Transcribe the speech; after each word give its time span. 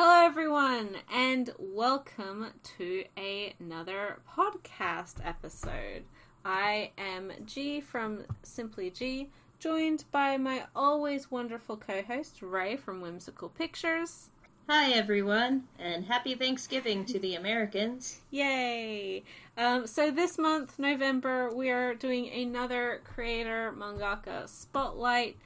Hello, 0.00 0.24
everyone, 0.24 0.90
and 1.12 1.50
welcome 1.58 2.52
to 2.78 3.02
another 3.16 4.20
podcast 4.32 5.16
episode. 5.24 6.04
I 6.44 6.92
am 6.96 7.32
G 7.44 7.80
from 7.80 8.22
Simply 8.44 8.90
G, 8.90 9.28
joined 9.58 10.04
by 10.12 10.36
my 10.36 10.66
always 10.76 11.32
wonderful 11.32 11.76
co 11.76 12.02
host, 12.02 12.42
Ray 12.42 12.76
from 12.76 13.00
Whimsical 13.00 13.48
Pictures. 13.48 14.30
Hi, 14.68 14.92
everyone, 14.92 15.64
and 15.80 16.04
happy 16.04 16.36
Thanksgiving 16.36 17.04
to 17.06 17.18
the 17.18 17.34
Americans. 17.34 18.20
Yay! 18.30 19.24
Um, 19.56 19.88
so, 19.88 20.12
this 20.12 20.38
month, 20.38 20.78
November, 20.78 21.52
we 21.52 21.70
are 21.70 21.96
doing 21.96 22.30
another 22.32 23.00
creator 23.02 23.74
mangaka 23.76 24.48
spotlight. 24.48 25.38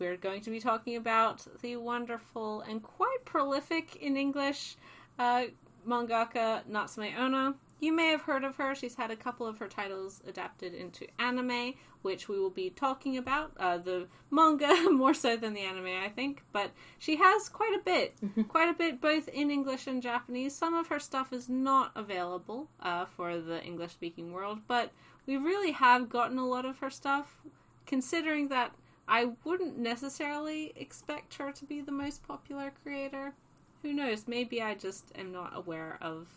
We're 0.00 0.16
going 0.16 0.40
to 0.42 0.50
be 0.50 0.60
talking 0.60 0.96
about 0.96 1.46
the 1.60 1.76
wonderful 1.76 2.62
and 2.62 2.82
quite 2.82 3.22
prolific 3.26 3.96
in 3.96 4.16
English 4.16 4.76
uh, 5.18 5.44
mangaka 5.86 6.66
Natsume 6.66 7.12
Ono. 7.18 7.54
You 7.80 7.92
may 7.92 8.08
have 8.08 8.22
heard 8.22 8.42
of 8.42 8.56
her. 8.56 8.74
She's 8.74 8.94
had 8.94 9.10
a 9.10 9.16
couple 9.16 9.46
of 9.46 9.58
her 9.58 9.68
titles 9.68 10.22
adapted 10.26 10.72
into 10.72 11.06
anime, 11.18 11.74
which 12.00 12.30
we 12.30 12.38
will 12.38 12.48
be 12.48 12.70
talking 12.70 13.18
about. 13.18 13.52
Uh, 13.58 13.76
the 13.76 14.06
manga 14.30 14.90
more 14.90 15.12
so 15.12 15.36
than 15.36 15.52
the 15.52 15.60
anime, 15.60 15.94
I 16.02 16.08
think, 16.08 16.44
but 16.50 16.70
she 16.98 17.16
has 17.16 17.50
quite 17.50 17.74
a 17.78 17.84
bit, 17.84 18.16
quite 18.48 18.70
a 18.70 18.74
bit 18.74 19.02
both 19.02 19.28
in 19.28 19.50
English 19.50 19.86
and 19.86 20.02
Japanese. 20.02 20.56
Some 20.56 20.72
of 20.72 20.86
her 20.86 20.98
stuff 20.98 21.30
is 21.30 21.50
not 21.50 21.92
available 21.94 22.70
uh, 22.80 23.04
for 23.04 23.38
the 23.38 23.62
English 23.62 23.92
speaking 23.92 24.32
world, 24.32 24.60
but 24.66 24.92
we 25.26 25.36
really 25.36 25.72
have 25.72 26.08
gotten 26.08 26.38
a 26.38 26.48
lot 26.48 26.64
of 26.64 26.78
her 26.78 26.90
stuff, 26.90 27.42
considering 27.84 28.48
that 28.48 28.72
I 29.10 29.32
wouldn't 29.42 29.76
necessarily 29.76 30.72
expect 30.76 31.34
her 31.34 31.50
to 31.50 31.64
be 31.64 31.80
the 31.80 31.90
most 31.90 32.22
popular 32.22 32.72
creator. 32.84 33.34
Who 33.82 33.92
knows? 33.92 34.28
Maybe 34.28 34.62
I 34.62 34.74
just 34.74 35.06
am 35.18 35.32
not 35.32 35.52
aware 35.54 35.98
of 36.00 36.28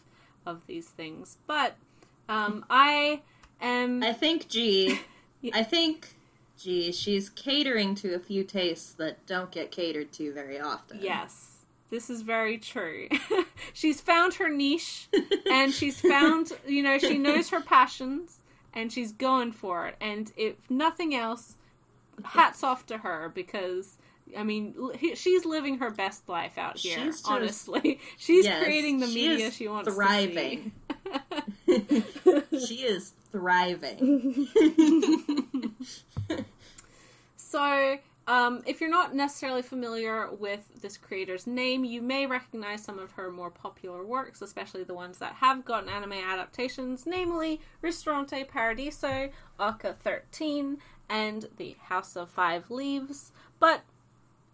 of 0.46 0.66
these 0.66 0.88
things. 0.88 1.38
But 1.46 1.76
um, 2.27 2.65
I 2.71 3.21
am. 3.62 4.04
I 4.04 4.12
think 4.12 4.49
G. 4.49 4.99
I 5.54 5.63
think 5.63 6.15
G. 6.57 6.91
She's 6.91 7.30
catering 7.30 7.93
to 7.96 8.15
a 8.15 8.20
few 8.20 8.43
tastes 8.43 8.93
that 8.93 9.24
don't 9.27 9.52
get 9.52 9.71
catered 9.71 10.12
to 10.13 10.34
very 10.34 10.60
often. 10.60 10.99
Yes, 10.99 11.65
this 11.91 12.10
is 12.10 12.24
very 12.24 12.58
true. 12.58 13.08
she's 13.74 14.02
found 14.02 14.34
her 14.35 14.49
niche, 14.49 15.10
and 15.52 15.71
she's 15.71 16.02
found, 16.02 16.54
you 16.68 16.82
know, 16.82 16.98
she 16.98 17.20
knows 17.20 17.49
her 17.49 17.62
passions, 17.62 18.40
and 18.74 18.91
she's 18.91 19.12
going 19.12 19.52
for 19.52 19.85
it. 19.85 19.96
And 20.02 20.32
if 20.35 20.71
nothing 20.71 21.13
else, 21.13 21.55
hats 22.24 22.63
off 22.63 22.85
to 22.88 22.98
her 22.99 23.32
because. 23.34 23.98
I 24.38 24.43
mean, 24.43 24.74
she's 25.16 25.46
living 25.46 25.79
her 25.79 25.91
best 25.91 26.27
life 26.30 26.57
out 26.57 26.77
here. 26.80 26.96
She's 26.96 27.18
just, 27.18 27.30
honestly, 27.30 27.99
she's 28.18 28.46
yes, 28.46 28.63
creating 28.63 28.99
the 28.99 29.07
she 29.07 29.30
media 29.30 29.52
she 29.52 29.68
wants 29.68 29.93
thriving. 29.93 30.71
to 30.90 31.21
see. 31.68 31.90
Thriving, 32.24 32.43
she 32.65 32.76
is 32.76 33.13
thriving. 33.32 34.48
so, 37.35 37.98
um, 38.27 38.63
if 38.65 38.80
you're 38.80 38.90
not 38.90 39.13
necessarily 39.13 39.62
familiar 39.62 40.32
with 40.32 40.82
this 40.82 40.96
creator's 40.98 41.46
name, 41.46 41.84
you 41.84 42.02
may 42.02 42.26
recognize 42.26 42.82
some 42.84 42.99
of 42.99 43.12
her 43.13 43.30
more 43.30 43.52
popular 43.52 44.05
works, 44.05 44.41
especially 44.41 44.84
the 44.85 44.93
ones 44.93 45.18
that 45.18 45.34
have 45.34 45.65
gotten 45.65 45.90
anime 45.90 46.13
adaptations, 46.13 47.05
namely 47.05 47.60
Ristorante 47.82 48.46
Paradiso, 48.46 49.30
ACCA 49.60 49.98
13, 49.98 50.77
and 51.09 51.49
The 51.57 51.76
House 51.84 52.15
of 52.15 52.29
Five 52.29 52.70
Leaves. 52.70 53.32
But 53.59 53.82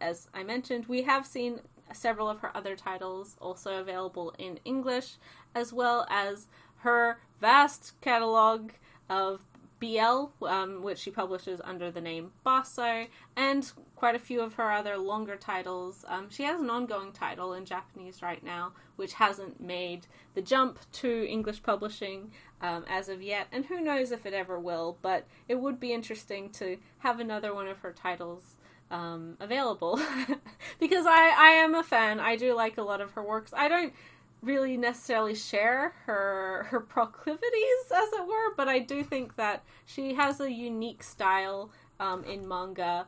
as 0.01 0.27
I 0.33 0.43
mentioned, 0.43 0.85
we 0.87 1.03
have 1.03 1.25
seen 1.25 1.61
several 1.93 2.29
of 2.29 2.39
her 2.39 2.55
other 2.55 2.75
titles 2.75 3.35
also 3.41 3.79
available 3.79 4.33
in 4.37 4.59
English, 4.63 5.15
as 5.55 5.73
well 5.73 6.05
as 6.09 6.47
her 6.79 7.19
vast 7.41 7.99
catalog 8.01 8.71
of 9.09 9.43
BL, 9.79 10.45
um, 10.45 10.81
which 10.81 10.99
she 10.99 11.11
publishes 11.11 11.61
under 11.63 11.91
the 11.91 12.01
name 12.01 12.31
Basso, 12.43 13.07
and 13.35 13.71
quite 13.95 14.15
a 14.15 14.19
few 14.19 14.41
of 14.41 14.55
her 14.55 14.71
other 14.71 14.97
longer 14.97 15.35
titles. 15.35 16.05
Um, 16.07 16.29
she 16.29 16.43
has 16.43 16.59
an 16.59 16.69
ongoing 16.69 17.11
title 17.11 17.53
in 17.53 17.65
Japanese 17.65 18.21
right 18.21 18.43
now, 18.43 18.73
which 18.95 19.13
hasn't 19.13 19.61
made 19.61 20.07
the 20.35 20.41
jump 20.41 20.79
to 20.93 21.27
English 21.29 21.63
publishing 21.63 22.31
um, 22.61 22.85
as 22.89 23.09
of 23.09 23.21
yet, 23.21 23.47
and 23.51 23.65
who 23.65 23.81
knows 23.81 24.11
if 24.11 24.25
it 24.25 24.33
ever 24.33 24.59
will, 24.59 24.97
but 25.01 25.27
it 25.47 25.59
would 25.59 25.79
be 25.79 25.93
interesting 25.93 26.49
to 26.51 26.77
have 26.99 27.19
another 27.19 27.53
one 27.53 27.67
of 27.67 27.79
her 27.79 27.91
titles 27.93 28.57
um, 28.91 29.37
available 29.39 29.99
because 30.79 31.05
I, 31.05 31.33
I 31.37 31.49
am 31.51 31.75
a 31.75 31.83
fan. 31.83 32.19
I 32.19 32.35
do 32.35 32.55
like 32.55 32.77
a 32.77 32.81
lot 32.81 33.01
of 33.01 33.11
her 33.11 33.23
works. 33.23 33.53
I 33.55 33.67
don't 33.67 33.93
really 34.41 34.77
necessarily 34.77 35.35
share 35.35 35.93
her 36.05 36.67
her 36.69 36.79
proclivities, 36.79 37.91
as 37.93 38.09
it 38.13 38.27
were, 38.27 38.53
but 38.55 38.67
I 38.67 38.79
do 38.79 39.03
think 39.03 39.35
that 39.35 39.63
she 39.85 40.13
has 40.13 40.39
a 40.39 40.51
unique 40.51 41.03
style 41.03 41.71
um, 41.99 42.23
in 42.23 42.47
manga. 42.47 43.07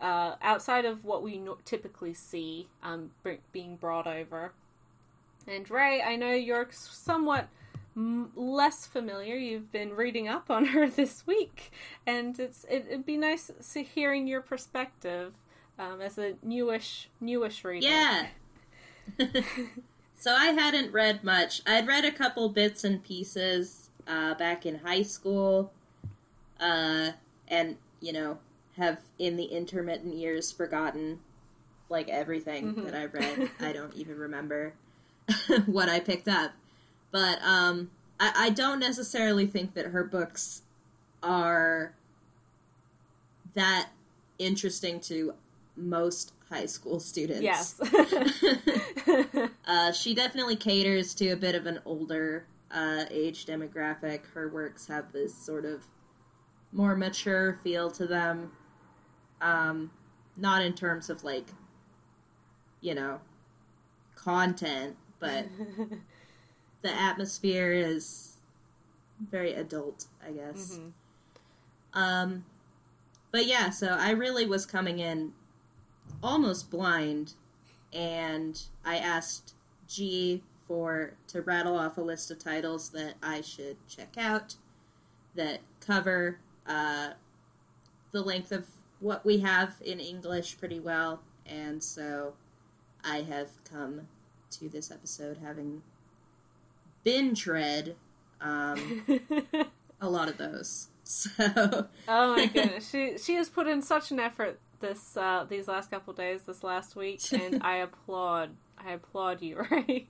Uh, 0.00 0.36
outside 0.40 0.86
of 0.86 1.04
what 1.04 1.22
we 1.22 1.36
no- 1.36 1.58
typically 1.66 2.14
see 2.14 2.68
um, 2.82 3.10
being 3.52 3.76
brought 3.76 4.06
over. 4.06 4.54
And 5.46 5.70
Ray, 5.70 6.00
I 6.00 6.16
know 6.16 6.32
you're 6.32 6.68
somewhat 6.72 7.48
m- 7.94 8.32
less 8.34 8.86
familiar. 8.86 9.36
You've 9.36 9.70
been 9.70 9.92
reading 9.92 10.26
up 10.26 10.50
on 10.50 10.66
her 10.66 10.88
this 10.90 11.26
week, 11.26 11.70
and 12.06 12.38
it's 12.38 12.64
it, 12.70 12.86
would 12.90 13.06
be 13.06 13.16
nice 13.16 13.50
to 13.72 13.82
hearing 13.82 14.26
your 14.26 14.40
perspective 14.40 15.34
um, 15.78 16.00
as 16.00 16.18
a 16.18 16.34
newish 16.42 17.08
newish 17.20 17.64
reader. 17.64 17.86
Yeah. 17.86 18.26
so 20.20 20.34
I 20.34 20.48
hadn't 20.48 20.92
read 20.92 21.24
much. 21.24 21.62
I'd 21.66 21.86
read 21.86 22.04
a 22.04 22.12
couple 22.12 22.50
bits 22.50 22.84
and 22.84 23.02
pieces 23.02 23.88
uh, 24.06 24.34
back 24.34 24.66
in 24.66 24.80
high 24.80 25.00
school, 25.02 25.72
uh, 26.60 27.12
and 27.48 27.78
you 28.00 28.12
know 28.12 28.38
have 28.76 29.00
in 29.18 29.36
the 29.36 29.44
intermittent 29.44 30.14
years 30.14 30.52
forgotten 30.52 31.20
like 31.88 32.10
everything 32.10 32.74
mm-hmm. 32.74 32.84
that 32.84 32.94
I 32.94 33.06
read. 33.06 33.50
I 33.60 33.72
don't 33.72 33.94
even 33.94 34.18
remember 34.18 34.74
what 35.66 35.88
I 35.88 36.00
picked 36.00 36.28
up. 36.28 36.52
But 37.10 37.42
um, 37.42 37.90
I, 38.20 38.32
I 38.36 38.50
don't 38.50 38.78
necessarily 38.78 39.46
think 39.46 39.72
that 39.72 39.86
her 39.86 40.04
books 40.04 40.62
are 41.22 41.94
that 43.54 43.88
interesting 44.38 45.00
to 45.00 45.32
most 45.76 46.34
high 46.50 46.66
school 46.66 47.00
students. 47.00 47.42
Yes. 47.42 47.80
uh, 49.66 49.92
she 49.92 50.14
definitely 50.14 50.56
caters 50.56 51.14
to 51.14 51.30
a 51.30 51.36
bit 51.36 51.54
of 51.54 51.66
an 51.66 51.80
older 51.84 52.46
uh, 52.70 53.04
age 53.10 53.46
demographic. 53.46 54.26
Her 54.34 54.48
works 54.48 54.86
have 54.88 55.12
this 55.12 55.34
sort 55.34 55.64
of 55.64 55.84
more 56.72 56.96
mature 56.96 57.58
feel 57.62 57.90
to 57.92 58.06
them. 58.06 58.52
Um, 59.40 59.90
not 60.36 60.62
in 60.62 60.74
terms 60.74 61.08
of 61.08 61.24
like, 61.24 61.46
you 62.80 62.94
know, 62.94 63.20
content, 64.16 64.96
but 65.18 65.46
the 66.82 66.90
atmosphere 66.92 67.72
is 67.72 68.36
very 69.30 69.54
adult, 69.54 70.06
I 70.26 70.32
guess. 70.32 70.78
Mm-hmm. 70.78 71.98
Um, 71.98 72.44
but 73.32 73.46
yeah, 73.46 73.70
so 73.70 73.88
I 73.88 74.10
really 74.10 74.46
was 74.46 74.66
coming 74.66 74.98
in 74.98 75.32
almost 76.22 76.70
blind, 76.70 77.34
and 77.92 78.60
I 78.84 78.96
asked 78.96 79.54
G 79.88 80.42
for 80.66 81.14
to 81.28 81.42
rattle 81.42 81.76
off 81.76 81.98
a 81.98 82.00
list 82.00 82.30
of 82.30 82.38
titles 82.38 82.90
that 82.90 83.14
I 83.22 83.40
should 83.40 83.76
check 83.88 84.16
out 84.16 84.54
that 85.34 85.60
cover 85.80 86.38
uh, 86.66 87.10
the 88.12 88.22
length 88.22 88.52
of 88.52 88.66
what 89.00 89.24
we 89.24 89.38
have 89.38 89.76
in 89.84 89.98
English 89.98 90.58
pretty 90.58 90.80
well, 90.80 91.22
and 91.46 91.82
so 91.82 92.34
I 93.04 93.22
have 93.22 93.48
come 93.64 94.08
to 94.50 94.68
this 94.68 94.90
episode 94.90 95.38
having 95.42 95.82
binge 97.04 97.46
read 97.46 97.96
um, 98.40 99.02
a 100.00 100.08
lot 100.08 100.28
of 100.28 100.38
those. 100.38 100.88
So. 101.02 101.88
oh 102.06 102.36
my 102.36 102.46
goodness, 102.54 102.88
she 102.88 103.18
she 103.18 103.34
has 103.34 103.48
put 103.48 103.66
in 103.66 103.82
such 103.82 104.12
an 104.12 104.20
effort 104.20 104.60
this 104.80 105.16
uh, 105.16 105.46
these 105.48 105.68
last 105.68 105.90
couple 105.90 106.12
days, 106.12 106.42
this 106.42 106.62
last 106.64 106.96
week, 106.96 107.20
and 107.32 107.62
I 107.62 107.76
applaud. 107.76 108.50
I 108.78 108.92
applaud 108.92 109.42
you, 109.42 109.58
right? 109.70 110.08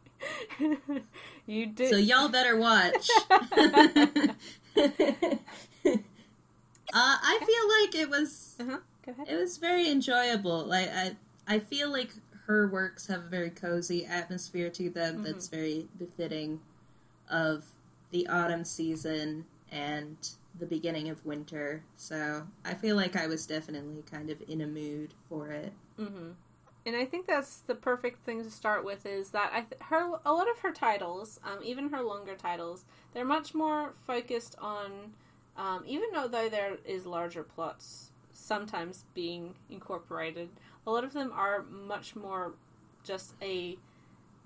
you 1.47 1.67
did. 1.67 1.91
So 1.91 1.97
y'all 1.97 2.29
better 2.29 2.57
watch. 2.57 3.09
uh, 3.31 3.49
I 6.95 7.39
feel 7.47 7.69
like 7.81 7.95
it 7.95 8.09
was. 8.09 8.57
Uh-huh. 8.61 8.79
It 9.27 9.37
was 9.37 9.59
very 9.59 9.91
enjoyable. 9.91 10.65
Like 10.65 10.89
I, 10.95 11.17
I 11.49 11.59
feel 11.59 11.91
like 11.91 12.11
her 12.47 12.69
works 12.69 13.09
have 13.09 13.25
a 13.25 13.29
very 13.29 13.51
cozy 13.51 14.07
atmosphere 14.07 14.71
to 14.71 14.89
them 14.91 15.17
mm-hmm. 15.17 15.25
that's 15.25 15.49
very 15.49 15.89
befitting 15.99 16.61
of 17.29 17.65
the 18.11 18.27
autumn 18.29 18.65
season 18.65 19.47
and 19.71 20.17
the 20.59 20.67
beginning 20.67 21.09
of 21.09 21.25
winter. 21.25 21.83
So 21.97 22.47
I 22.65 22.75
feel 22.75 22.97
like 22.97 23.17
I 23.17 23.27
was 23.27 23.47
definitely 23.47 24.03
kind 24.11 24.31
of 24.31 24.43
in 24.49 24.61
a 24.61 24.67
mood 24.67 25.15
for 25.29 25.51
it. 25.51 25.73
Mm-hmm. 25.99 26.31
and 26.87 26.97
I 26.97 27.05
think 27.05 27.27
that's 27.27 27.59
the 27.67 27.75
perfect 27.75 28.25
thing 28.25 28.43
to 28.43 28.51
start 28.51 28.85
with 28.85 29.05
is 29.05 29.31
that 29.31 29.51
I 29.53 29.61
th- 29.63 29.83
her 29.83 30.13
a 30.25 30.33
lot 30.33 30.49
of 30.51 30.59
her 30.61 30.73
titles, 30.73 31.39
um, 31.45 31.59
even 31.63 31.91
her 31.91 32.03
longer 32.03 32.35
titles, 32.35 32.85
they're 33.13 33.25
much 33.25 33.55
more 33.55 33.93
focused 34.07 34.57
on, 34.59 35.13
um, 35.57 35.85
even 35.87 36.09
though 36.15 36.27
though 36.29 36.49
there 36.49 36.79
is 36.87 37.05
larger 37.07 37.43
plots 37.43 38.11
sometimes 38.33 39.05
being 39.15 39.55
incorporated, 39.69 40.49
a 40.87 40.91
lot 40.91 41.05
of 41.05 41.13
them 41.13 41.31
are 41.35 41.65
much 41.71 42.17
more 42.17 42.55
just 43.05 43.35
a 43.43 43.77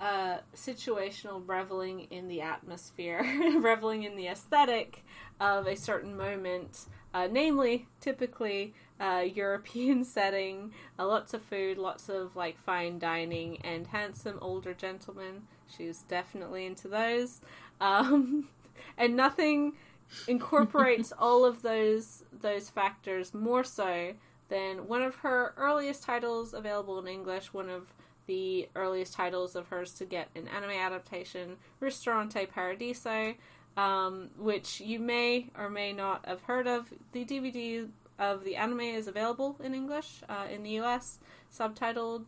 uh, 0.01 0.39
situational 0.55 1.43
reveling 1.47 2.07
in 2.11 2.29
the 2.29 2.41
atmosphere, 2.41 3.23
reveling 3.59 4.03
in 4.03 4.17
the 4.17 4.27
aesthetic 4.27 5.05
of 5.41 5.67
a 5.67 5.77
certain 5.77 6.17
moment, 6.17 6.87
uh, 7.13 7.29
namely, 7.31 7.87
typically 8.01 8.75
uh, 9.01 9.25
European 9.35 10.05
setting, 10.05 10.73
uh, 10.99 11.07
lots 11.07 11.35
of 11.35 11.43
food, 11.43 11.79
lots 11.79 12.09
of 12.09 12.37
like 12.37 12.59
fine 12.59 12.99
dining, 12.99 13.59
and 13.63 13.89
handsome 13.89 14.39
older 14.41 14.75
gentlemen. 14.75 15.43
She's 15.75 16.03
definitely 16.03 16.67
into 16.67 16.89
those, 16.89 17.41
um, 17.81 18.49
and 18.99 19.17
nothing 19.17 19.75
incorporates 20.29 21.13
all 21.19 21.45
of 21.45 21.63
those 21.63 22.25
those 22.33 22.69
factors 22.69 23.33
more 23.33 23.65
so 23.65 24.13
than 24.49 24.87
one 24.87 25.03
of 25.03 25.17
her 25.17 25.55
earliest 25.57 26.03
titles 26.03 26.53
available 26.53 26.99
in 26.99 27.09
English, 27.09 27.53
one 27.53 27.71
of 27.71 27.95
the 28.27 28.69
earliest 28.75 29.15
titles 29.15 29.57
of 29.57 29.69
hers 29.69 29.93
to 29.95 30.05
get 30.05 30.29
an 30.35 30.49
anime 30.49 30.71
adaptation, 30.71 31.57
Ristorante 31.81 32.47
Paradiso, 32.47 33.35
um, 33.77 34.31
which 34.39 34.81
you 34.81 34.99
may 34.99 35.51
or 35.59 35.69
may 35.69 35.93
not 35.93 36.27
have 36.27 36.43
heard 36.43 36.67
of. 36.67 36.93
The 37.13 37.25
DVD 37.25 37.89
of 38.19 38.45
the 38.45 38.57
anime 38.57 38.81
is 38.81 39.07
available 39.07 39.57
in 39.63 39.75
English 39.75 40.23
uh, 40.29 40.47
in 40.51 40.63
the 40.63 40.79
US, 40.81 41.19
subtitled, 41.53 42.25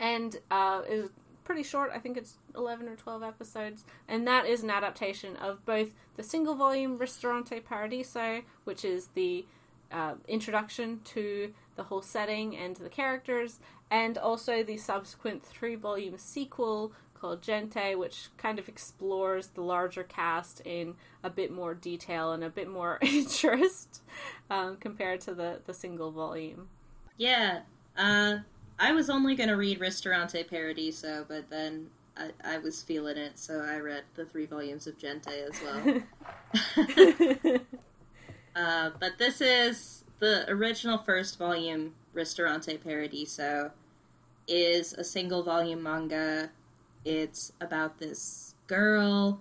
and 0.00 0.36
uh, 0.50 0.82
is 0.88 1.10
pretty 1.44 1.62
short. 1.62 1.90
I 1.94 1.98
think 1.98 2.16
it's 2.16 2.38
11 2.56 2.88
or 2.88 2.96
12 2.96 3.22
episodes, 3.22 3.84
and 4.08 4.26
that 4.26 4.46
is 4.46 4.62
an 4.62 4.70
adaptation 4.70 5.36
of 5.36 5.64
both 5.64 5.94
the 6.16 6.22
single 6.22 6.54
volume 6.54 6.98
Ristorante 6.98 7.60
Paradiso, 7.60 8.42
which 8.64 8.84
is 8.84 9.08
the 9.14 9.44
uh, 9.92 10.14
introduction 10.28 11.00
to 11.04 11.52
the 11.76 11.84
whole 11.84 12.02
setting 12.02 12.56
and 12.56 12.76
to 12.76 12.82
the 12.82 12.88
characters, 12.88 13.58
and 13.90 14.16
also 14.18 14.62
the 14.62 14.76
subsequent 14.76 15.44
three 15.44 15.74
volume 15.74 16.18
sequel 16.18 16.92
called 17.24 17.42
Gente, 17.42 17.94
which 17.94 18.28
kind 18.36 18.58
of 18.58 18.68
explores 18.68 19.46
the 19.48 19.62
larger 19.62 20.02
cast 20.02 20.60
in 20.60 20.94
a 21.22 21.30
bit 21.30 21.50
more 21.50 21.72
detail 21.72 22.32
and 22.32 22.44
a 22.44 22.50
bit 22.50 22.68
more 22.68 22.98
interest 23.02 24.02
um, 24.50 24.76
compared 24.76 25.22
to 25.22 25.34
the, 25.34 25.60
the 25.64 25.72
single 25.72 26.10
volume. 26.10 26.68
Yeah, 27.16 27.60
uh, 27.96 28.38
I 28.78 28.92
was 28.92 29.08
only 29.08 29.36
going 29.36 29.48
to 29.48 29.56
read 29.56 29.80
Ristorante 29.80 30.44
Paradiso, 30.44 31.24
but 31.26 31.48
then 31.48 31.88
I, 32.16 32.30
I, 32.44 32.58
was 32.58 32.82
feeling 32.82 33.16
it, 33.16 33.38
so 33.38 33.60
I 33.60 33.78
read 33.78 34.02
the 34.16 34.24
three 34.24 34.46
volumes 34.46 34.86
of 34.86 34.98
Gente 34.98 35.30
as 35.30 35.54
well. 35.62 36.02
uh, 38.56 38.90
but 38.98 39.18
this 39.18 39.40
is 39.40 40.04
the 40.20 40.48
original 40.48 40.98
first 40.98 41.38
volume, 41.38 41.94
Ristorante 42.12 42.78
Paradiso, 42.78 43.72
is 44.46 44.92
a 44.92 45.04
single 45.04 45.42
volume 45.42 45.82
manga. 45.82 46.50
It's 47.04 47.52
about 47.60 47.98
this 47.98 48.54
girl 48.66 49.40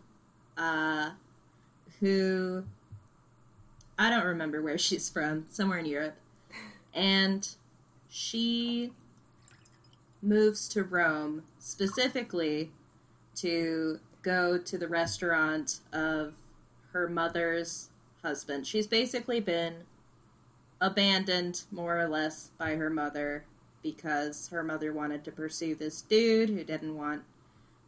uh, 0.58 1.12
who 2.00 2.64
I 3.98 4.10
don't 4.10 4.26
remember 4.26 4.62
where 4.62 4.78
she's 4.78 5.10
from, 5.10 5.46
somewhere 5.50 5.80
in 5.80 5.86
Europe. 5.86 6.16
And 6.94 7.48
she 8.10 8.92
moves 10.22 10.68
to 10.70 10.84
Rome 10.84 11.44
specifically 11.60 12.72
to 13.36 14.00
go 14.22 14.58
to 14.58 14.78
the 14.78 14.88
restaurant 14.88 15.80
of 15.92 16.34
her 16.92 17.08
mother's 17.08 17.90
husband. 18.24 18.66
She's 18.66 18.88
basically 18.88 19.40
been 19.40 19.84
abandoned 20.82 21.64
more 21.72 22.00
or 22.00 22.08
less 22.08 22.52
by 22.58 22.76
her 22.76 22.90
mother 22.90 23.46
because 23.82 24.50
her 24.50 24.64
mother 24.64 24.94
wanted 24.94 25.24
to 25.26 25.32
pursue 25.32 25.76
this 25.76 26.02
dude 26.02 26.50
who 26.50 26.64
didn't 26.64 26.96
want 26.96 27.24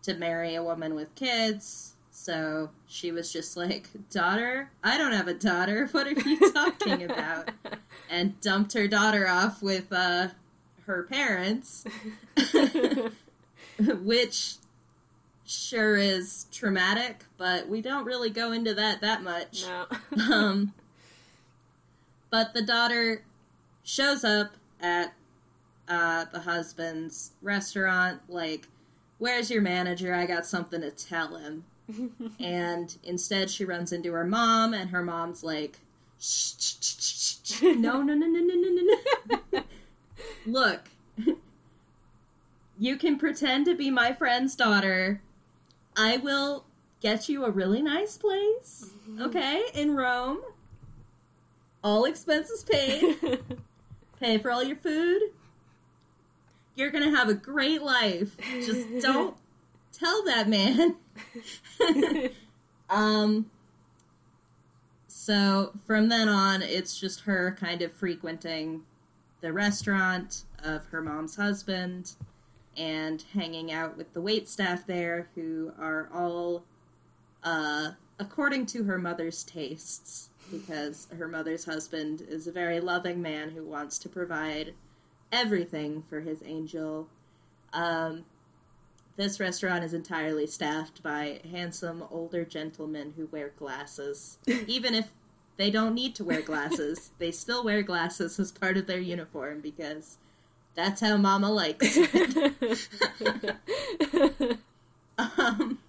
to 0.03 0.13
marry 0.13 0.55
a 0.55 0.63
woman 0.63 0.93
with 0.93 1.13
kids. 1.15 1.93
So 2.11 2.69
she 2.87 3.11
was 3.11 3.31
just 3.33 3.57
like, 3.57 3.89
Daughter, 4.09 4.71
I 4.83 4.97
don't 4.97 5.13
have 5.13 5.27
a 5.27 5.33
daughter. 5.33 5.87
What 5.91 6.07
are 6.07 6.11
you 6.11 6.51
talking 6.51 7.03
about? 7.03 7.49
and 8.09 8.39
dumped 8.41 8.73
her 8.73 8.87
daughter 8.87 9.27
off 9.27 9.61
with 9.61 9.91
uh, 9.91 10.29
her 10.85 11.03
parents, 11.03 11.85
which 13.79 14.55
sure 15.45 15.97
is 15.97 16.45
traumatic, 16.51 17.24
but 17.37 17.67
we 17.67 17.81
don't 17.81 18.05
really 18.05 18.29
go 18.29 18.51
into 18.51 18.73
that 18.73 19.01
that 19.01 19.23
much. 19.23 19.65
No. 19.65 19.85
um, 20.33 20.73
but 22.29 22.53
the 22.53 22.61
daughter 22.61 23.23
shows 23.83 24.23
up 24.23 24.51
at 24.81 25.13
uh, 25.87 26.25
the 26.31 26.41
husband's 26.41 27.31
restaurant, 27.41 28.21
like, 28.27 28.67
Where's 29.17 29.49
your 29.49 29.61
manager? 29.61 30.13
I 30.13 30.25
got 30.25 30.45
something 30.45 30.81
to 30.81 30.91
tell 30.91 31.37
him. 31.37 31.63
and 32.39 32.97
instead, 33.03 33.49
she 33.49 33.63
runs 33.63 33.93
into 33.93 34.11
her 34.11 34.25
mom, 34.25 34.73
and 34.73 34.89
her 34.89 35.03
mom's 35.03 35.43
like, 35.43 35.79
shh, 36.19 36.53
shh, 36.59 36.75
shh, 36.81 37.35
shh, 37.43 37.61
No, 37.61 38.01
no, 38.01 38.13
no, 38.13 38.25
no, 38.27 38.39
no, 38.39 38.55
no, 38.55 38.69
no, 38.71 39.41
no. 39.53 39.63
Look, 40.45 40.89
you 42.77 42.97
can 42.97 43.17
pretend 43.17 43.65
to 43.65 43.75
be 43.75 43.89
my 43.89 44.13
friend's 44.13 44.55
daughter. 44.55 45.21
I 45.95 46.17
will 46.17 46.65
get 47.01 47.29
you 47.29 47.45
a 47.45 47.51
really 47.51 47.81
nice 47.81 48.17
place, 48.17 48.91
okay, 49.19 49.63
in 49.73 49.95
Rome 49.95 50.39
all 51.85 52.05
expenses 52.05 52.63
paid, 52.63 53.15
pay 54.19 54.39
for 54.39 54.49
all 54.49 54.63
your 54.63 54.75
food. 54.75 55.21
You're 56.73 56.89
gonna 56.89 57.15
have 57.15 57.29
a 57.29 57.35
great 57.35 57.83
life. 57.83 58.35
Just 58.65 58.87
don't 59.01 59.37
tell 59.93 60.25
that 60.25 60.49
man. 60.49 60.95
um. 62.89 63.51
So 65.07 65.73
from 65.85 66.09
then 66.09 66.27
on, 66.27 66.63
it's 66.63 66.99
just 66.99 67.21
her 67.21 67.55
kind 67.59 67.81
of 67.83 67.91
frequenting 67.93 68.83
the 69.41 69.53
restaurant 69.53 70.43
of 70.63 70.85
her 70.87 71.01
mom's 71.01 71.35
husband 71.35 72.13
and 72.75 73.23
hanging 73.33 73.71
out 73.71 73.95
with 73.95 74.13
the 74.13 74.21
wait 74.21 74.49
staff 74.49 74.85
there, 74.85 75.29
who 75.35 75.71
are 75.79 76.09
all, 76.13 76.63
uh, 77.45 77.91
according 78.19 78.65
to 78.65 78.83
her 78.83 78.97
mother's 78.97 79.43
tastes 79.43 80.29
because 80.51 81.07
her 81.17 81.27
mother's 81.27 81.65
husband 81.65 82.21
is 82.27 82.47
a 82.47 82.51
very 82.51 82.79
loving 82.79 83.21
man 83.21 83.51
who 83.51 83.63
wants 83.63 83.97
to 83.99 84.09
provide 84.09 84.73
everything 85.31 86.03
for 86.09 86.21
his 86.21 86.41
angel. 86.45 87.07
Um, 87.73 88.25
this 89.15 89.39
restaurant 89.39 89.83
is 89.83 89.93
entirely 89.93 90.45
staffed 90.45 91.01
by 91.01 91.39
handsome 91.49 92.03
older 92.11 92.43
gentlemen 92.43 93.13
who 93.15 93.27
wear 93.27 93.53
glasses. 93.57 94.37
Even 94.67 94.93
if 94.93 95.09
they 95.57 95.71
don't 95.71 95.93
need 95.93 96.15
to 96.15 96.23
wear 96.23 96.41
glasses, 96.41 97.11
they 97.17 97.31
still 97.31 97.63
wear 97.63 97.81
glasses 97.81 98.39
as 98.39 98.51
part 98.51 98.75
of 98.75 98.87
their 98.87 98.99
uniform 98.99 99.61
because 99.61 100.17
that's 100.75 100.99
how 100.99 101.15
Mama 101.15 101.49
likes 101.49 101.95
it. 101.97 102.57
um, 105.17 105.79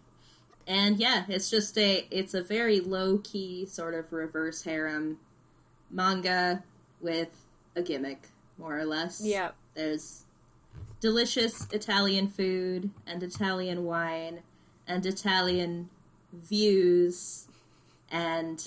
and 0.67 0.99
yeah, 0.99 1.25
it's 1.29 1.51
just 1.51 1.79
a 1.79 2.07
it's 2.11 2.35
a 2.35 2.43
very 2.43 2.81
low 2.81 3.19
key 3.19 3.67
sort 3.67 3.95
of 3.95 4.13
reverse 4.13 4.63
harem 4.63 5.19
manga 5.91 6.63
with 7.01 7.45
a 7.77 7.83
gimmick, 7.83 8.29
more 8.59 8.79
or 8.79 8.85
less. 8.85 9.21
Yeah. 9.25 9.51
There's 9.75 10.25
delicious 11.01 11.67
Italian 11.73 12.29
food 12.29 12.91
and 13.07 13.23
Italian 13.23 13.85
wine 13.85 14.41
and 14.89 15.05
Italian 15.05 15.91
views 16.33 17.47
and 18.11 18.67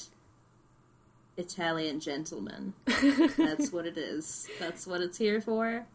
Italian 1.38 2.00
gentlemen. 2.00 2.74
That's 3.38 3.72
what 3.72 3.86
it 3.86 3.98
is. 3.98 4.48
That's 4.60 4.86
what 4.86 5.02
it's 5.02 5.18
here 5.18 5.42
for. 5.42 5.86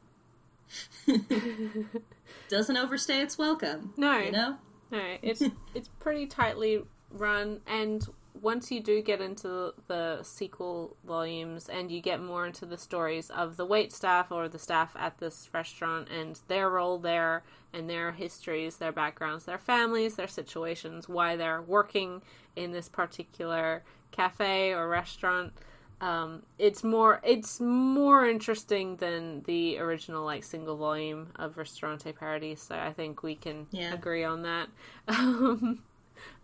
Doesn't 2.49 2.77
overstay 2.77 3.21
its 3.21 3.39
welcome. 3.39 3.93
No. 3.97 4.19
You 4.19 4.33
know? 4.33 4.57
No, 4.95 5.17
it's 5.23 5.43
it's 5.75 5.89
pretty 5.99 6.27
tightly 6.27 6.83
run, 7.11 7.61
and 7.67 8.07
once 8.41 8.71
you 8.71 8.81
do 8.81 9.01
get 9.01 9.21
into 9.21 9.73
the 9.87 10.23
sequel 10.23 10.97
volumes 11.07 11.69
and 11.69 11.91
you 11.91 12.01
get 12.01 12.21
more 12.21 12.47
into 12.47 12.67
the 12.67 12.77
stories 12.77 13.31
of 13.31 13.57
the 13.57 13.65
wait 13.65 13.93
staff 13.93 14.31
or 14.31 14.49
the 14.49 14.59
staff 14.59 14.95
at 14.99 15.19
this 15.19 15.49
restaurant 15.53 16.09
and 16.11 16.41
their 16.49 16.69
role 16.69 16.99
there 16.99 17.43
and 17.73 17.89
their 17.89 18.13
histories, 18.13 18.77
their 18.77 18.93
backgrounds, 18.93 19.45
their 19.45 19.59
families, 19.59 20.17
their 20.17 20.29
situations, 20.29 21.09
why 21.09 21.37
they're 21.37 21.63
working 21.63 22.23
in 22.57 22.73
this 22.73 22.89
particular 22.89 23.83
cafe 24.11 24.73
or 24.73 24.89
restaurant, 24.89 25.53
um, 26.01 26.43
it's 26.59 26.83
more 26.85 27.21
it's 27.25 27.61
more 27.61 28.27
interesting 28.27 28.97
than 28.97 29.43
the 29.43 29.79
original 29.79 30.25
like 30.25 30.45
single 30.45 30.77
volume 30.77 31.29
of 31.37 31.57
Ristorante 31.57 32.13
Paradiso. 32.13 32.75
So 32.75 32.79
I 32.79 32.93
think 32.93 33.23
we 33.23 33.35
can 33.37 33.67
Yeah. 33.71 33.93
agree 33.95 34.25
on 34.25 34.43
that. 34.43 34.69
Um, 35.09 35.83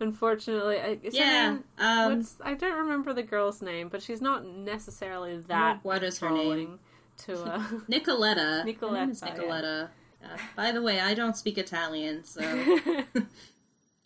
unfortunately, 0.01 0.79
I, 0.81 0.99
Yeah, 1.03 1.59
um, 1.79 2.17
what's- 2.17 2.37
I 2.43 2.55
don't 2.55 2.77
remember 2.79 3.13
the 3.13 3.23
girl's 3.23 3.63
name, 3.63 3.89
but 3.89 4.03
she's 4.03 4.21
not 4.21 4.45
necessarily 4.45 5.39
that 5.49 5.83
what 5.85 6.03
is 6.03 6.19
her 6.19 6.31
name? 6.31 6.79
to 7.19 7.35
uh, 7.45 7.59
Nicoletta. 7.89 8.65
Nicoletta, 8.67 9.11
is 9.11 9.23
yeah. 9.23 9.35
Nicoletta. 9.37 9.89
Uh, 10.25 10.37
by 10.57 10.73
the 10.73 10.83
way, 10.83 11.01
I 11.01 11.15
don't 11.15 11.37
speak 11.37 11.57
Italian, 11.59 12.25
so 12.25 12.41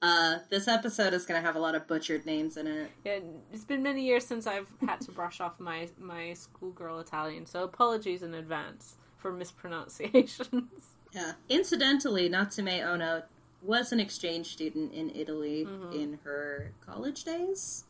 uh, 0.05 0.39
this 0.51 0.69
episode 0.69 1.15
is 1.15 1.25
going 1.27 1.41
to 1.41 1.47
have 1.47 1.57
a 1.57 1.59
lot 1.59 1.75
of 1.75 1.87
butchered 1.87 2.27
names 2.27 2.57
in 2.57 2.67
it. 2.67 2.91
Yeah, 3.05 3.21
it's 3.53 3.65
been 3.65 3.83
many 3.83 4.03
years 4.05 4.27
since 4.27 4.47
I've 4.47 4.69
had 4.87 5.01
to 5.03 5.13
brush 5.13 5.41
off 5.41 5.59
my 5.59 5.89
my 5.99 6.35
schoolgirl 6.35 7.01
Italian, 7.01 7.47
so 7.47 7.65
apologies 7.65 8.23
in 8.23 8.35
advance 8.35 8.97
for 9.17 9.33
mispronunciations. 9.33 10.71
Yeah. 11.15 11.35
Incidentally, 11.49 12.29
Natsume 12.29 12.67
Ono 12.67 13.23
was 13.63 13.93
an 13.93 14.01
exchange 14.01 14.47
student 14.53 14.93
in 14.93 15.11
Italy 15.15 15.65
Mm-hmm. 15.65 15.93
in 15.93 16.19
her 16.25 16.73
college 16.85 17.23
days 17.23 17.85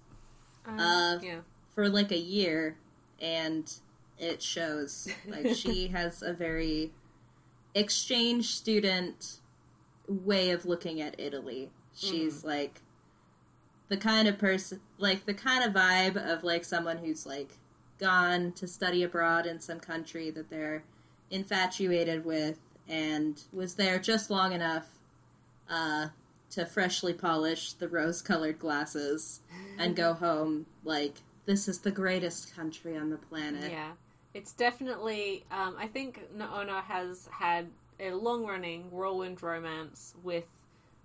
Um, 0.67 0.79
Uh, 0.79 1.19
yeah, 1.23 1.41
for 1.75 1.89
like 1.89 2.13
a 2.13 2.19
year, 2.19 2.77
and 3.21 3.65
it 4.19 4.43
shows. 4.43 5.09
Like, 5.27 5.55
she 5.57 5.89
has 5.99 6.23
a 6.23 6.35
very 6.35 6.93
exchange 7.75 8.55
student 8.55 9.39
way 10.07 10.51
of 10.51 10.67
looking 10.67 11.01
at 11.01 11.19
Italy. 11.19 11.71
She's 11.95 12.45
like 12.45 12.81
the 13.89 13.97
kind 13.97 14.29
of 14.29 14.39
person, 14.39 14.81
like 14.99 15.27
the 15.27 15.35
kind 15.35 15.65
of 15.65 15.73
vibe 15.73 16.17
of 16.17 16.45
like 16.45 16.65
someone 16.65 16.99
who's 16.99 17.27
like 17.27 17.51
gone 17.99 18.53
to 18.53 18.67
study 18.67 19.03
abroad 19.03 19.47
in 19.47 19.61
some 19.61 19.81
country 19.81 20.31
that 20.31 20.51
they're 20.51 20.83
infatuated 21.31 22.25
with 22.25 22.59
and 22.89 23.43
was 23.53 23.75
there 23.75 23.99
just 23.99 24.31
long 24.31 24.53
enough 24.53 24.89
uh, 25.71 26.09
to 26.51 26.67
freshly 26.67 27.13
polish 27.13 27.73
the 27.75 27.89
rose 27.89 28.21
colored 28.21 28.59
glasses 28.59 29.41
and 29.79 29.97
go 29.97 30.13
home 30.15 30.67
like 30.85 31.15
this 31.47 31.69
is 31.69 31.81
the 31.81 31.91
greatest 31.91 32.55
country 32.55 32.97
on 32.97 33.11
the 33.11 33.17
planet. 33.17 33.71
yeah, 33.71 33.93
it's 34.33 34.53
definitely. 34.53 35.45
Um, 35.51 35.77
I 35.79 35.87
think 35.87 36.21
Naona 36.37 36.83
has 36.85 37.29
had 37.31 37.67
a 38.01 38.13
long 38.13 38.47
running 38.47 38.91
whirlwind 38.91 39.43
romance 39.43 40.15
with 40.23 40.47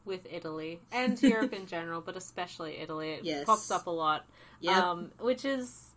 with 0.10 0.28
Italy 0.30 0.82
and 0.92 1.22
Europe 1.24 1.54
in 1.54 1.66
general, 1.68 2.01
but 2.01 2.18
especially 2.18 2.78
Italy. 2.80 3.12
It 3.12 3.24
Yes. 3.24 3.46
pops 3.46 3.72
up 3.72 3.88
a 3.88 3.92
lot. 3.92 4.25
Yep. 4.62 4.75
um, 4.84 5.12
which 5.20 5.46
is, 5.46 5.92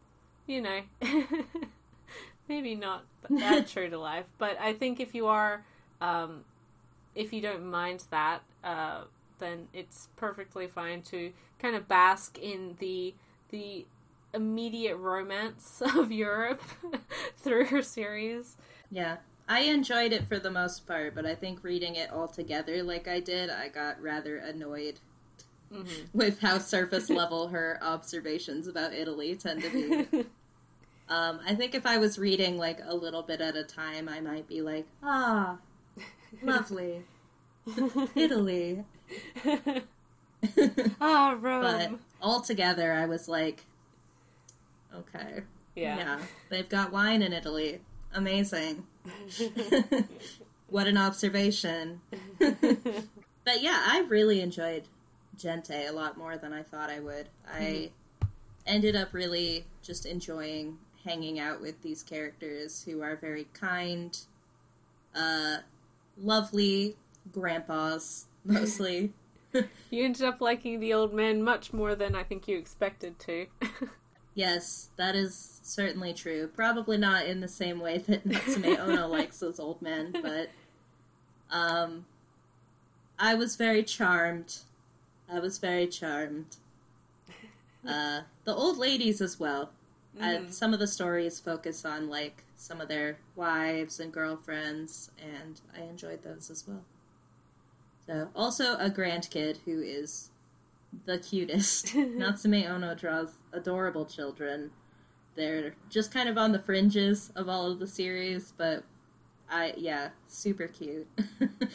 you 0.47 0.61
know, 0.63 0.81
maybe 2.49 2.75
not 2.77 3.05
that 3.29 3.67
true 3.73 3.91
to 3.91 3.99
life. 3.99 4.27
But 4.39 4.57
I 4.61 4.73
think 4.73 5.01
if 5.01 5.15
you 5.15 5.27
are, 5.27 5.65
um, 6.01 6.45
if 7.17 7.33
you 7.33 7.41
don't 7.41 7.67
mind 7.69 8.05
that, 8.11 8.43
uh, 8.63 9.03
then 9.39 9.67
it's 9.73 10.09
perfectly 10.17 10.69
fine 10.69 11.03
to 11.03 11.33
kind 11.59 11.75
of 11.75 11.89
bask 11.89 12.39
in 12.39 12.77
the 12.79 13.15
the 13.51 13.87
immediate 14.35 14.97
romance 14.97 15.83
of 15.97 16.11
Europe 16.13 16.63
through 17.37 17.67
her 17.67 17.83
series. 17.83 18.57
Yeah. 18.91 19.17
I 19.49 19.61
enjoyed 19.61 20.13
it 20.13 20.27
for 20.29 20.39
the 20.39 20.51
most 20.51 20.87
part, 20.87 21.15
but 21.15 21.27
I 21.27 21.35
think 21.35 21.63
reading 21.63 21.97
it 21.97 22.11
all 22.11 22.29
together 22.29 22.83
like 22.83 23.07
I 23.09 23.21
did, 23.21 23.51
I 23.51 23.69
got 23.69 24.01
rather 24.01 24.37
annoyed 24.39 25.01
Mhm. 25.73 26.09
with 26.15 26.41
how 26.41 26.59
surface 26.59 27.09
level 27.11 27.49
her 27.49 27.79
observations 27.83 28.67
about 28.67 28.93
Italy 28.93 29.35
tend 29.37 29.63
to 29.63 29.71
be. 29.71 30.25
Um, 31.09 31.41
I 31.47 31.55
think 31.55 31.75
if 31.75 31.85
I 31.85 31.99
was 31.99 32.19
reading 32.19 32.57
like 32.57 32.79
a 32.87 32.95
little 32.95 33.23
bit 33.23 33.43
at 33.43 33.55
a 33.55 33.65
time, 33.65 34.09
I 34.09 34.21
might 34.23 34.49
be 34.49 34.63
like, 34.63 34.87
ah, 35.03 35.59
lovely. 36.43 37.03
Italy. 38.15 38.83
ah, 41.01 41.37
Rome. 41.39 41.63
but 41.63 41.91
altogether, 42.23 42.93
I 42.95 43.05
was 43.07 43.29
like, 43.29 43.65
okay. 44.95 45.43
yeah. 45.75 45.97
Yeah, 45.97 46.19
they've 46.49 46.69
got 46.69 46.93
wine 46.93 47.21
in 47.21 47.33
Italy. 47.35 47.81
Amazing. 48.15 48.87
what 50.69 50.87
an 50.87 50.97
observation. 50.97 52.01
but 52.39 53.63
yeah, 53.63 53.83
I 53.87 54.05
really 54.09 54.41
enjoyed 54.41 54.85
Gente 55.39 55.87
a 55.87 55.93
lot 55.93 56.17
more 56.17 56.37
than 56.37 56.53
I 56.53 56.63
thought 56.63 56.91
I 56.91 57.01
would. 57.01 57.29
I 57.51 57.91
ended 58.67 58.97
up 58.97 59.13
really 59.13 59.65
just 59.83 60.07
enjoying 60.07 60.79
hanging 61.05 61.39
out 61.39 61.61
with 61.61 61.83
these 61.83 62.03
characters 62.03 62.85
who 62.85 63.03
are 63.03 63.17
very 63.17 63.49
kind, 63.53 64.17
uh, 65.15 65.59
lovely 66.17 66.97
grandpas, 67.33 68.27
mostly. 68.45 69.13
You 69.91 70.05
ended 70.05 70.23
up 70.23 70.41
liking 70.41 70.81
the 70.81 70.95
old 70.95 71.13
man 71.13 71.43
much 71.43 71.73
more 71.73 71.95
than 71.95 72.15
I 72.15 72.23
think 72.23 72.49
you 72.49 72.57
expected 72.57 73.19
to. 73.21 73.47
Yes, 74.35 74.89
that 74.97 75.15
is 75.15 75.61
certainly 75.63 76.15
true. 76.15 76.49
Probably 76.49 76.97
not 76.97 77.27
in 77.27 77.41
the 77.41 77.49
same 77.49 77.81
way 77.81 77.99
that 77.99 78.25
Natsume 78.27 78.65
Ono 78.65 79.07
likes 79.07 79.39
those 79.39 79.61
old 79.61 79.83
men, 79.83 80.15
but 80.23 80.49
um, 81.51 82.07
I 83.19 83.35
was 83.35 83.57
very 83.57 83.83
charmed. 83.83 84.59
I 85.31 85.39
was 85.39 85.59
very 85.59 85.87
charmed. 85.87 86.57
Uh, 87.85 88.21
the 88.45 88.55
old 88.55 88.79
ladies 88.79 89.21
as 89.21 89.41
well. 89.41 89.73
Uh, 90.21 90.39
some 90.51 90.73
of 90.73 90.79
the 90.79 90.87
stories 90.87 91.41
focus 91.41 91.85
on 91.85 92.09
like 92.09 92.45
some 92.55 92.81
of 92.81 92.87
their 92.87 93.19
wives 93.35 93.99
and 93.99 94.13
girlfriends, 94.13 95.11
and 95.21 95.61
I 95.77 95.83
enjoyed 95.83 96.23
those 96.23 96.49
as 96.49 96.65
well. 96.65 96.85
So, 98.07 98.29
also 98.37 98.77
a 98.77 98.89
grandkid 98.89 99.59
who 99.65 99.83
is 99.83 100.31
the 101.07 101.19
cutest. 101.19 101.93
Natsume 101.97 102.55
Ono 102.55 102.95
draws 102.95 103.33
adorable 103.53 104.05
children. 104.05 104.71
They're 105.35 105.75
just 105.89 106.13
kind 106.13 106.29
of 106.29 106.37
on 106.37 106.53
the 106.53 106.59
fringes 106.59 107.33
of 107.37 107.49
all 107.49 107.71
of 107.71 107.79
the 107.79 107.87
series, 107.87 108.53
but 108.57 108.85
I 109.51 109.75
yeah, 109.77 110.11
super 110.29 110.67
cute. 110.67 111.09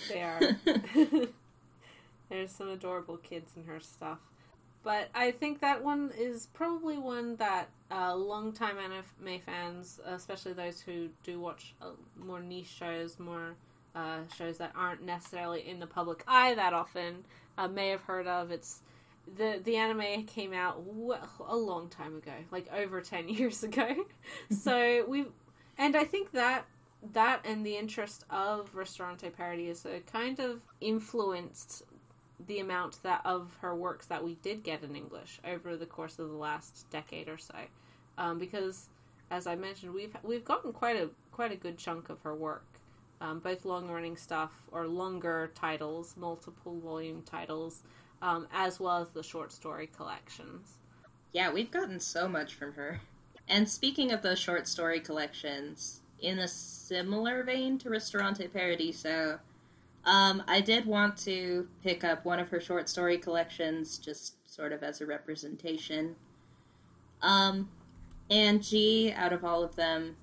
They 0.09 0.21
are. 0.23 0.39
There's 2.29 2.51
some 2.51 2.69
adorable 2.69 3.17
kids 3.17 3.53
in 3.55 3.63
her 3.65 3.79
stuff. 3.79 4.19
But 4.83 5.09
I 5.15 5.31
think 5.31 5.59
that 5.61 5.83
one 5.83 6.11
is 6.17 6.47
probably 6.53 6.97
one 6.97 7.35
that 7.37 7.69
uh, 7.91 8.15
longtime 8.15 8.77
anime 8.77 9.41
fans, 9.45 9.99
especially 10.05 10.53
those 10.53 10.79
who 10.79 11.09
do 11.23 11.39
watch 11.39 11.73
uh, 11.81 11.91
more 12.17 12.39
niche 12.41 12.73
shows, 12.77 13.19
more 13.19 13.55
uh, 13.95 14.19
shows 14.37 14.57
that 14.59 14.71
aren't 14.75 15.03
necessarily 15.03 15.67
in 15.67 15.79
the 15.79 15.87
public 15.87 16.23
eye 16.27 16.53
that 16.55 16.73
often, 16.73 17.25
uh, 17.57 17.67
may 17.67 17.89
have 17.89 18.01
heard 18.01 18.27
of. 18.27 18.51
It's 18.51 18.81
the 19.35 19.59
the 19.63 19.75
anime 19.75 20.23
came 20.25 20.53
out 20.53 20.83
well, 20.85 21.29
a 21.47 21.55
long 21.55 21.89
time 21.89 22.15
ago, 22.15 22.33
like 22.51 22.71
over 22.73 23.01
ten 23.01 23.27
years 23.29 23.63
ago. 23.63 24.05
so 24.49 25.05
we, 25.07 25.25
and 25.77 25.95
I 25.95 26.03
think 26.03 26.31
that 26.31 26.65
that 27.13 27.41
and 27.45 27.65
the 27.65 27.77
interest 27.77 28.25
of 28.29 28.73
Ristorante 28.73 29.29
Paradiso 29.29 29.99
kind 30.11 30.39
of 30.39 30.61
influenced 30.81 31.83
the 32.47 32.59
amount 32.59 33.01
that 33.03 33.21
of 33.25 33.55
her 33.61 33.75
works 33.75 34.05
that 34.07 34.23
we 34.23 34.35
did 34.35 34.63
get 34.63 34.83
in 34.83 34.95
English 34.95 35.39
over 35.45 35.75
the 35.75 35.85
course 35.85 36.19
of 36.19 36.29
the 36.29 36.35
last 36.35 36.85
decade 36.91 37.27
or 37.27 37.37
so, 37.37 37.55
um, 38.17 38.39
because 38.39 38.89
as 39.29 39.47
I 39.47 39.55
mentioned, 39.55 39.93
we've 39.93 40.15
we've 40.23 40.45
gotten 40.45 40.71
quite 40.71 40.95
a 40.95 41.09
quite 41.31 41.51
a 41.51 41.55
good 41.55 41.77
chunk 41.77 42.09
of 42.09 42.21
her 42.21 42.33
work, 42.33 42.65
um, 43.21 43.39
both 43.39 43.65
long 43.65 43.89
running 43.89 44.15
stuff 44.15 44.51
or 44.71 44.87
longer 44.87 45.51
titles, 45.53 46.15
multiple 46.17 46.79
volume 46.79 47.21
titles, 47.23 47.83
um, 48.21 48.47
as 48.51 48.79
well 48.79 49.01
as 49.01 49.09
the 49.09 49.23
short 49.23 49.51
story 49.51 49.87
collections. 49.87 50.77
yeah, 51.33 51.51
we've 51.51 51.71
gotten 51.71 51.99
so 51.99 52.27
much 52.27 52.53
from 52.55 52.73
her. 52.73 53.01
And 53.47 53.69
speaking 53.69 54.11
of 54.11 54.21
those 54.21 54.39
short 54.39 54.67
story 54.67 54.99
collections, 54.99 56.01
in 56.19 56.39
a 56.39 56.47
similar 56.47 57.43
vein 57.43 57.77
to 57.79 57.89
Ristorante 57.89 58.47
Paradiso, 58.47 59.39
um, 60.05 60.43
I 60.47 60.61
did 60.61 60.85
want 60.85 61.17
to 61.19 61.67
pick 61.83 62.03
up 62.03 62.25
one 62.25 62.39
of 62.39 62.49
her 62.49 62.59
short 62.59 62.89
story 62.89 63.17
collections, 63.17 63.97
just 63.97 64.35
sort 64.49 64.71
of 64.71 64.83
as 64.83 65.01
a 65.01 65.05
representation. 65.05 66.15
Um, 67.21 67.69
and 68.29 68.63
G, 68.63 69.11
out 69.11 69.31
of 69.33 69.45
all 69.45 69.63
of 69.63 69.75
them, 69.75 70.15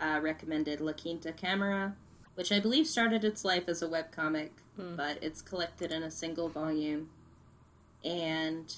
uh, 0.00 0.20
recommended 0.22 0.80
La 0.80 0.92
Quinta 0.92 1.32
Camera, 1.32 1.94
which 2.34 2.52
I 2.52 2.60
believe 2.60 2.86
started 2.86 3.24
its 3.24 3.44
life 3.44 3.68
as 3.68 3.82
a 3.82 3.88
webcomic, 3.88 4.50
but 4.96 5.18
it's 5.22 5.40
collected 5.42 5.90
in 5.90 6.02
a 6.02 6.10
single 6.10 6.48
volume. 6.48 7.08
And 8.04 8.72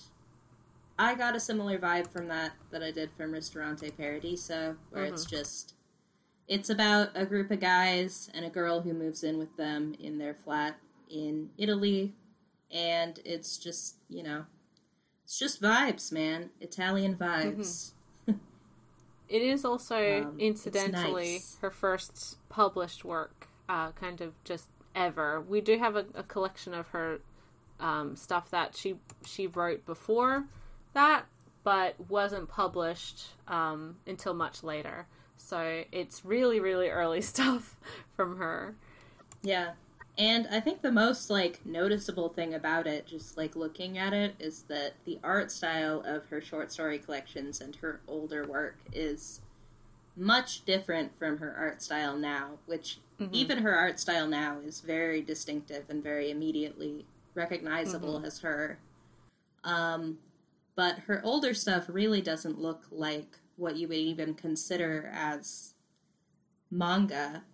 I 0.99 1.15
got 1.15 1.37
a 1.37 1.41
similar 1.41 1.79
vibe 1.79 2.09
from 2.09 2.29
that 2.29 2.53
that 2.71 2.83
I 2.83 2.91
did 2.91 3.11
from 3.17 3.33
Ristorante 3.33 3.91
Paradiso, 3.97 4.77
where 4.91 5.05
it's 5.05 5.25
just 5.25 5.75
it's 6.49 6.71
about 6.71 7.11
a 7.15 7.27
group 7.27 7.51
of 7.51 7.61
guys 7.61 8.31
and 8.35 8.45
a 8.45 8.51
girl 8.51 8.81
who 8.81 8.95
moves 8.95 9.23
in 9.23 9.39
with 9.39 9.55
them 9.57 9.95
in 10.01 10.19
their 10.19 10.35
flat 10.35 10.77
in 11.11 11.51
Italy, 11.59 12.15
and 12.71 13.21
it's 13.25 13.59
just 13.59 13.97
you 14.09 14.23
know, 14.23 14.47
it's 15.25 15.39
just 15.39 15.61
vibes, 15.63 16.11
man, 16.11 16.51
Italian 16.61 17.17
vibes. 17.17 17.93
it 18.27 19.43
is 19.43 19.65
also 19.65 20.23
Um, 20.23 20.41
incidentally 20.41 21.33
nice. 21.35 21.59
her 21.61 21.71
first 21.71 22.39
published 22.49 23.05
work, 23.05 23.49
uh, 23.69 23.93
kind 23.93 24.21
of 24.21 24.33
just 24.43 24.69
ever. 24.95 25.41
We 25.41 25.61
do 25.61 25.79
have 25.79 25.95
a, 25.97 26.07
a 26.15 26.23
collection 26.23 26.73
of 26.75 26.89
her 26.89 27.21
um, 27.81 28.17
stuff 28.17 28.51
that 28.51 28.77
she 28.77 28.97
she 29.25 29.47
wrote 29.47 29.85
before 29.87 30.45
that, 30.95 31.27
but 31.65 31.95
wasn't 32.09 32.49
published 32.49 33.29
um, 33.47 33.97
until 34.07 34.35
much 34.35 34.63
later. 34.63 35.07
So 35.37 35.85
it's 35.93 36.25
really 36.25 36.61
really 36.61 36.89
early 36.89 37.21
stuff 37.23 37.77
from 38.17 38.37
her. 38.39 38.75
Yeah. 39.43 39.73
And 40.17 40.49
I 40.51 40.59
think 40.59 40.83
the 40.83 40.91
most 40.91 41.31
like 41.31 41.65
noticeable 41.65 42.29
thing 42.29 42.53
about 42.53 42.89
it, 42.89 43.07
just 43.07 43.37
like 43.37 43.55
looking 43.55 43.99
at 43.99 44.13
it, 44.13 44.35
is 44.41 44.63
that 44.63 44.95
the 45.05 45.21
art 45.23 45.53
style 45.53 46.03
of 46.05 46.27
her 46.27 46.41
short 46.41 46.73
story 46.73 46.99
collections 46.99 47.61
and 47.61 47.77
her 47.77 48.01
older 48.09 48.45
work 48.45 48.79
is 48.93 49.41
much 50.17 50.65
different 50.65 51.17
from 51.17 51.39
her 51.39 51.55
art 51.57 51.81
style 51.81 52.17
now, 52.17 52.59
which 52.67 52.99
even 53.33 53.59
her 53.59 53.75
art 53.75 53.99
style 53.99 54.27
now 54.27 54.59
is 54.65 54.81
very 54.81 55.23
distinctive 55.23 55.85
and 55.89 56.03
very 56.03 56.31
immediately 56.31 57.05
recognizable 57.39 58.23
as 58.27 58.41
her. 58.41 58.79
Um, 59.65 60.19
but 60.77 60.99
her 61.07 61.21
older 61.25 61.55
stuff 61.55 61.87
really 61.89 62.21
doesn't 62.21 62.61
look 62.61 62.85
like 62.91 63.39
what 63.57 63.77
you 63.77 63.89
would 63.89 63.97
even 63.97 64.35
consider 64.35 65.11
as 65.13 65.75
manga. 66.71 67.45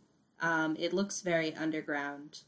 Um, 0.41 0.77
it 0.79 0.93
looks 0.93 1.21
very 1.23 1.55
underground 1.55 2.41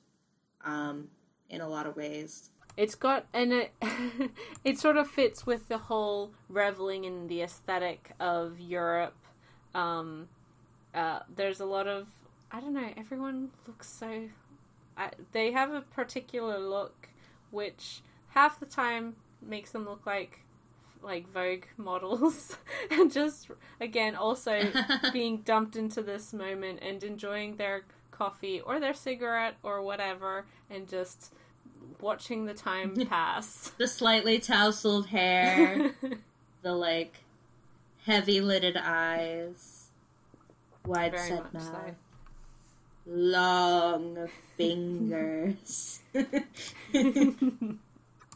um, 0.64 1.08
in 1.48 1.60
a 1.60 1.68
lot 1.68 1.86
of 1.86 1.96
ways. 1.96 2.50
It's 2.76 2.94
got 2.94 3.26
and 3.32 3.52
it 3.52 3.72
it 4.64 4.78
sort 4.78 4.98
of 4.98 5.08
fits 5.08 5.46
with 5.46 5.68
the 5.68 5.78
whole 5.78 6.32
reveling 6.48 7.04
in 7.04 7.26
the 7.28 7.40
aesthetic 7.40 8.12
of 8.20 8.60
Europe. 8.60 9.16
Um, 9.74 10.28
uh, 10.94 11.20
there's 11.34 11.60
a 11.60 11.64
lot 11.64 11.86
of 11.86 12.08
I 12.50 12.60
don't 12.60 12.74
know. 12.74 12.90
Everyone 12.96 13.50
looks 13.66 13.88
so. 13.88 14.28
I, 14.96 15.10
they 15.32 15.52
have 15.52 15.72
a 15.72 15.80
particular 15.80 16.58
look, 16.58 17.08
which 17.56 18.02
half 18.28 18.60
the 18.60 18.66
time 18.66 19.16
makes 19.40 19.70
them 19.70 19.86
look 19.86 20.04
like 20.06 20.40
like 21.02 21.30
Vogue 21.32 21.64
models, 21.76 22.56
and 22.90 23.10
just 23.10 23.48
again 23.80 24.14
also 24.14 24.72
being 25.12 25.38
dumped 25.38 25.74
into 25.76 26.02
this 26.02 26.32
moment 26.32 26.80
and 26.82 27.02
enjoying 27.02 27.56
their 27.56 27.84
coffee 28.10 28.60
or 28.60 28.78
their 28.78 28.94
cigarette 28.94 29.56
or 29.62 29.82
whatever, 29.82 30.46
and 30.70 30.86
just 30.86 31.34
watching 32.00 32.44
the 32.44 32.54
time 32.54 32.94
pass. 33.08 33.72
The 33.78 33.88
slightly 33.88 34.38
tousled 34.38 35.06
hair, 35.06 35.92
the 36.62 36.72
like 36.72 37.24
heavy 38.04 38.40
lidded 38.40 38.76
eyes, 38.76 39.88
wide 40.84 41.12
Very 41.12 41.28
set 41.28 41.54
much 41.54 41.62
so. 41.62 41.94
Long 43.06 44.28
fingers. 44.56 46.02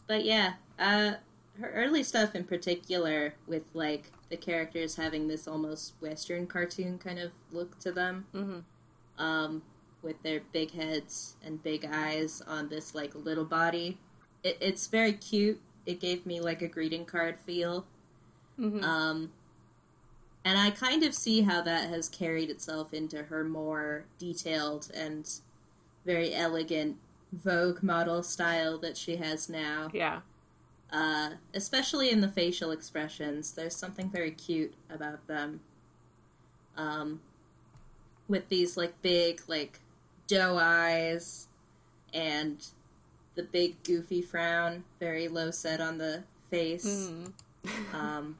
but 0.07 0.25
yeah, 0.25 0.53
uh, 0.79 1.13
her 1.59 1.71
early 1.71 2.03
stuff 2.03 2.35
in 2.35 2.43
particular, 2.45 3.35
with 3.47 3.63
like 3.73 4.11
the 4.29 4.37
characters 4.37 4.95
having 4.95 5.27
this 5.27 5.47
almost 5.47 5.93
Western 6.01 6.47
cartoon 6.47 6.97
kind 6.97 7.19
of 7.19 7.31
look 7.51 7.79
to 7.79 7.91
them, 7.91 8.25
hmm 8.33 8.59
um, 9.17 9.63
with 10.01 10.21
their 10.23 10.41
big 10.53 10.71
heads 10.73 11.35
and 11.43 11.63
big 11.63 11.85
eyes 11.85 12.41
on 12.47 12.69
this 12.69 12.95
like 12.95 13.13
little 13.15 13.45
body. 13.45 13.99
It, 14.43 14.57
it's 14.61 14.87
very 14.87 15.13
cute. 15.13 15.61
It 15.85 15.99
gave 15.99 16.25
me 16.25 16.41
like 16.41 16.61
a 16.61 16.67
greeting 16.67 17.05
card 17.05 17.39
feel. 17.45 17.87
hmm 18.57 18.83
Um, 18.83 19.31
and 20.43 20.57
I 20.57 20.71
kind 20.71 21.03
of 21.03 21.13
see 21.13 21.41
how 21.41 21.61
that 21.61 21.89
has 21.89 22.09
carried 22.09 22.49
itself 22.49 22.93
into 22.93 23.23
her 23.23 23.43
more 23.43 24.05
detailed 24.17 24.89
and 24.93 25.29
very 26.05 26.33
elegant 26.33 26.97
Vogue 27.33 27.81
model 27.83 28.23
style 28.23 28.77
that 28.79 28.97
she 28.97 29.15
has 29.17 29.47
now. 29.49 29.89
yeah. 29.93 30.21
Uh, 30.91 31.35
especially 31.53 32.09
in 32.09 32.19
the 32.19 32.27
facial 32.27 32.71
expressions, 32.71 33.53
there's 33.53 33.75
something 33.75 34.09
very 34.09 34.31
cute 34.31 34.73
about 34.89 35.25
them. 35.27 35.61
Um, 36.75 37.21
with 38.27 38.49
these 38.49 38.75
like 38.75 39.01
big 39.01 39.41
like 39.47 39.79
doe 40.27 40.57
eyes 40.57 41.47
and 42.13 42.65
the 43.35 43.43
big 43.43 43.81
goofy 43.83 44.21
frown, 44.21 44.83
very 44.99 45.29
low 45.29 45.51
set 45.51 45.79
on 45.79 45.97
the 45.97 46.23
face. 46.49 46.85
Mhm. 47.09 47.31
Um, 47.93 48.37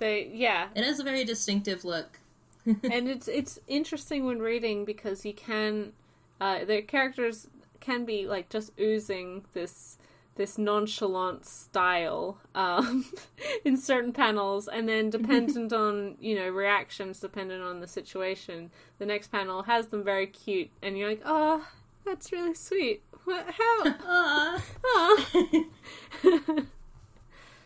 They 0.00 0.30
yeah, 0.32 0.68
it 0.74 0.84
has 0.84 0.98
a 0.98 1.04
very 1.04 1.24
distinctive 1.24 1.84
look. 1.84 2.18
and 2.66 3.08
it's 3.08 3.28
it's 3.28 3.58
interesting 3.68 4.26
when 4.26 4.40
reading 4.40 4.84
because 4.84 5.24
you 5.24 5.32
can 5.32 5.92
uh, 6.40 6.64
the 6.64 6.82
characters 6.82 7.46
can 7.80 8.04
be 8.04 8.26
like 8.26 8.48
just 8.48 8.72
oozing 8.80 9.44
this 9.52 9.98
this 10.36 10.56
nonchalant 10.56 11.44
style 11.44 12.38
um, 12.54 13.04
in 13.64 13.76
certain 13.76 14.12
panels, 14.12 14.68
and 14.68 14.88
then 14.88 15.10
dependent 15.18 15.72
on 15.72 16.16
you 16.18 16.34
know 16.34 16.48
reactions, 16.48 17.20
dependent 17.20 17.62
on 17.62 17.80
the 17.80 17.86
situation, 17.86 18.70
the 18.98 19.06
next 19.06 19.30
panel 19.30 19.64
has 19.64 19.88
them 19.88 20.02
very 20.02 20.26
cute, 20.26 20.70
and 20.82 20.96
you're 20.96 21.10
like, 21.10 21.22
oh, 21.24 21.66
that's 22.06 22.32
really 22.32 22.54
sweet. 22.54 23.02
What? 23.24 23.46
How? 23.50 23.84
Aww. 23.84 24.62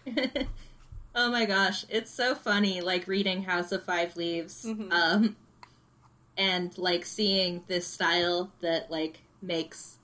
Aw. 0.06 0.56
Oh 1.14 1.30
my 1.30 1.46
gosh, 1.46 1.84
it's 1.88 2.10
so 2.10 2.34
funny 2.34 2.80
like 2.80 3.06
reading 3.06 3.44
House 3.44 3.72
of 3.72 3.84
Five 3.84 4.16
Leaves 4.16 4.64
Mhm. 4.64 4.92
um 4.92 5.36
and 6.36 6.76
like 6.78 7.04
seeing 7.04 7.62
this 7.68 7.86
style 7.86 8.50
that 8.60 8.90
like 8.90 9.20
makes 9.40 9.98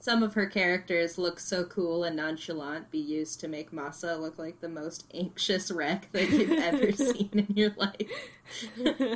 some 0.00 0.22
of 0.24 0.34
her 0.34 0.46
characters 0.46 1.16
look 1.16 1.38
so 1.38 1.64
cool 1.64 2.02
and 2.04 2.16
nonchalant 2.16 2.90
be 2.90 2.98
used 2.98 3.38
to 3.40 3.46
make 3.48 3.70
Masa 3.70 4.18
look 4.18 4.36
like 4.36 4.60
the 4.60 4.68
most 4.68 5.04
anxious 5.14 5.70
wreck 5.70 6.10
that 6.12 6.28
you've 6.28 6.50
ever 6.50 6.90
seen 7.12 7.30
in 7.32 7.46
your 7.56 7.72
life 7.76 8.10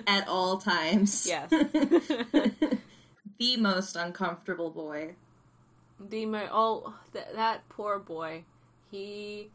at 0.07 0.27
all 0.29 0.59
times. 0.59 1.27
Yes. 1.27 1.51
the 3.39 3.57
most 3.59 3.97
uncomfortable 3.97 4.71
boy. 4.71 5.15
the 6.01 6.25
mo 6.27 6.49
oh 6.53 6.95
th- 7.13 7.27
that 7.35 7.69
poor 7.69 7.99
boy 7.99 8.45
he 8.91 9.51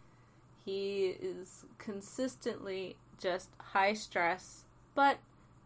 he 0.65 1.07
is 1.21 1.65
consistently 1.77 2.95
just 3.19 3.49
high 3.59 3.93
stress 3.93 4.65
but 4.95 5.17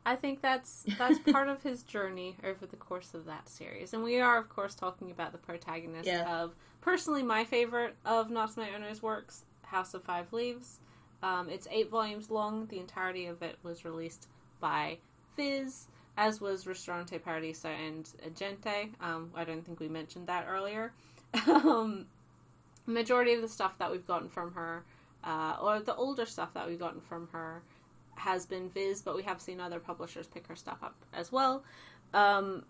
i 0.05 0.15
think 0.15 0.41
that's 0.41 0.85
that's 0.97 1.19
part 1.31 1.47
of 1.47 1.63
his 1.63 1.83
journey 1.83 2.35
over 2.43 2.65
the 2.65 2.75
course 2.75 3.13
of 3.13 3.25
that 3.25 3.47
series 3.49 3.93
and 3.93 4.03
we 4.03 4.19
are 4.19 4.37
of 4.37 4.49
course 4.49 4.75
talking 4.75 5.09
about 5.11 5.31
the 5.31 5.37
protagonist 5.37 6.07
Yeah. 6.07 6.41
of 6.43 6.53
personally 6.81 7.23
my 7.23 7.43
favorite 7.45 7.95
of 8.05 8.29
natsume 8.29 8.65
ono's 8.75 9.01
works 9.01 9.43
house 9.63 9.93
of 9.93 10.03
five 10.03 10.31
leaves 10.33 10.79
um, 11.23 11.49
it's 11.49 11.67
eight 11.71 11.89
volumes 11.89 12.29
long 12.29 12.67
the 12.67 12.79
entirety 12.79 13.25
of 13.25 13.41
it 13.41 13.57
was 13.63 13.83
released 13.83 14.27
by 14.59 14.97
Viz, 15.35 15.87
as 16.17 16.39
was 16.39 16.67
Ristorante 16.67 17.17
Paradiso 17.17 17.67
and 17.69 18.07
Gente. 18.37 18.91
Um, 19.01 19.31
I 19.35 19.43
don't 19.43 19.65
think 19.65 19.79
we 19.79 19.87
mentioned 19.87 20.27
that 20.27 20.45
earlier. 20.47 20.93
um, 21.47 22.05
majority 22.85 23.33
of 23.33 23.41
the 23.41 23.47
stuff 23.47 23.77
that 23.79 23.91
we've 23.91 24.05
gotten 24.05 24.29
from 24.29 24.53
her, 24.53 24.83
uh, 25.23 25.57
or 25.61 25.79
the 25.79 25.95
older 25.95 26.25
stuff 26.25 26.53
that 26.53 26.67
we've 26.67 26.79
gotten 26.79 27.01
from 27.01 27.27
her, 27.31 27.61
has 28.15 28.45
been 28.45 28.69
Viz, 28.69 29.01
but 29.01 29.15
we 29.15 29.23
have 29.23 29.41
seen 29.41 29.59
other 29.59 29.79
publishers 29.79 30.27
pick 30.27 30.47
her 30.47 30.55
stuff 30.55 30.77
up 30.81 30.95
as 31.13 31.31
well. 31.31 31.63
Um, 32.13 32.63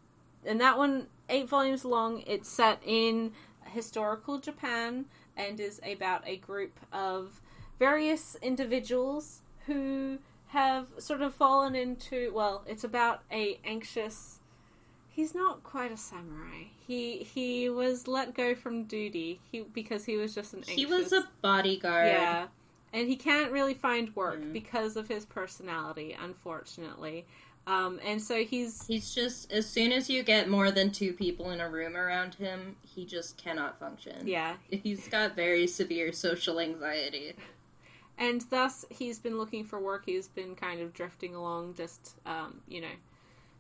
and 0.46 0.60
that 0.62 0.78
one, 0.78 1.08
eight 1.30 1.48
volumes 1.48 1.86
long, 1.86 2.24
it's 2.26 2.50
set 2.50 2.82
in 2.86 3.34
historical 3.66 4.40
Japan 4.40 5.06
and 5.36 5.60
is 5.60 5.82
about 5.84 6.24
a 6.26 6.38
group 6.38 6.80
of 6.94 7.42
various 7.80 8.38
individuals 8.42 9.42
who 9.66 10.20
have 10.48 10.88
sort 10.98 11.22
of 11.22 11.34
fallen 11.34 11.76
into 11.76 12.32
well 12.34 12.64
it's 12.66 12.84
about 12.84 13.24
a 13.32 13.60
anxious 13.66 14.40
he's 15.16 15.34
not 15.34 15.64
quite 15.64 15.92
a 15.92 15.98
samurai 15.98 16.64
he 16.86 17.20
he 17.20 17.70
was 17.70 18.08
let 18.08 18.34
go 18.34 18.54
from 18.54 18.84
duty 18.84 19.40
he 19.52 19.62
because 19.62 20.06
he 20.06 20.18
was 20.18 20.36
just 20.36 20.54
an 20.54 20.60
anxious 20.60 20.76
He 20.76 20.86
was 20.86 21.14
a 21.14 21.28
bodyguard. 21.42 22.08
yeah 22.08 22.48
and 22.94 23.08
he 23.10 23.16
can't 23.16 23.52
really 23.52 23.74
find 23.74 24.16
work 24.16 24.40
Mm. 24.42 24.54
because 24.54 24.96
of 24.98 25.08
his 25.08 25.26
personality 25.26 26.16
unfortunately 26.22 27.26
um 27.68 28.00
and 28.06 28.22
so 28.22 28.44
he's 28.44 28.86
He's 28.88 29.14
just 29.16 29.52
as 29.52 29.66
soon 29.68 29.92
as 29.92 30.10
you 30.10 30.22
get 30.22 30.50
more 30.50 30.70
than 30.72 30.92
two 30.92 31.14
people 31.14 31.50
in 31.52 31.60
a 31.62 31.70
room 31.70 31.96
around 31.98 32.36
him, 32.36 32.76
he 32.84 33.06
just 33.06 33.38
cannot 33.38 33.80
function. 33.80 34.28
yeah 34.28 34.56
He's 34.70 35.08
got 35.08 35.36
very 35.36 35.66
severe 35.66 36.12
social 36.14 36.60
anxiety. 36.60 37.34
and 38.18 38.42
thus 38.50 38.86
he's 38.90 39.18
been 39.20 39.38
looking 39.38 39.64
for 39.64 39.80
work 39.80 40.04
he's 40.06 40.28
been 40.28 40.56
kind 40.56 40.80
of 40.82 40.94
drifting 40.94 41.34
along 41.36 41.74
just 41.76 42.16
um, 42.26 42.62
you 42.68 42.82
know 42.82 42.96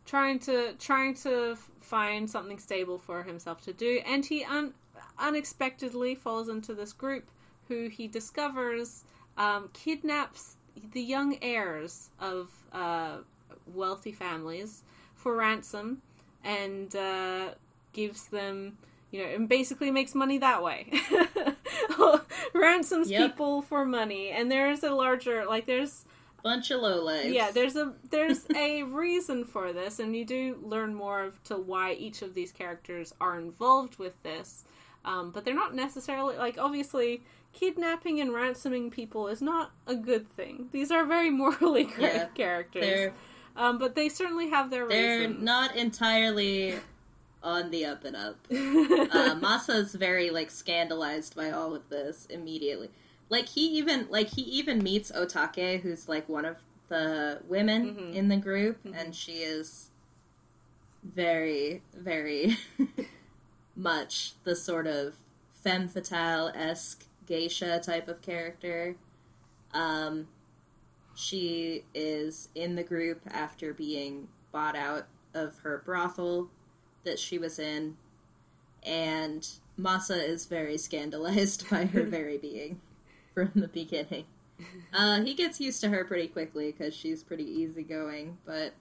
trying 0.05 0.39
to 0.39 0.73
trying 0.79 1.13
to 1.15 1.55
find 1.79 2.29
something 2.29 2.59
stable 2.59 2.97
for 2.97 3.23
himself 3.23 3.61
to 3.61 3.73
do 3.73 4.01
and 4.05 4.25
he 4.25 4.43
un- 4.43 4.73
unexpectedly 5.19 6.15
falls 6.15 6.49
into 6.49 6.73
this 6.73 6.93
group 6.93 7.25
who 7.67 7.87
he 7.89 8.07
discovers 8.07 9.03
um, 9.37 9.69
kidnaps 9.73 10.55
the 10.93 11.01
young 11.01 11.37
heirs 11.41 12.09
of 12.19 12.49
uh, 12.73 13.17
wealthy 13.73 14.11
families 14.11 14.83
for 15.15 15.35
ransom 15.35 16.01
and 16.43 16.95
uh, 16.95 17.49
gives 17.93 18.25
them, 18.27 18.77
you 19.11 19.23
know, 19.23 19.29
and 19.29 19.49
basically 19.49 19.89
makes 19.89 20.13
money 20.13 20.37
that 20.37 20.61
way. 20.61 20.91
Ransoms 22.53 23.09
Yep. 23.09 23.31
people 23.31 23.61
for 23.61 23.85
money, 23.85 24.29
and 24.29 24.51
there's 24.51 24.83
a 24.83 24.91
larger 24.93 25.45
like 25.45 25.65
there's 25.65 26.05
Bunch 26.45 26.69
of 26.69 26.79
lowlights. 26.81 27.33
yeah 27.33 27.49
there's 27.49 27.75
a 27.75 27.93
there's 28.11 28.45
a 28.55 28.83
reason 28.83 29.43
for 29.45 29.73
this, 29.73 29.97
and 29.99 30.15
you 30.15 30.23
do 30.23 30.59
learn 30.63 30.93
more 30.93 31.23
of 31.23 31.43
to 31.45 31.57
why 31.57 31.93
each 31.93 32.21
of 32.21 32.35
these 32.35 32.51
characters 32.51 33.13
are 33.19 33.37
involved 33.39 33.97
with 33.97 34.13
this. 34.21 34.63
Um, 35.03 35.31
but 35.31 35.43
they're 35.43 35.55
not 35.55 35.73
necessarily 35.73 36.35
like 36.37 36.57
obviously 36.59 37.23
kidnapping 37.51 38.21
and 38.21 38.31
ransoming 38.31 38.91
people 38.91 39.27
is 39.27 39.41
not 39.41 39.71
a 39.87 39.95
good 39.95 40.29
thing. 40.29 40.69
These 40.71 40.91
are 40.91 41.03
very 41.03 41.29
morally 41.41 41.85
great 41.85 42.13
Yeah, 42.13 42.25
characters. 42.35 43.11
Um, 43.55 43.79
but 43.79 43.95
they 43.95 44.07
certainly 44.09 44.49
have 44.49 44.69
their 44.69 44.87
they're 44.87 45.19
reasons. 45.21 45.41
not 45.43 45.75
entirely 45.75 46.75
on 47.41 47.71
the 47.71 47.85
up 47.85 48.03
and 48.03 48.15
up. 48.15 48.37
uh, 48.51 49.35
Masa's 49.39 49.95
very 49.95 50.29
like 50.29 50.51
scandalized 50.51 51.35
by 51.35 51.49
all 51.51 51.73
of 51.75 51.89
this 51.89 52.27
immediately. 52.29 52.89
Like 53.29 53.49
he 53.49 53.65
even 53.77 54.07
like 54.09 54.29
he 54.29 54.41
even 54.43 54.83
meets 54.83 55.11
Otake, 55.11 55.81
who's 55.81 56.07
like 56.07 56.29
one 56.29 56.45
of 56.45 56.57
the 56.89 57.41
women 57.47 57.95
Mhm. 57.95 58.13
in 58.13 58.27
the 58.27 58.37
group, 58.37 58.83
Mhm. 58.83 58.93
and 58.95 59.15
she 59.15 59.37
is 59.43 59.89
very 61.03 61.81
very 61.95 62.57
much 63.75 64.33
the 64.43 64.55
sort 64.55 64.87
of 64.87 65.15
femme 65.53 65.87
fatale 65.87 66.51
esque 66.55 67.05
geisha 67.25 67.79
type 67.79 68.07
of 68.07 68.21
character. 68.21 68.95
Um, 69.73 70.27
she 71.15 71.83
is 71.93 72.49
in 72.55 72.75
the 72.75 72.83
group 72.83 73.21
after 73.27 73.73
being 73.73 74.27
bought 74.51 74.75
out 74.75 75.07
of 75.33 75.59
her 75.59 75.81
brothel 75.83 76.49
that 77.03 77.19
she 77.19 77.37
was 77.37 77.59
in, 77.59 77.97
and 78.83 79.47
Masa 79.77 80.17
is 80.23 80.45
very 80.45 80.77
scandalized 80.77 81.69
by 81.71 81.85
her 81.85 82.03
very 82.19 82.37
being 82.37 82.79
from 83.35 83.51
the 83.53 83.67
beginning. 83.67 84.25
Uh, 84.93 85.21
he 85.21 85.33
gets 85.35 85.59
used 85.59 85.81
to 85.81 85.89
her 85.89 86.05
pretty 86.05 86.29
quickly 86.29 86.71
because 86.71 86.95
she's 86.95 87.21
pretty 87.21 87.43
easygoing, 87.43 88.37
but 88.45 88.73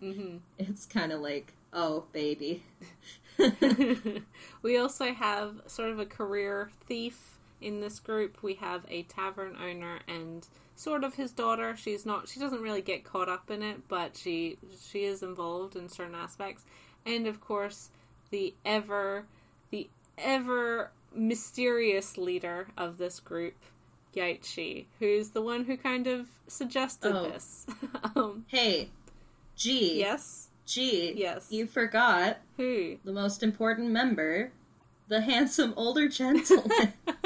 hmm 0.00 0.36
it's 0.58 0.86
kind 0.86 1.12
of 1.12 1.20
like, 1.20 1.52
oh, 1.72 2.04
baby. 2.12 2.62
we 4.62 4.78
also 4.78 5.12
have 5.12 5.60
sort 5.66 5.90
of 5.90 5.98
a 5.98 6.06
career 6.06 6.70
thief 6.86 7.38
in 7.60 7.80
this 7.80 7.98
group. 7.98 8.42
We 8.42 8.54
have 8.54 8.84
a 8.88 9.02
tavern 9.04 9.56
owner 9.60 10.00
and 10.06 10.46
sort 10.76 11.02
of 11.04 11.14
his 11.16 11.32
daughter. 11.32 11.76
She's 11.76 12.06
not 12.06 12.28
she 12.28 12.40
doesn't 12.40 12.62
really 12.62 12.82
get 12.82 13.04
caught 13.04 13.28
up 13.28 13.50
in 13.50 13.62
it, 13.62 13.88
but 13.88 14.16
she 14.16 14.58
she 14.88 15.04
is 15.04 15.22
involved 15.22 15.76
in 15.76 15.88
certain 15.88 16.14
aspects. 16.14 16.64
And 17.04 17.26
of 17.26 17.40
course, 17.40 17.90
the 18.30 18.54
ever 18.64 19.26
the 19.70 19.88
ever 20.16 20.92
mysterious 21.14 22.16
leader 22.18 22.68
of 22.76 22.98
this 22.98 23.20
group, 23.20 23.54
Yaichi, 24.18 24.86
who's 24.98 25.30
the 25.30 25.42
one 25.42 25.64
who 25.64 25.76
kind 25.76 26.06
of 26.06 26.26
suggested 26.46 27.14
Oh. 27.16 27.28
this. 27.30 27.66
um, 28.16 28.44
Hey, 28.48 28.90
G. 29.56 29.98
yes. 29.98 30.48
G. 30.66 31.14
Yes. 31.16 31.46
You 31.50 31.66
forgot 31.66 32.38
Who? 32.56 32.96
the 33.04 33.12
most 33.12 33.42
important 33.42 33.90
member, 33.90 34.52
the 35.08 35.20
handsome 35.22 35.72
older 35.76 36.08
gentleman. 36.08 36.92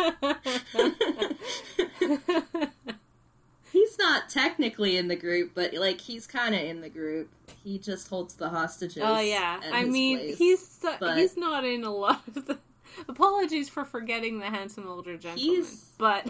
he's 3.73 3.99
not 3.99 4.29
technically 4.29 4.97
in 4.97 5.09
the 5.09 5.17
group, 5.17 5.53
but 5.55 5.75
like 5.75 6.01
he's 6.01 6.27
kind 6.27 6.55
of 6.55 6.61
in 6.61 6.81
the 6.81 6.89
group. 6.89 7.29
He 7.65 7.79
just 7.79 8.09
holds 8.09 8.35
the 8.35 8.49
hostages. 8.49 9.03
Oh 9.05 9.21
yeah, 9.21 9.61
I 9.73 9.85
mean 9.85 10.19
place. 10.19 10.39
he's 10.39 10.67
so- 10.67 10.97
but- 11.01 11.17
he's 11.19 11.37
not 11.37 11.65
in 11.65 11.85
a 11.85 11.93
lot 11.93 12.23
of 12.37 12.47
the. 12.47 12.59
Apologies 13.09 13.71
for 13.71 13.87
forgetting 13.87 14.39
the 14.39 14.51
handsome 14.51 14.87
older 14.87 15.17
gentleman, 15.17 15.55
He's- 15.55 15.87
but 15.97 16.27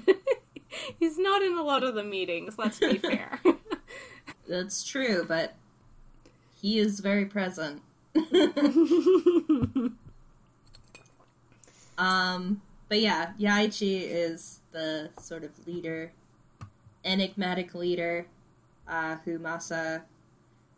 he's 1.00 1.18
not 1.18 1.42
in 1.42 1.56
a 1.56 1.62
lot 1.62 1.82
of 1.82 1.94
the 1.94 2.04
meetings. 2.04 2.56
Let's 2.58 2.78
be 2.78 2.98
fair. 2.98 3.40
That's 4.48 4.85
true, 4.85 5.24
but 5.26 5.54
he 6.61 6.78
is 6.78 7.00
very 7.00 7.24
present. 7.24 7.82
um, 11.98 12.61
but 12.88 13.00
yeah, 13.00 13.32
Yaichi 13.38 14.02
is 14.02 14.61
the 14.72 15.11
sort 15.18 15.44
of 15.44 15.66
leader, 15.66 16.12
enigmatic 17.04 17.74
leader, 17.74 18.26
uh, 18.88 19.16
who 19.24 19.38
Masa 19.38 20.02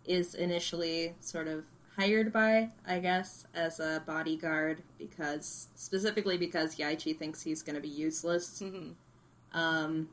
is 0.05 0.35
initially 0.35 1.15
sort 1.21 1.49
of 1.49 1.65
hired 1.97 2.33
by, 2.33 2.69
I 2.87 2.99
guess, 2.99 3.47
as 3.55 3.81
a 3.81 4.03
bodyguard 4.07 4.83
because 4.99 5.69
specifically 5.75 6.37
because 6.37 6.77
Yaichi 6.77 7.17
thinks 7.17 7.43
he's 7.43 7.63
going 7.63 7.77
to 7.77 7.81
be 7.81 7.89
useless. 7.89 8.61
Mhm. 8.61 8.95
Um, 9.55 10.09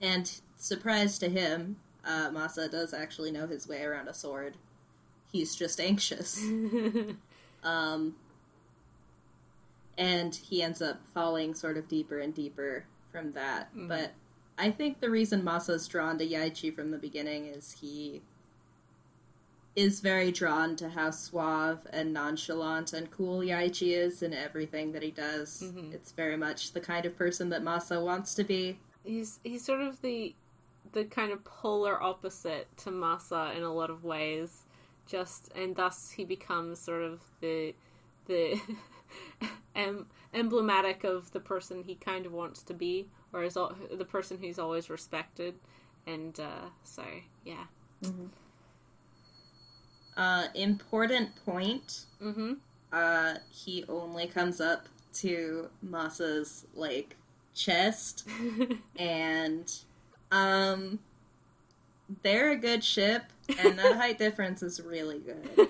and 0.00 0.30
surprise 0.56 1.18
to 1.18 1.28
him, 1.28 1.76
uh, 2.04 2.30
Masa 2.30 2.70
does 2.70 2.94
actually 2.94 3.32
know 3.32 3.46
his 3.48 3.66
way 3.66 3.82
around 3.82 4.06
a 4.08 4.14
sword. 4.14 4.56
He's 5.32 5.54
just 5.56 5.80
anxious. 5.80 6.40
Um, 7.64 8.14
and 9.98 10.32
he 10.34 10.62
ends 10.62 10.80
up 10.80 11.00
falling 11.12 11.52
sort 11.54 11.76
of 11.76 11.88
deeper 11.88 12.20
and 12.20 12.32
deeper 12.32 12.84
from 13.10 13.32
that. 13.32 13.74
Mhm. 13.74 13.88
But 13.88 14.12
I 14.56 14.70
think 14.70 15.00
the 15.00 15.10
reason 15.10 15.42
Masa's 15.42 15.88
drawn 15.88 16.16
to 16.18 16.26
Yaichi 16.26 16.72
from 16.72 16.92
the 16.92 16.98
beginning 16.98 17.46
is 17.46 17.72
he 17.80 18.22
is 19.76 20.00
very 20.00 20.32
drawn 20.32 20.74
to 20.76 20.88
how 20.88 21.10
suave 21.10 21.86
and 21.90 22.12
nonchalant 22.12 22.92
and 22.94 23.10
cool 23.10 23.40
Yaichi 23.40 23.92
is 23.94 24.22
in 24.22 24.32
everything 24.32 24.92
that 24.92 25.02
he 25.02 25.10
does. 25.10 25.62
Mhm. 25.62 25.92
It's 25.92 26.12
very 26.12 26.36
much 26.36 26.72
the 26.72 26.80
kind 26.80 27.04
of 27.06 27.14
person 27.16 27.50
that 27.50 27.62
Masa 27.62 28.02
wants 28.02 28.34
to 28.34 28.44
be. 28.44 28.78
he's 29.04 29.38
he's 29.44 29.64
sort 29.64 29.82
of 29.82 30.00
the 30.02 30.34
the 30.92 31.04
kind 31.04 31.30
of 31.30 31.44
polar 31.44 32.02
opposite 32.02 32.66
to 32.78 32.90
Masa 32.90 33.54
in 33.56 33.62
a 33.62 33.72
lot 33.72 33.90
of 33.90 34.02
ways. 34.02 34.64
Just 35.06 35.52
and 35.54 35.76
thus 35.76 36.10
he 36.10 36.24
becomes 36.24 36.80
sort 36.80 37.02
of 37.02 37.20
the 37.40 37.74
the 38.26 38.58
em, 39.76 40.06
emblematic 40.34 41.04
of 41.04 41.30
the 41.32 41.38
person 41.40 41.82
he 41.84 41.94
kind 41.96 42.26
of 42.26 42.32
wants 42.32 42.62
to 42.64 42.74
be, 42.74 43.06
or 43.32 43.44
is 43.44 43.56
al- 43.56 43.76
the 43.92 44.04
person 44.04 44.38
who's 44.38 44.58
always 44.58 44.88
respected. 44.90 45.54
And 46.06 46.38
uh, 46.40 46.70
so, 46.82 47.04
yeah. 47.44 47.66
Uh, 50.16 50.46
important 50.54 51.28
point 51.44 52.04
Mm-hmm. 52.22 52.54
uh, 52.92 53.34
he 53.50 53.84
only 53.88 54.26
comes 54.26 54.60
up 54.60 54.88
to 55.14 55.68
Masa's 55.82 56.64
like 56.74 57.16
chest, 57.54 58.26
and 58.96 59.70
um, 60.32 60.98
they're 62.22 62.52
a 62.52 62.56
good 62.56 62.82
ship, 62.82 63.24
and 63.58 63.78
that 63.78 63.96
height 63.96 64.18
difference 64.18 64.62
is 64.62 64.80
really 64.80 65.18
good. 65.18 65.68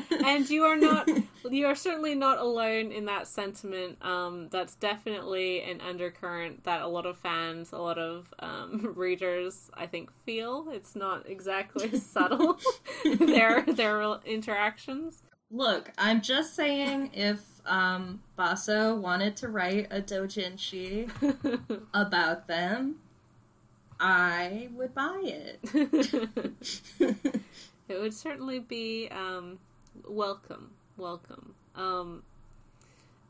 and 0.24 0.48
you 0.48 0.64
are 0.64 0.76
not 0.76 1.08
you 1.50 1.66
are 1.66 1.74
certainly 1.74 2.14
not 2.14 2.38
alone 2.38 2.92
in 2.92 3.06
that 3.06 3.26
sentiment. 3.26 3.98
Um, 4.04 4.48
that's 4.50 4.74
definitely 4.76 5.62
an 5.62 5.80
undercurrent 5.80 6.64
that 6.64 6.82
a 6.82 6.86
lot 6.86 7.06
of 7.06 7.18
fans 7.18 7.72
a 7.72 7.78
lot 7.78 7.98
of 7.98 8.32
um, 8.38 8.92
readers 8.96 9.70
i 9.74 9.86
think 9.86 10.10
feel. 10.24 10.68
It's 10.72 10.94
not 10.96 11.28
exactly 11.28 11.98
subtle 11.98 12.58
their 13.04 13.62
their 13.62 14.00
interactions. 14.24 15.22
Look, 15.52 15.90
I'm 15.98 16.20
just 16.20 16.54
saying, 16.54 17.10
if 17.12 17.40
um, 17.66 18.22
Basso 18.36 18.94
wanted 18.94 19.34
to 19.38 19.48
write 19.48 19.88
a 19.90 20.00
doujinshi 20.00 21.10
about 21.92 22.46
them, 22.46 23.00
I 23.98 24.68
would 24.76 24.94
buy 24.94 25.20
it. 25.24 25.58
it 27.88 28.00
would 28.00 28.14
certainly 28.14 28.60
be 28.60 29.08
um, 29.10 29.58
welcome. 30.08 30.72
Welcome. 30.96 31.54
Um, 31.74 32.22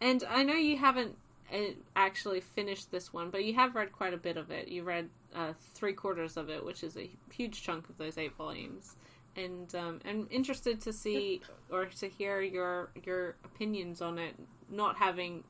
and 0.00 0.24
i 0.30 0.42
know 0.42 0.54
you 0.54 0.76
haven't 0.78 1.16
uh, 1.52 1.58
actually 1.94 2.40
finished 2.40 2.90
this 2.90 3.12
one 3.12 3.30
but 3.30 3.44
you 3.44 3.54
have 3.54 3.74
read 3.74 3.92
quite 3.92 4.14
a 4.14 4.16
bit 4.16 4.36
of 4.36 4.50
it. 4.50 4.68
You 4.68 4.82
read 4.82 5.08
uh, 5.34 5.52
three 5.74 5.92
quarters 5.92 6.36
of 6.36 6.48
it 6.48 6.64
which 6.64 6.82
is 6.82 6.96
a 6.96 7.10
huge 7.32 7.62
chunk 7.62 7.88
of 7.88 7.98
those 7.98 8.16
eight 8.18 8.34
volumes. 8.36 8.96
And 9.36 9.72
um, 9.74 10.00
i'm 10.04 10.26
interested 10.30 10.80
to 10.82 10.92
see 10.92 11.42
or 11.70 11.86
to 11.86 12.08
hear 12.08 12.40
your 12.40 12.90
your 13.04 13.36
opinions 13.44 14.00
on 14.00 14.18
it 14.18 14.34
not 14.70 14.96
having 14.96 15.44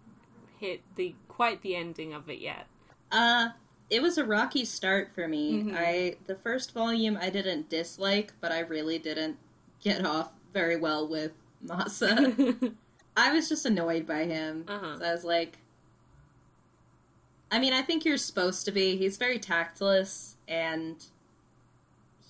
hit 0.58 0.82
the 0.96 1.14
quite 1.28 1.62
the 1.62 1.76
ending 1.76 2.12
of 2.12 2.28
it 2.28 2.38
yet. 2.38 2.66
Uh, 3.10 3.48
it 3.88 4.02
was 4.02 4.18
a 4.18 4.24
rocky 4.24 4.64
start 4.64 5.10
for 5.14 5.26
me. 5.26 5.62
Mhm. 5.62 5.74
I 5.76 6.16
the 6.26 6.36
first 6.36 6.72
volume 6.72 7.18
I 7.20 7.30
didn't 7.30 7.68
dislike, 7.68 8.34
but 8.40 8.52
I 8.52 8.60
really 8.60 8.98
didn't 8.98 9.38
get 9.80 10.04
off 10.04 10.32
very 10.52 10.76
well 10.76 11.06
with 11.08 11.32
Masa. 11.64 12.72
I 13.16 13.32
was 13.32 13.48
just 13.48 13.66
annoyed 13.66 14.06
by 14.06 14.24
him. 14.24 14.64
Uh-huh. 14.68 14.98
So 14.98 15.04
I 15.04 15.12
was 15.12 15.24
like, 15.24 15.58
I 17.50 17.58
mean, 17.58 17.72
I 17.72 17.82
think 17.82 18.04
you're 18.04 18.16
supposed 18.16 18.64
to 18.66 18.72
be. 18.72 18.96
He's 18.96 19.16
very 19.16 19.38
tactless, 19.38 20.36
and 20.46 21.04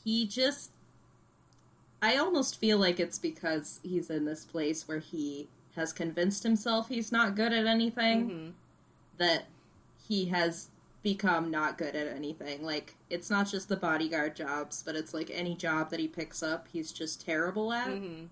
he 0.04 0.26
just. 0.26 0.70
I 2.02 2.16
almost 2.16 2.58
feel 2.58 2.78
like 2.78 2.98
it's 2.98 3.18
because 3.18 3.78
he's 3.82 4.08
in 4.08 4.24
this 4.24 4.44
place 4.46 4.88
where 4.88 5.00
he 5.00 5.48
has 5.76 5.92
convinced 5.92 6.42
himself 6.42 6.88
he's 6.88 7.12
not 7.12 7.36
good 7.36 7.52
at 7.52 7.66
anything 7.66 8.28
Mhm. 8.30 8.52
that 9.18 9.44
he 10.08 10.24
has 10.26 10.68
become 11.02 11.50
not 11.50 11.78
good 11.78 11.96
at 11.96 12.08
anything. 12.08 12.62
Like, 12.62 12.94
it's 13.08 13.30
not 13.30 13.48
just 13.48 13.68
the 13.68 13.76
bodyguard 13.76 14.36
jobs, 14.36 14.82
but 14.84 14.94
it's 14.96 15.14
like 15.14 15.30
any 15.32 15.54
job 15.54 15.90
that 15.90 16.00
he 16.00 16.06
picks 16.08 16.42
up, 16.42 16.68
he's 16.72 16.92
just 16.92 17.24
terrible 17.24 17.72
at. 17.72 17.88
Mhm. 17.88 18.28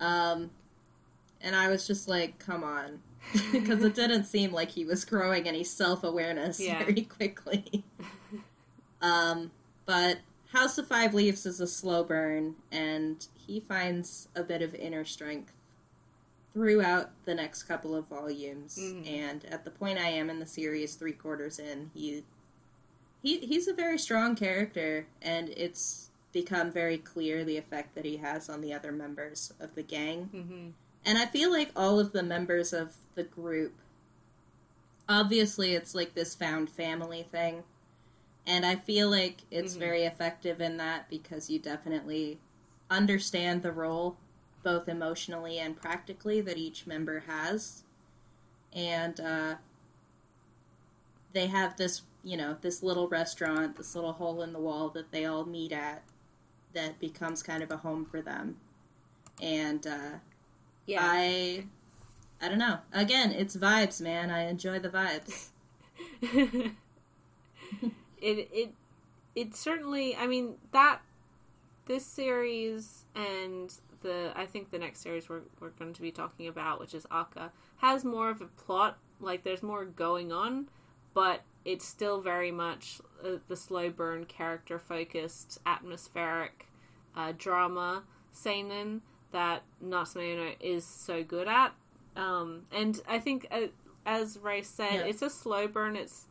Um, 0.00 0.50
and 1.40 1.56
I 1.56 1.68
was 1.68 1.86
just 1.86 2.08
like, 2.08 2.38
come 2.38 2.62
on. 2.64 3.00
Because 3.52 3.82
it 3.82 3.94
didn't 3.94 4.24
seem 4.24 4.52
like 4.52 4.70
he 4.70 4.84
was 4.84 5.04
growing 5.04 5.48
any 5.48 5.64
self 5.64 6.04
awareness 6.04 6.60
Yeah. 6.60 6.78
very 6.78 7.02
quickly. 7.02 7.84
um, 9.02 9.50
but 9.86 10.18
House 10.52 10.78
of 10.78 10.86
Five 10.86 11.14
Leaves 11.14 11.44
is 11.44 11.60
a 11.60 11.66
slow 11.66 12.04
burn, 12.04 12.54
and 12.70 13.26
he 13.46 13.60
finds 13.60 14.28
a 14.34 14.42
bit 14.42 14.62
of 14.62 14.74
inner 14.74 15.04
strength 15.04 15.52
throughout 16.58 17.10
the 17.24 17.34
next 17.36 17.62
couple 17.64 17.94
of 17.94 18.04
volumes. 18.08 18.76
Mhm. 18.76 19.06
And 19.08 19.44
at 19.44 19.64
the 19.64 19.70
point 19.70 19.96
I 19.96 20.08
am 20.08 20.28
in 20.28 20.40
the 20.40 20.46
series, 20.46 20.96
three 20.96 21.12
quarters 21.12 21.60
in, 21.60 21.92
he 21.94 22.24
he 23.22 23.38
he's 23.38 23.68
a 23.68 23.72
very 23.72 23.96
strong 23.98 24.34
character, 24.34 25.06
and 25.22 25.50
it's 25.50 26.10
become 26.32 26.72
very 26.72 26.98
clear 26.98 27.44
the 27.44 27.56
effect 27.56 27.94
that 27.94 28.04
he 28.04 28.16
has 28.16 28.48
on 28.48 28.60
the 28.60 28.72
other 28.72 28.90
members 28.90 29.52
of 29.60 29.76
the 29.76 29.82
gang. 29.84 30.28
Mhm. 30.34 30.72
And 31.04 31.16
I 31.16 31.26
feel 31.26 31.50
like 31.52 31.70
all 31.76 32.00
of 32.00 32.10
the 32.10 32.24
members 32.24 32.72
of 32.72 32.96
the 33.14 33.22
group, 33.22 33.74
obviously, 35.08 35.74
it's 35.74 35.94
like 35.94 36.14
this 36.14 36.34
found 36.34 36.70
family 36.70 37.22
thing. 37.22 37.62
And 38.46 38.66
I 38.66 38.74
feel 38.76 39.08
like 39.10 39.42
it's 39.50 39.74
Mhm. 39.74 39.78
very 39.78 40.02
effective 40.04 40.60
in 40.60 40.76
that 40.78 41.08
because 41.08 41.50
you 41.50 41.58
definitely 41.60 42.40
understand 42.90 43.62
the 43.62 43.72
role, 43.72 44.16
both 44.68 44.88
emotionally 44.88 45.58
and 45.58 45.80
practically, 45.80 46.40
that 46.42 46.58
each 46.58 46.86
member 46.86 47.20
has. 47.20 47.84
And 48.72 49.18
uh, 49.20 49.54
they 51.32 51.46
have 51.46 51.76
this, 51.76 52.02
you 52.22 52.36
know, 52.36 52.56
this 52.60 52.82
little 52.82 53.08
restaurant, 53.08 53.76
this 53.76 53.94
little 53.94 54.12
hole 54.12 54.42
in 54.42 54.52
the 54.52 54.58
wall 54.58 54.88
that 54.90 55.10
they 55.12 55.24
all 55.24 55.44
meet 55.44 55.72
at 55.72 56.02
that 56.74 56.98
becomes 57.00 57.42
kind 57.42 57.62
of 57.62 57.70
a 57.70 57.78
home 57.78 58.04
for 58.04 58.20
them. 58.22 58.56
And, 59.42 59.86
uh, 59.86 60.18
Yeah. 60.86 61.00
I 61.02 61.66
I 62.40 62.48
don't 62.48 62.58
know. 62.58 62.78
Again, 62.92 63.32
it's 63.32 63.56
vibes, 63.56 64.00
man. 64.00 64.30
I 64.30 64.48
enjoy 64.48 64.78
the 64.80 64.88
vibes. 64.90 65.48
it 66.22 66.72
it 68.52 68.72
it 69.34 69.54
certainly 69.56 70.16
I 70.16 70.26
mean 70.26 70.54
that 70.72 71.00
this 71.86 72.04
series 72.06 73.04
and 73.14 73.72
the 74.02 74.32
I 74.36 74.46
think 74.46 74.70
the 74.70 74.78
next 74.78 75.00
series 75.00 75.28
we're 75.28 75.42
we're 75.60 75.70
going 75.70 75.92
to 75.92 76.02
be 76.02 76.10
talking 76.10 76.46
about, 76.48 76.80
which 76.80 76.94
is 76.94 77.06
ACCA, 77.06 77.50
has 77.78 78.04
more 78.04 78.30
of 78.30 78.40
a 78.40 78.46
plot. 78.46 78.98
Like 79.20 79.42
there's 79.42 79.62
more 79.62 79.84
going 79.84 80.32
on, 80.32 80.68
but 81.14 81.42
it's 81.64 81.84
still 81.84 82.20
very 82.20 82.50
much 82.50 83.00
uh, 83.24 83.38
the 83.48 83.56
slow 83.56 83.90
burn, 83.90 84.24
character 84.24 84.78
focused, 84.78 85.58
atmospheric 85.66 86.66
uh, 87.16 87.32
drama 87.36 88.04
seinen 88.32 89.02
that 89.32 89.62
Natsume 89.80 90.54
is 90.60 90.84
so 90.86 91.22
good 91.22 91.48
at. 91.48 91.72
Um, 92.16 92.62
and 92.72 93.00
I 93.08 93.18
think, 93.18 93.46
uh, 93.50 93.66
as 94.06 94.38
Ray 94.38 94.62
said, 94.62 94.94
Yeah. 94.94 95.00
it's 95.06 95.22
a 95.22 95.28
slow 95.30 95.68
burn. 95.68 95.96
It's 95.96 96.26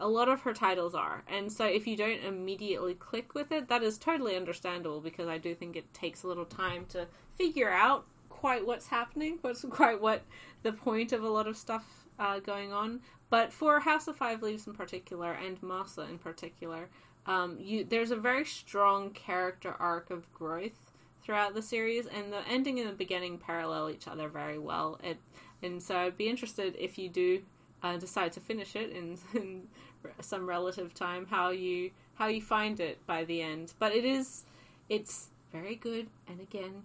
a 0.00 0.08
lot 0.08 0.28
of 0.28 0.40
her 0.42 0.52
titles 0.52 0.94
are, 0.94 1.22
and 1.28 1.52
so 1.52 1.64
if 1.64 1.86
you 1.86 1.96
don't 1.96 2.24
immediately 2.24 2.94
click 2.94 3.34
with 3.34 3.52
it, 3.52 3.68
that 3.68 3.82
is 3.82 3.98
totally 3.98 4.36
understandable 4.36 5.00
because 5.00 5.28
I 5.28 5.38
do 5.38 5.54
think 5.54 5.76
it 5.76 5.92
takes 5.94 6.22
a 6.22 6.26
little 6.26 6.44
time 6.44 6.86
to 6.90 7.06
figure 7.36 7.70
out 7.70 8.06
quite 8.28 8.66
what's 8.66 8.86
happening, 8.88 9.38
what's 9.42 9.64
quite 9.64 10.00
what 10.00 10.22
the 10.62 10.72
point 10.72 11.12
of 11.12 11.22
a 11.22 11.28
lot 11.28 11.46
of 11.46 11.56
stuff 11.56 12.06
uh, 12.18 12.40
going 12.40 12.72
on. 12.72 13.00
But 13.28 13.52
for 13.52 13.78
House 13.80 14.08
of 14.08 14.16
Five 14.16 14.42
Leaves 14.42 14.66
in 14.66 14.72
particular, 14.72 15.32
and 15.32 15.60
Masa 15.60 16.08
in 16.08 16.18
particular, 16.18 16.88
um, 17.26 17.58
you 17.60 17.84
there's 17.84 18.10
a 18.10 18.16
very 18.16 18.44
strong 18.44 19.10
character 19.10 19.76
arc 19.78 20.10
of 20.10 20.32
growth 20.32 20.92
throughout 21.22 21.54
the 21.54 21.62
series, 21.62 22.06
and 22.06 22.32
the 22.32 22.40
ending 22.48 22.80
and 22.80 22.88
the 22.88 22.94
beginning 22.94 23.38
parallel 23.38 23.90
each 23.90 24.08
other 24.08 24.28
very 24.28 24.58
well. 24.58 24.98
It, 25.04 25.18
and 25.62 25.82
so 25.82 25.96
I'd 25.96 26.16
be 26.16 26.28
interested 26.28 26.74
if 26.78 26.98
you 26.98 27.08
do 27.08 27.42
uh, 27.82 27.98
decide 27.98 28.32
to 28.32 28.40
finish 28.40 28.74
it 28.74 28.90
in 28.90 29.18
some 30.20 30.46
relative 30.48 30.94
time, 30.94 31.26
how 31.30 31.50
you 31.50 31.90
how 32.14 32.26
you 32.26 32.42
find 32.42 32.80
it 32.80 33.04
by 33.06 33.24
the 33.24 33.42
end. 33.42 33.72
But 33.78 33.94
it 33.94 34.04
is 34.04 34.44
it's 34.88 35.28
very 35.52 35.74
good, 35.74 36.08
and 36.28 36.40
again 36.40 36.82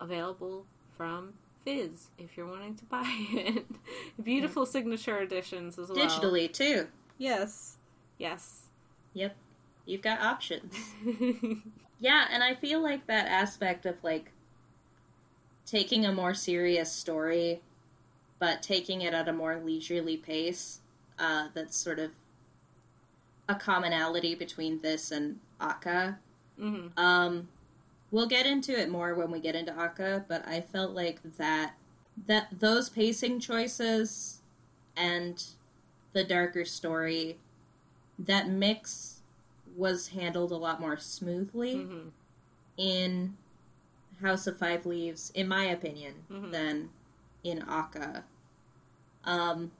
available 0.00 0.66
from 0.96 1.34
Viz 1.64 2.08
if 2.18 2.36
you're 2.36 2.46
wanting 2.46 2.74
to 2.76 2.84
buy 2.84 3.04
it. 3.32 3.66
Beautiful 4.22 4.66
signature 4.66 5.18
editions 5.18 5.78
as 5.78 5.88
well. 5.88 5.98
Digitally 5.98 6.52
too. 6.52 6.88
yes, 7.18 7.76
yes. 8.18 8.62
Yep. 9.14 9.34
You've 9.86 10.02
got 10.02 10.20
options. 10.20 10.74
Yeah, 11.98 12.26
and 12.30 12.44
I 12.44 12.54
feel 12.54 12.82
like 12.82 13.06
that 13.06 13.26
aspect 13.26 13.86
of 13.86 13.96
like 14.04 14.30
taking 15.64 16.04
a 16.04 16.12
more 16.12 16.34
serious 16.34 16.92
story 16.92 17.62
but 18.38 18.62
taking 18.62 19.00
it 19.00 19.14
at 19.14 19.28
a 19.28 19.32
more 19.32 19.56
leisurely 19.64 20.16
pace, 20.18 20.80
uh, 21.18 21.48
that's 21.54 21.74
sort 21.74 21.98
of 21.98 22.10
a 23.48 23.54
commonality 23.54 24.34
between 24.34 24.80
this 24.82 25.10
and 25.10 25.38
ACCA. 25.60 26.16
hmm 26.58 26.88
Um, 26.96 27.48
we'll 28.10 28.26
get 28.26 28.46
into 28.46 28.78
it 28.78 28.88
more 28.90 29.14
when 29.14 29.30
we 29.30 29.40
get 29.40 29.54
into 29.54 29.72
ACCA, 29.72 30.24
but 30.28 30.46
I 30.46 30.60
felt 30.60 30.92
like 30.92 31.20
that 31.36 31.74
that 32.26 32.48
those 32.60 32.88
pacing 32.88 33.38
choices 33.40 34.40
and 34.96 35.44
the 36.14 36.24
darker 36.24 36.64
story, 36.64 37.36
that 38.18 38.48
mix 38.48 39.20
was 39.76 40.08
handled 40.08 40.50
a 40.50 40.56
lot 40.56 40.80
more 40.80 40.96
smoothly 40.96 41.82
hmm 41.84 42.08
in 42.78 43.36
House 44.22 44.46
of 44.46 44.58
Five 44.58 44.84
Leaves, 44.86 45.30
in 45.34 45.46
my 45.48 45.64
opinion, 45.64 46.24
Mhm. 46.30 46.50
than 46.50 46.90
in 47.44 47.60
ACCA. 47.60 48.22
Um, 49.24 49.72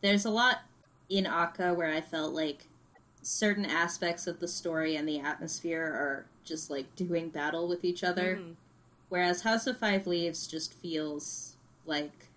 there's 0.00 0.24
a 0.24 0.30
lot 0.30 0.62
in 1.18 1.24
ACCA 1.26 1.76
where 1.76 1.92
I 1.92 2.00
felt 2.00 2.32
like 2.32 2.66
certain 3.20 3.64
aspects 3.66 4.26
of 4.26 4.40
the 4.40 4.48
story 4.48 4.96
and 4.96 5.06
the 5.08 5.20
atmosphere 5.20 5.82
are 5.84 6.26
just 6.44 6.70
like 6.70 6.94
doing 6.96 7.28
battle 7.28 7.68
with 7.68 7.84
each 7.84 8.02
other, 8.02 8.36
Mhm. 8.36 8.56
whereas 9.10 9.42
House 9.42 9.66
of 9.66 9.76
Five 9.78 10.06
Leaves 10.06 10.46
just 10.46 10.72
feels 10.74 11.56
like 11.86 12.28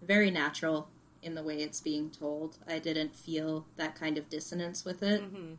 very 0.00 0.30
natural 0.30 0.88
in 1.22 1.34
the 1.34 1.42
way 1.42 1.58
it's 1.60 1.80
being 1.80 2.10
told. 2.10 2.56
I 2.66 2.78
didn't 2.78 3.14
feel 3.14 3.66
that 3.76 3.94
kind 3.96 4.16
of 4.16 4.28
dissonance 4.30 4.84
with 4.84 5.02
it. 5.02 5.20
Mhm. 5.22 5.56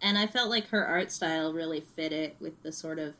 And 0.00 0.16
I 0.18 0.26
felt 0.26 0.48
like 0.50 0.68
her 0.68 0.86
art 0.86 1.10
style 1.10 1.52
really 1.52 1.80
fit 1.80 2.12
it 2.12 2.36
with 2.38 2.62
the 2.62 2.70
sort 2.70 2.98
of 2.98 3.14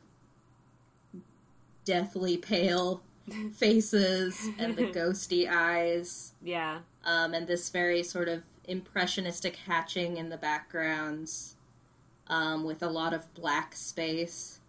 deathly 1.85 2.37
pale 2.37 3.01
faces 3.53 4.49
and 4.57 4.75
the 4.75 4.83
ghosty 4.93 5.49
eyes, 5.49 6.33
Yeah. 6.41 6.81
Um, 7.05 7.33
and 7.33 7.47
this 7.47 7.69
very 7.69 8.03
sort 8.03 8.27
of 8.27 8.43
impressionistic 8.65 9.55
hatching 9.55 10.17
in 10.17 10.29
the 10.29 10.37
backgrounds 10.37 11.55
um, 12.27 12.63
with 12.63 12.81
a 12.81 12.89
lot 12.89 13.13
of 13.13 13.33
black 13.33 13.75
space 13.75 14.59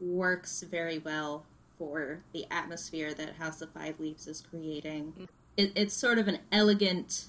works 0.00 0.62
very 0.62 0.98
well 0.98 1.44
for 1.78 2.20
the 2.32 2.46
atmosphere 2.50 3.14
that 3.14 3.36
House 3.36 3.60
of 3.62 3.70
Five 3.70 3.98
Leaves 3.98 4.26
is 4.26 4.42
creating. 4.42 5.28
It, 5.56 5.72
it's 5.74 5.94
sort 5.94 6.18
of 6.18 6.28
an 6.28 6.38
elegant 6.52 7.26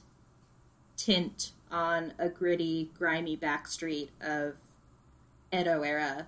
tint 0.98 1.52
on 1.72 2.14
a 2.20 2.30
gritty, 2.30 2.92
grimy 2.98 3.38
backstreet 3.38 4.10
of 4.22 4.56
Edo 5.54 5.82
era. 5.82 6.28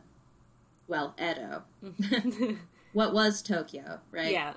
Well, 0.87 1.15
Edo. 1.19 1.63
what 2.93 3.13
was 3.13 3.41
Tokyo, 3.41 3.99
right? 4.11 4.31
Yeah. 4.31 4.53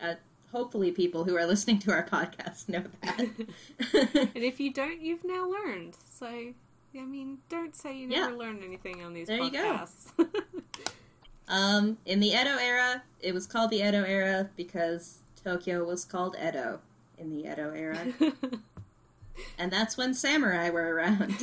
Uh, 0.00 0.14
hopefully, 0.52 0.90
people 0.90 1.24
who 1.24 1.36
are 1.36 1.46
listening 1.46 1.78
to 1.80 1.92
our 1.92 2.06
podcast 2.06 2.68
know 2.68 2.84
that. 3.02 3.20
And 4.34 4.44
if 4.44 4.60
you 4.60 4.72
don't, 4.72 5.00
you've 5.00 5.24
now 5.24 5.48
learned. 5.48 5.96
So, 6.10 6.26
I 6.26 6.54
mean, 6.94 7.38
don't 7.48 7.74
say 7.74 7.96
you 7.96 8.06
never 8.08 8.30
Yeah. 8.32 8.36
learned 8.36 8.62
anything 8.64 9.02
on 9.02 9.14
these 9.14 9.26
There 9.28 9.38
you 9.40 9.50
go. 9.50 9.58
podcasts. 9.58 10.12
um, 11.48 11.98
in 12.06 12.20
the 12.20 12.28
Edo 12.28 12.56
era, 12.58 13.02
it 13.20 13.32
was 13.34 13.46
called 13.46 13.70
the 13.70 13.78
Edo 13.86 14.02
era 14.04 14.50
because 14.56 15.18
Tokyo 15.42 15.84
was 15.84 16.04
called 16.04 16.36
Edo 16.36 16.80
in 17.18 17.30
the 17.30 17.50
Edo 17.50 17.72
era, 17.72 17.98
and 19.58 19.70
that's 19.70 19.96
when 19.96 20.14
samurai 20.14 20.70
were 20.70 20.94
around 20.94 21.34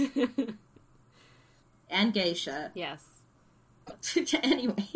and 1.90 2.14
geisha. 2.14 2.72
yes. 2.76 3.04
anyway. 4.44 4.88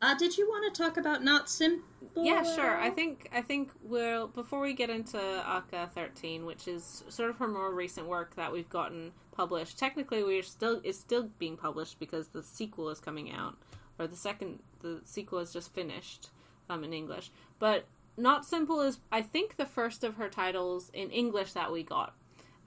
Uh, 0.00 0.14
did 0.14 0.38
you 0.38 0.48
want 0.48 0.72
to 0.72 0.82
talk 0.82 0.96
about 0.96 1.24
not 1.24 1.50
simple? 1.50 1.84
Yeah, 2.14 2.42
sure. 2.42 2.76
I 2.76 2.90
think 2.90 3.28
I 3.32 3.42
think 3.42 3.72
we'll 3.82 4.28
before 4.28 4.60
we 4.60 4.72
get 4.72 4.90
into 4.90 5.18
ACCA 5.18 5.90
thirteen, 5.90 6.46
which 6.46 6.68
is 6.68 7.04
sort 7.08 7.30
of 7.30 7.38
her 7.38 7.48
more 7.48 7.74
recent 7.74 8.06
work 8.06 8.36
that 8.36 8.52
we've 8.52 8.68
gotten 8.68 9.12
published. 9.32 9.78
Technically, 9.78 10.22
we're 10.22 10.42
still 10.42 10.80
it's 10.84 10.98
still 10.98 11.30
being 11.38 11.56
published 11.56 11.98
because 11.98 12.28
the 12.28 12.42
sequel 12.42 12.90
is 12.90 13.00
coming 13.00 13.32
out, 13.32 13.56
or 13.98 14.06
the 14.06 14.16
second 14.16 14.60
the 14.80 15.00
sequel 15.04 15.40
is 15.40 15.52
just 15.52 15.74
finished 15.74 16.30
um, 16.70 16.84
in 16.84 16.92
English. 16.92 17.32
But 17.58 17.86
not 18.16 18.44
simple 18.44 18.80
is 18.80 19.00
I 19.10 19.22
think 19.22 19.56
the 19.56 19.66
first 19.66 20.04
of 20.04 20.14
her 20.14 20.28
titles 20.28 20.90
in 20.94 21.10
English 21.10 21.54
that 21.54 21.72
we 21.72 21.82
got. 21.82 22.14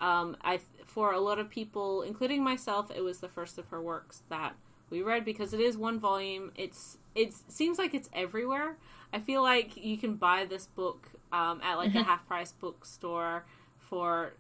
Um, 0.01 0.35
I 0.41 0.59
for 0.85 1.13
a 1.13 1.19
lot 1.19 1.39
of 1.39 1.49
people, 1.49 2.01
including 2.01 2.43
myself, 2.43 2.91
it 2.93 3.03
was 3.03 3.19
the 3.19 3.29
first 3.29 3.57
of 3.57 3.67
her 3.67 3.81
works 3.81 4.23
that 4.27 4.55
we 4.89 5.01
read 5.01 5.23
because 5.23 5.53
it 5.53 5.61
is 5.61 5.77
one 5.77 5.99
volume. 5.99 6.51
It's 6.55 6.97
it 7.15 7.33
seems 7.47 7.77
like 7.77 7.93
it's 7.93 8.09
everywhere. 8.13 8.77
I 9.13 9.19
feel 9.19 9.43
like 9.43 9.75
you 9.77 9.97
can 9.97 10.15
buy 10.15 10.45
this 10.45 10.67
book 10.67 11.09
um, 11.31 11.59
at 11.63 11.75
like 11.75 11.93
a 11.95 12.03
half 12.03 12.25
price 12.27 12.51
bookstore 12.53 13.45
for 13.77 14.33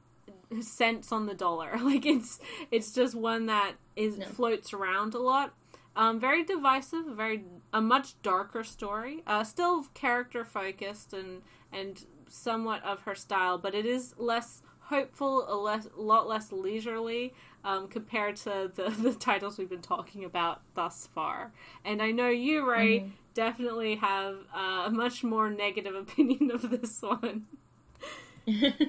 cents 0.61 1.11
on 1.11 1.25
the 1.25 1.33
dollar. 1.33 1.77
Like 1.81 2.05
it's 2.05 2.39
it's 2.69 2.93
just 2.93 3.15
one 3.15 3.47
that 3.47 3.73
is 3.95 4.17
No. 4.17 4.25
floats 4.25 4.73
around 4.73 5.13
a 5.13 5.19
lot. 5.19 5.53
Um, 5.95 6.19
very 6.19 6.43
divisive, 6.45 7.05
very 7.17 7.43
a 7.73 7.81
much 7.81 8.21
darker 8.21 8.63
story. 8.63 9.23
Uh, 9.27 9.43
still 9.43 9.83
character 9.93 10.45
focused 10.45 11.13
and 11.13 11.41
and 11.71 12.05
somewhat 12.29 12.81
of 12.83 13.01
her 13.01 13.15
style, 13.15 13.57
but 13.57 13.75
it 13.75 13.85
is 13.85 14.15
less 14.17 14.61
hopeful, 14.83 15.45
a 15.49 15.55
less 15.55 15.87
lot 15.97 16.27
less 16.27 16.51
leisurely 16.51 17.33
um, 17.63 17.87
compared 17.87 18.35
to 18.37 18.71
the 18.75 18.89
the 19.01 19.13
titles 19.13 19.57
we've 19.57 19.69
been 19.69 19.81
talking 19.81 20.25
about 20.25 20.61
thus 20.75 21.07
far. 21.13 21.51
And 21.85 22.01
I 22.01 22.11
know 22.11 22.29
you, 22.29 22.69
Ray, 22.69 22.99
Mhm. 23.01 23.11
definitely 23.33 23.95
have 23.95 24.37
uh, 24.53 24.83
a 24.87 24.89
much 24.91 25.23
more 25.23 25.49
negative 25.49 25.95
opinion 26.03 26.51
of 26.51 26.69
this 26.69 27.01
one. 27.01 27.45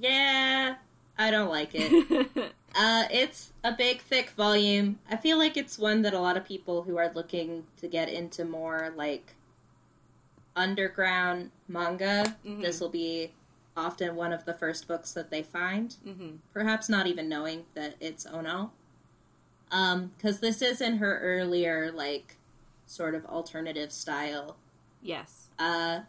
yeah, 0.00 0.76
I 1.18 1.30
don't 1.30 1.48
like 1.50 1.70
it. 1.74 2.50
Uh, 2.76 3.04
it's 3.10 3.52
a 3.62 3.72
big, 3.72 4.00
thick 4.00 4.30
volume. 4.30 4.98
I 5.08 5.16
feel 5.16 5.38
like 5.38 5.56
it's 5.56 5.78
one 5.78 6.02
that 6.02 6.12
a 6.14 6.18
lot 6.18 6.36
of 6.36 6.44
people 6.44 6.82
who 6.82 6.96
are 6.98 7.12
looking 7.14 7.64
to 7.80 7.86
get 7.86 8.08
into 8.08 8.44
more 8.44 8.92
like 8.96 9.34
underground 10.56 11.50
manga, 11.68 12.36
Mhm. 12.44 12.62
this 12.62 12.80
will 12.80 12.88
be 12.88 13.32
often 13.76 14.14
one 14.16 14.32
of 14.32 14.44
the 14.44 14.54
first 14.54 14.86
books 14.88 15.12
that 15.12 15.30
they 15.30 15.42
find. 15.42 15.94
hmm 16.04 16.36
Perhaps 16.52 16.88
not 16.88 17.06
even 17.06 17.28
knowing 17.28 17.64
that 17.74 17.94
it's 18.00 18.26
Ono. 18.26 18.72
Um, 19.70 20.12
because 20.16 20.40
this 20.40 20.62
is 20.62 20.80
in 20.80 20.98
her 20.98 21.18
earlier, 21.20 21.90
like, 21.90 22.36
sort 22.86 23.14
of 23.14 23.24
alternative 23.26 23.90
style. 23.90 24.56
Yes. 25.02 25.48
Uh, 25.58 26.00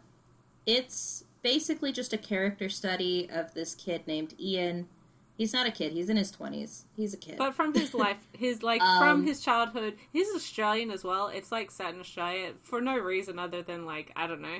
it's 0.66 1.24
basically 1.42 1.92
just 1.92 2.12
a 2.12 2.18
character 2.18 2.68
study 2.68 3.28
of 3.30 3.54
this 3.54 3.74
kid 3.74 4.06
named 4.06 4.34
Ian. 4.40 4.88
He's 5.36 5.52
not 5.52 5.66
a 5.66 5.70
kid. 5.70 5.92
He's 5.92 6.08
in 6.08 6.16
his 6.16 6.30
twenties. 6.30 6.86
He's 6.96 7.12
a 7.12 7.16
kid. 7.16 7.36
But 7.38 7.54
from 7.54 7.74
his 7.74 7.92
life, 8.04 8.16
his 8.32 8.62
like 8.62 8.80
Um, 8.80 8.98
from 8.98 9.24
his 9.26 9.40
childhood, 9.42 9.96
he's 10.12 10.28
Australian 10.34 10.90
as 10.90 11.04
well. 11.04 11.28
It's 11.28 11.52
like 11.52 11.70
set 11.70 11.92
in 11.94 12.00
Australia 12.00 12.52
for 12.62 12.80
no 12.80 12.96
reason 12.98 13.38
other 13.38 13.62
than 13.62 13.84
like 13.84 14.12
I 14.16 14.26
don't 14.26 14.40
know. 14.40 14.58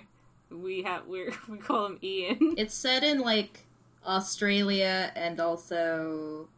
We 0.50 0.82
have 0.82 1.06
we 1.06 1.30
we 1.48 1.58
call 1.58 1.86
him 1.86 1.98
Ian. 2.02 2.38
it's 2.56 2.74
set 2.74 3.02
in 3.02 3.20
like 3.20 3.64
Australia 4.04 5.12
and 5.14 5.40
also 5.40 6.48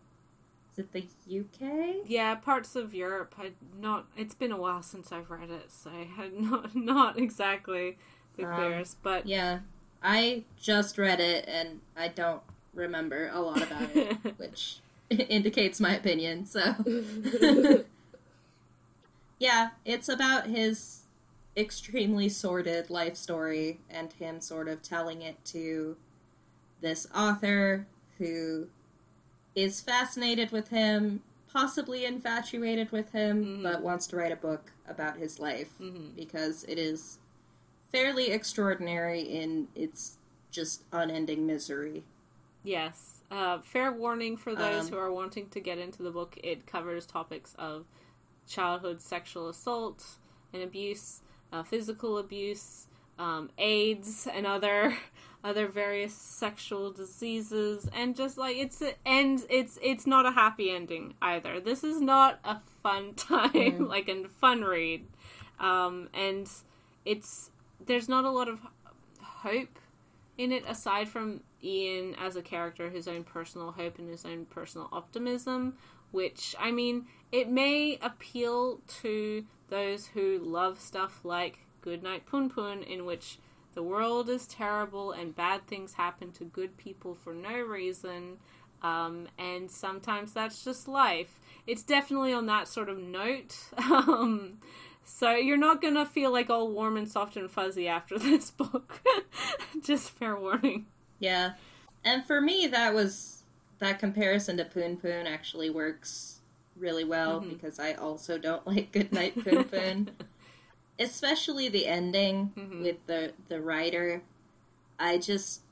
is 0.72 0.78
it 0.78 0.92
the 0.92 1.40
UK? 1.40 2.04
Yeah, 2.06 2.34
parts 2.36 2.76
of 2.76 2.94
Europe. 2.94 3.34
I 3.38 3.52
not. 3.80 4.06
It's 4.16 4.34
been 4.34 4.52
a 4.52 4.56
while 4.56 4.82
since 4.82 5.10
I've 5.10 5.30
read 5.30 5.50
it, 5.50 5.70
so 5.72 5.90
I 5.90 6.04
had 6.04 6.32
not 6.40 6.76
not 6.76 7.18
exactly 7.18 7.98
the 8.36 8.44
Um, 8.44 8.54
clearest. 8.54 9.02
But 9.02 9.26
Yeah, 9.26 9.60
I 10.02 10.44
just 10.60 10.98
read 10.98 11.20
it 11.20 11.46
and 11.48 11.80
I 11.96 12.08
don't 12.08 12.42
remember 12.74 13.30
a 13.32 13.40
lot 13.40 13.62
about 13.62 13.90
it, 13.96 14.16
which 14.38 14.78
indicates 15.10 15.80
my 15.80 15.96
opinion. 15.96 16.46
So 16.46 16.74
yeah, 19.38 19.70
it's 19.84 20.08
about 20.08 20.46
his 20.46 21.02
extremely 21.56 22.28
sordid 22.28 22.90
life 22.90 23.16
story 23.16 23.80
and 23.90 24.12
him 24.14 24.40
sort 24.40 24.68
of 24.68 24.82
telling 24.82 25.22
it 25.22 25.44
to 25.46 25.96
this 26.80 27.06
author 27.14 27.86
who 28.18 28.68
is 29.54 29.80
fascinated 29.80 30.52
with 30.52 30.68
him, 30.68 31.22
possibly 31.52 32.04
infatuated 32.04 32.92
with 32.92 33.10
him, 33.12 33.44
Mhm. 33.44 33.62
but 33.62 33.82
wants 33.82 34.06
to 34.08 34.16
write 34.16 34.30
a 34.32 34.36
book 34.36 34.72
about 34.86 35.16
his 35.16 35.40
life 35.40 35.72
Mhm. 35.80 36.14
because 36.14 36.64
it 36.64 36.78
is 36.78 37.18
fairly 37.90 38.30
extraordinary 38.30 39.20
in 39.22 39.68
its 39.74 40.18
just 40.50 40.82
unending 40.92 41.46
misery. 41.46 42.04
Yes. 42.62 43.22
Uh, 43.30 43.60
fair 43.60 43.90
warning 43.92 44.36
for 44.36 44.54
those 44.54 44.86
Um, 44.86 44.92
who 44.92 44.98
are 44.98 45.12
wanting 45.12 45.48
to 45.50 45.60
get 45.60 45.78
into 45.78 46.02
the 46.02 46.10
book. 46.10 46.38
It 46.42 46.66
covers 46.66 47.06
topics 47.06 47.54
of 47.58 47.86
childhood 48.46 49.02
sexual 49.02 49.48
assault 49.48 50.18
and 50.52 50.62
abuse, 50.62 51.20
uh, 51.52 51.62
physical 51.62 52.18
abuse, 52.18 52.86
um, 53.18 53.50
AIDS, 53.58 54.26
and 54.32 54.46
other 54.46 54.96
other 55.44 55.68
various 55.68 56.14
sexual 56.14 56.90
diseases, 56.90 57.88
and 57.94 58.16
just 58.16 58.36
like 58.38 58.56
it's 58.56 58.82
a, 58.82 58.94
and 59.06 59.44
it's 59.48 59.78
it's 59.82 60.06
not 60.06 60.26
a 60.26 60.32
happy 60.32 60.70
ending 60.70 61.14
either. 61.22 61.60
This 61.60 61.84
is 61.84 62.00
not 62.00 62.40
a 62.44 62.58
fun 62.82 63.14
time, 63.16 63.50
Mm. 63.52 63.88
like 63.88 64.08
a 64.08 64.28
fun 64.40 64.62
read, 64.62 65.06
um, 65.60 66.08
and 66.12 66.50
it's 67.04 67.50
there's 67.84 68.08
not 68.08 68.24
a 68.24 68.30
lot 68.30 68.48
of 68.48 68.58
hope 69.22 69.78
in 70.36 70.52
it 70.52 70.64
aside 70.68 71.08
from 71.08 71.40
Ian 71.62 72.14
as 72.16 72.36
a 72.36 72.42
character, 72.42 72.90
his 72.90 73.08
own 73.08 73.24
personal 73.24 73.72
hope 73.72 73.98
and 73.98 74.08
his 74.08 74.24
own 74.24 74.44
personal 74.46 74.88
optimism, 74.92 75.74
which 76.12 76.54
I 76.58 76.70
mean, 76.70 77.06
it 77.30 77.48
may 77.48 77.98
appeal 78.00 78.80
to 79.00 79.44
those 79.68 80.06
who 80.08 80.38
love 80.38 80.80
stuff 80.80 81.20
like 81.24 81.58
Goodnight 81.80 82.26
Pun 82.26 82.48
Pun, 82.48 82.82
in 82.82 83.04
which 83.04 83.38
the 83.74 83.82
world 83.82 84.28
is 84.28 84.46
terrible 84.46 85.12
and 85.12 85.36
bad 85.36 85.66
things 85.66 85.94
happen 85.94 86.32
to 86.32 86.44
good 86.44 86.76
people 86.76 87.14
for 87.14 87.34
no 87.34 87.60
reason. 87.60 88.38
Um, 88.82 89.28
and 89.38 89.70
sometimes 89.70 90.32
that's 90.32 90.64
just 90.64 90.88
life. 90.88 91.40
It's 91.66 91.82
definitely 91.82 92.32
on 92.32 92.46
that 92.46 92.68
sort 92.68 92.88
of 92.88 92.98
note. 92.98 93.56
Um, 93.90 94.58
so 95.10 95.30
you're 95.30 95.56
not 95.56 95.80
gonna 95.80 96.04
feel 96.04 96.30
like 96.30 96.50
all 96.50 96.70
warm 96.70 96.98
and 96.98 97.08
soft 97.08 97.36
and 97.36 97.50
fuzzy 97.50 97.88
after 97.88 98.18
this 98.18 98.50
book. 98.50 99.00
just 99.82 100.10
fair 100.10 100.36
warning. 100.36 100.86
Yeah. 101.18 101.52
And 102.04 102.24
for 102.26 102.40
me 102.40 102.66
that 102.66 102.94
was 102.94 103.42
that 103.78 103.98
comparison 103.98 104.56
to 104.58 104.64
Pun 104.64 104.96
Pun 104.96 105.26
actually 105.26 105.70
works 105.70 106.37
really 106.78 107.04
well 107.04 107.40
Mhm. 107.40 107.48
because 107.50 107.78
I 107.78 107.92
also 107.94 108.38
don't 108.38 108.66
like 108.72 108.92
Goodnight 108.92 109.34
Poon. 109.44 110.10
Especially 111.00 111.68
the 111.68 111.86
ending 111.86 112.52
Mhm. 112.56 112.82
with 112.82 113.06
the 113.06 113.32
the 113.48 113.60
writer. 113.60 114.22
I 114.98 115.18
just 115.18 115.62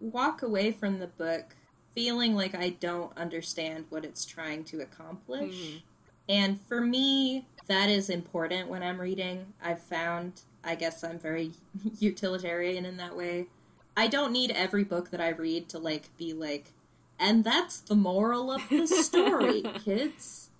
walk 0.00 0.42
away 0.42 0.72
from 0.72 0.98
the 0.98 1.06
book 1.06 1.56
feeling 1.94 2.34
like 2.34 2.54
I 2.54 2.70
don't 2.70 3.16
understand 3.18 3.86
what 3.90 4.04
it's 4.04 4.24
trying 4.24 4.64
to 4.64 4.80
accomplish. 4.80 5.54
Mhm. 5.54 5.82
And 6.28 6.60
for 6.60 6.80
me, 6.80 7.46
that 7.66 7.88
is 7.90 8.08
important 8.08 8.68
when 8.68 8.82
I'm 8.82 9.00
reading. 9.00 9.52
I've 9.60 9.82
found, 9.82 10.42
I 10.62 10.74
guess 10.74 11.02
I'm 11.02 11.18
very 11.18 11.52
utilitarian 11.98 12.84
in 12.84 12.96
that 12.98 13.16
way. 13.16 13.48
I 13.96 14.06
don't 14.06 14.32
need 14.32 14.52
every 14.52 14.84
book 14.84 15.10
that 15.10 15.20
I 15.20 15.30
read 15.30 15.68
to 15.70 15.78
like 15.78 16.16
be 16.16 16.32
like, 16.32 16.72
and 17.18 17.44
that's 17.44 17.80
the 17.80 17.94
moral 17.94 18.50
of 18.50 18.68
the 18.68 18.86
story, 18.86 19.62
kids. 19.84 20.50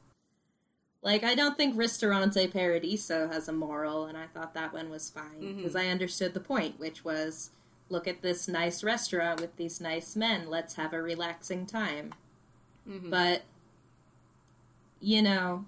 Like, 1.02 1.22
I 1.22 1.34
don't 1.34 1.56
think 1.56 1.76
Ristorante 1.76 2.48
Paradiso 2.48 3.28
has 3.28 3.48
a 3.48 3.52
moral, 3.52 4.06
and 4.06 4.18
I 4.18 4.26
thought 4.26 4.54
that 4.54 4.72
one 4.72 4.90
was 4.90 5.08
fine 5.10 5.56
because 5.56 5.76
I 5.76 5.86
understood 5.86 6.34
the 6.34 6.40
point, 6.40 6.78
which 6.80 7.04
was 7.04 7.50
look 7.88 8.06
at 8.06 8.20
this 8.20 8.48
nice 8.48 8.82
restaurant 8.84 9.40
with 9.40 9.56
these 9.56 9.80
nice 9.80 10.14
men, 10.16 10.48
let's 10.50 10.74
have 10.74 10.92
a 10.92 11.00
relaxing 11.00 11.64
time. 11.64 12.12
Mhm. 12.86 13.08
But, 13.10 13.42
you 15.00 15.22
know, 15.22 15.64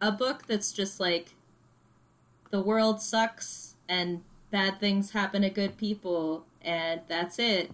a 0.00 0.12
book 0.12 0.46
that's 0.46 0.70
just 0.70 1.00
like 1.00 1.34
the 2.50 2.60
world 2.60 3.00
sucks 3.00 3.74
and 3.88 4.22
bad 4.50 4.78
things 4.78 5.10
happen 5.10 5.42
to 5.42 5.50
good 5.50 5.76
people 5.76 6.44
and 6.62 7.00
that's 7.08 7.38
it 7.40 7.72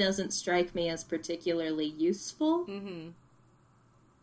doesn't 0.00 0.32
strike 0.32 0.74
me 0.74 0.88
as 0.88 1.04
particularly 1.04 1.84
useful. 1.86 2.64
Mhm. 2.66 3.12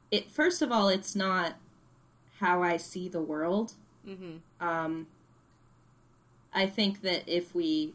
It 0.09 0.30
first 0.32 0.61
of 0.61 0.71
all, 0.71 0.89
it's 0.89 1.15
not 1.15 1.55
how 2.39 2.63
I 2.63 2.78
see 2.78 3.07
the 3.07 3.21
world. 3.21 3.73
Mhm. 4.05 4.39
Um, 4.59 5.07
I 6.53 6.65
think 6.65 7.01
that 7.01 7.28
if 7.28 7.53
we 7.53 7.93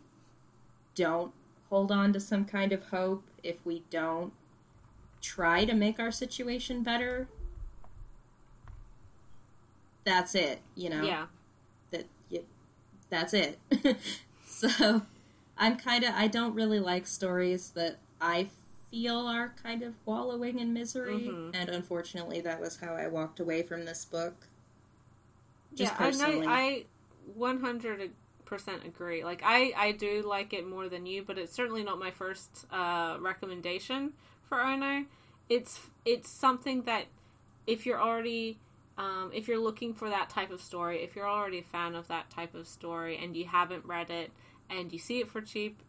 don't 0.95 1.33
hold 1.71 1.91
on 1.91 2.13
to 2.13 2.21
some 2.21 2.45
kind 2.45 2.73
of 2.73 2.85
hope, 2.87 3.25
if 3.43 3.65
we 3.67 3.83
don't 3.91 4.33
try 5.21 5.65
to 5.65 5.75
make 5.75 5.99
our 5.99 6.13
situation 6.13 6.83
better, 6.85 7.29
that's 10.05 10.35
it. 10.35 10.61
You 10.77 10.91
know, 10.91 11.03
Yeah. 11.03 11.27
that 11.91 12.07
you, 12.29 12.45
that's 13.09 13.35
it. 13.35 13.59
so 14.47 15.03
I'm 15.63 15.77
kind 15.77 16.03
of 16.03 16.13
I 16.17 16.27
don't 16.27 16.55
really 16.55 16.81
like 16.81 17.07
stories 17.07 17.71
that 17.71 17.99
I 18.21 18.49
feel 18.91 19.29
are 19.29 19.55
kind 19.63 19.85
of 19.85 19.95
wallowing 20.05 20.59
in 20.59 20.73
misery, 20.73 21.21
Mhm. 21.29 21.55
and 21.55 21.69
unfortunately, 21.69 22.41
that 22.41 22.61
was 22.61 22.79
how 22.81 22.95
I 22.95 23.07
walked 23.07 23.39
away 23.39 23.63
from 23.63 23.85
this 23.85 24.05
book. 24.05 24.49
Just 25.73 25.93
yeah, 25.93 25.99
personally. 25.99 26.47
I, 26.49 26.53
I 26.53 26.85
100% 27.39 28.11
agree. 28.85 29.23
Like, 29.23 29.43
I, 29.45 29.73
I 29.77 29.93
do 29.93 30.23
like 30.23 30.53
it 30.53 30.67
more 30.67 30.89
than 30.89 31.07
you, 31.07 31.23
but 31.23 31.39
it's 31.39 31.53
certainly 31.55 31.85
not 31.85 31.97
my 31.97 32.11
first 32.11 32.67
uh, 32.73 33.19
recommendation 33.21 34.15
for 34.43 34.61
Ono. 34.61 35.07
It's 35.49 35.79
it's 36.05 36.29
something 36.29 36.83
that 36.83 37.07
if 37.69 37.87
you're 37.87 38.01
already 38.01 38.59
um, 38.99 39.31
if 39.33 39.47
you're 39.47 39.59
looking 39.61 39.95
for 39.95 40.09
that 40.11 40.29
type 40.29 40.51
of 40.51 40.61
story, 40.61 41.05
if 41.05 41.15
you're 41.15 41.29
already 41.29 41.61
a 41.61 41.63
fan 41.63 41.95
of 41.95 42.09
that 42.09 42.31
type 42.31 42.55
of 42.57 42.67
story 42.67 43.17
and 43.17 43.37
you 43.37 43.45
haven't 43.47 43.85
read 43.85 44.11
it 44.11 44.33
and 44.79 44.93
you 44.93 44.99
see 44.99 45.21
it 45.21 45.29
for 45.31 45.41
cheap, 45.41 45.81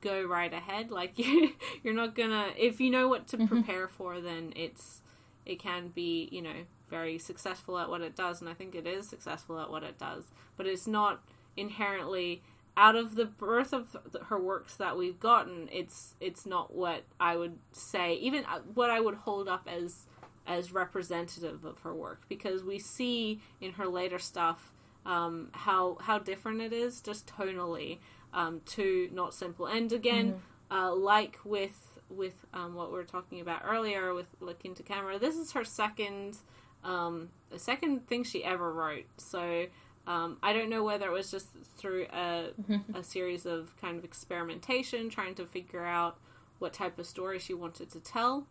go 0.00 0.22
right 0.24 0.52
ahead. 0.52 0.90
Like 1.00 1.18
you're 1.18 1.94
not 1.94 2.14
gonna 2.14 2.50
if 2.56 2.80
you 2.80 2.90
know 2.90 3.08
what 3.08 3.26
to 3.28 3.38
Mhm. 3.38 3.48
prepare 3.48 3.88
for, 3.88 4.20
then 4.20 4.52
it's 4.56 5.02
it 5.46 5.58
can 5.58 5.88
be 5.88 6.28
you 6.30 6.42
know 6.42 6.64
very 6.90 7.18
successful 7.18 7.78
at 7.78 7.88
what 7.88 8.02
it 8.02 8.14
does, 8.14 8.40
and 8.40 8.50
I 8.50 8.54
think 8.54 8.74
it 8.74 8.86
is 8.86 9.08
successful 9.08 9.58
at 9.58 9.70
what 9.70 9.82
it 9.82 9.98
does. 9.98 10.24
But 10.56 10.66
it's 10.66 10.86
not 10.86 11.22
inherently 11.56 12.42
out 12.76 12.96
of 12.96 13.14
the 13.16 13.26
birth 13.26 13.72
of 13.74 13.96
her 14.28 14.38
works 14.38 14.76
that 14.76 14.96
we've 14.96 15.18
gotten. 15.20 15.68
It's 15.72 16.14
it's 16.20 16.46
not 16.46 16.74
what 16.74 17.04
I 17.20 17.36
would 17.36 17.58
say, 17.72 18.14
even 18.14 18.44
uh, 18.44 18.60
what 18.74 18.90
I 18.90 19.00
would 19.00 19.14
hold 19.16 19.48
up 19.48 19.66
as 19.70 20.06
as 20.46 20.72
representative 20.72 21.64
of 21.64 21.78
her 21.80 21.94
work, 21.94 22.22
because 22.28 22.64
we 22.64 22.78
see 22.78 23.40
in 23.60 23.72
her 23.74 23.86
later 23.86 24.18
stuff 24.18 24.72
um, 25.06 25.48
how 25.52 25.96
how 26.00 26.18
different 26.18 26.60
it 26.60 26.72
is 26.72 27.00
just 27.00 27.26
tonally 27.26 27.98
um, 28.32 28.60
to 28.66 29.08
not 29.12 29.34
simple. 29.34 29.66
And 29.66 29.92
again, 29.92 30.34
uh, 30.70 30.94
like 30.94 31.38
with 31.44 31.98
with 32.08 32.34
um, 32.52 32.74
what 32.74 32.90
we 32.90 32.96
were 32.96 33.04
talking 33.04 33.40
about 33.40 33.62
earlier 33.64 34.14
with 34.14 34.26
La 34.40 34.52
Quinta 34.52 34.82
Camera, 34.82 35.18
this 35.18 35.36
is 35.36 35.52
her 35.52 35.64
second 35.64 36.38
um, 36.84 37.30
the 37.50 37.58
second 37.58 38.06
thing 38.06 38.24
she 38.24 38.44
ever 38.44 38.72
wrote. 38.72 39.06
So 39.16 39.66
um, 40.06 40.38
I 40.42 40.52
don't 40.52 40.68
know 40.68 40.82
whether 40.82 41.06
it 41.06 41.12
was 41.12 41.30
just 41.30 41.48
through 41.76 42.06
a, 42.12 42.48
a 42.94 43.02
series 43.04 43.46
of 43.46 43.76
kind 43.80 43.98
of 43.98 44.04
experimentation, 44.04 45.08
trying 45.10 45.34
to 45.36 45.46
figure 45.46 45.84
out 45.84 46.16
what 46.58 46.72
type 46.72 46.98
of 46.98 47.06
story 47.06 47.38
she 47.38 47.54
wanted 47.54 47.90
to 47.90 48.00
tell 48.00 48.46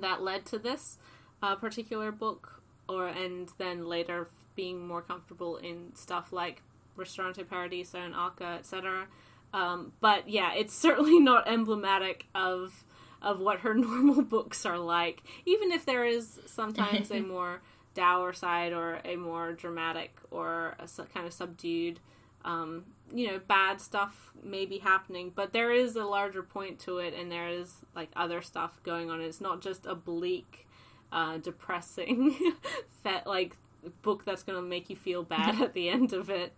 that 0.00 0.22
led 0.22 0.44
to 0.46 0.58
this 0.58 0.98
uh, 1.42 1.56
particular 1.56 2.12
book, 2.12 2.62
or 2.88 3.08
and 3.08 3.48
then 3.58 3.86
later 3.86 4.28
being 4.56 4.86
more 4.86 5.02
comfortable 5.02 5.58
in 5.58 5.94
stuff 5.94 6.32
like 6.32 6.62
Ristorante 6.96 7.44
Paradiso 7.44 8.00
and 8.00 8.14
ACCA, 8.14 8.58
etc. 8.58 9.06
Um, 9.52 9.92
but 10.00 10.28
yeah, 10.28 10.52
it's 10.54 10.74
certainly 10.86 11.20
not 11.20 11.48
emblematic 11.48 12.26
of 12.34 12.84
of 13.22 13.40
what 13.40 13.60
her 13.60 13.74
normal 13.74 14.22
books 14.22 14.66
are 14.66 14.78
like. 14.78 15.22
Even 15.44 15.72
if 15.72 15.84
there 15.84 16.04
is 16.04 16.40
sometimes 16.46 17.10
a 17.10 17.20
more 17.34 17.62
dour 17.94 18.32
side 18.32 18.72
or 18.72 19.00
a 19.04 19.16
more 19.16 19.52
dramatic 19.52 20.16
or 20.30 20.76
a 20.78 20.86
su- 20.86 21.06
kind 21.14 21.26
of 21.26 21.32
subdued, 21.32 21.98
um, 22.44 22.84
you 23.12 23.26
know, 23.26 23.38
bad 23.38 23.80
stuff 23.80 24.32
may 24.42 24.66
be 24.66 24.78
happening, 24.78 25.32
but 25.34 25.52
there 25.52 25.72
is 25.72 25.96
a 25.96 26.04
larger 26.04 26.42
point 26.42 26.78
to 26.80 26.98
it, 26.98 27.14
and 27.14 27.32
there 27.32 27.48
is 27.48 27.84
like 27.94 28.10
other 28.14 28.42
stuff 28.42 28.80
going 28.82 29.10
on. 29.10 29.20
It's 29.20 29.40
not 29.40 29.60
just 29.60 29.86
a 29.86 29.94
bleak, 29.94 30.66
uh, 31.10 31.38
depressing, 31.38 32.36
fet 33.02 33.26
like 33.26 33.56
book 34.02 34.24
that's 34.24 34.42
going 34.42 34.56
to 34.62 34.66
make 34.66 34.90
you 34.90 34.96
feel 34.96 35.22
bad 35.22 35.60
at 35.60 35.72
the 35.74 35.88
end 35.88 36.12
of 36.12 36.30
it. 36.30 36.52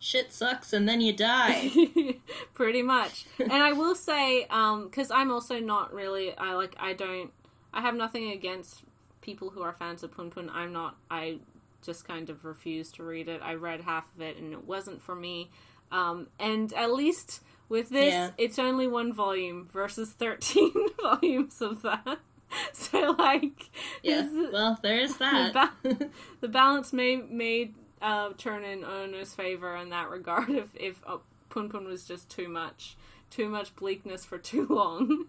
Shit 0.00 0.32
sucks, 0.32 0.72
and 0.72 0.88
then 0.88 1.00
you 1.00 1.12
die. 1.12 1.70
pretty 2.54 2.82
much 2.82 3.24
and 3.38 3.52
i 3.52 3.72
will 3.72 3.94
say 3.94 4.44
um 4.50 4.84
because 4.84 5.10
i'm 5.12 5.30
also 5.30 5.58
not 5.60 5.92
really 5.92 6.36
i 6.36 6.52
like 6.54 6.74
i 6.80 6.92
don't 6.92 7.30
i 7.72 7.80
have 7.80 7.94
nothing 7.94 8.30
against 8.32 8.82
people 9.20 9.50
who 9.50 9.62
are 9.62 9.72
fans 9.72 10.02
of 10.02 10.10
pun 10.12 10.28
pun 10.30 10.50
i'm 10.52 10.72
not 10.72 10.96
i 11.10 11.38
just 11.82 12.04
kind 12.06 12.30
of 12.30 12.44
refuse 12.44 12.90
to 12.90 13.02
read 13.04 13.28
it 13.28 13.40
i 13.42 13.54
read 13.54 13.80
half 13.82 14.04
of 14.16 14.20
it 14.20 14.36
and 14.36 14.52
it 14.52 14.64
wasn't 14.64 15.00
for 15.00 15.14
me 15.14 15.50
um 15.92 16.26
and 16.40 16.72
at 16.74 16.92
least 16.92 17.40
with 17.68 17.90
this 17.90 18.12
Yeah. 18.12 18.30
it's 18.38 18.58
only 18.58 18.88
one 18.88 19.12
volume 19.12 19.68
versus 19.72 20.10
13 20.10 20.72
volumes 21.02 21.60
of 21.62 21.82
that 21.82 22.18
so 22.72 23.14
like 23.18 23.70
yeah. 24.02 24.28
Well, 24.52 24.78
there's 24.82 25.16
that. 25.18 25.52
Ba- 25.82 26.10
the 26.40 26.48
balance 26.48 26.92
may 26.92 27.16
may 27.16 27.72
uh, 28.00 28.30
turn 28.38 28.64
in 28.64 28.84
Ono's 28.84 29.34
favor 29.34 29.76
in 29.76 29.90
that 29.90 30.08
regard 30.10 30.50
if 30.50 30.68
if 30.74 31.00
uh, 31.06 31.18
Pun 31.50 31.68
Pun 31.68 31.86
was 31.86 32.04
just 32.06 32.30
too 32.30 32.48
much, 32.48 32.96
too 33.30 33.48
much 33.48 33.74
bleakness 33.76 34.24
for 34.24 34.38
too 34.38 34.66
long. 34.68 35.26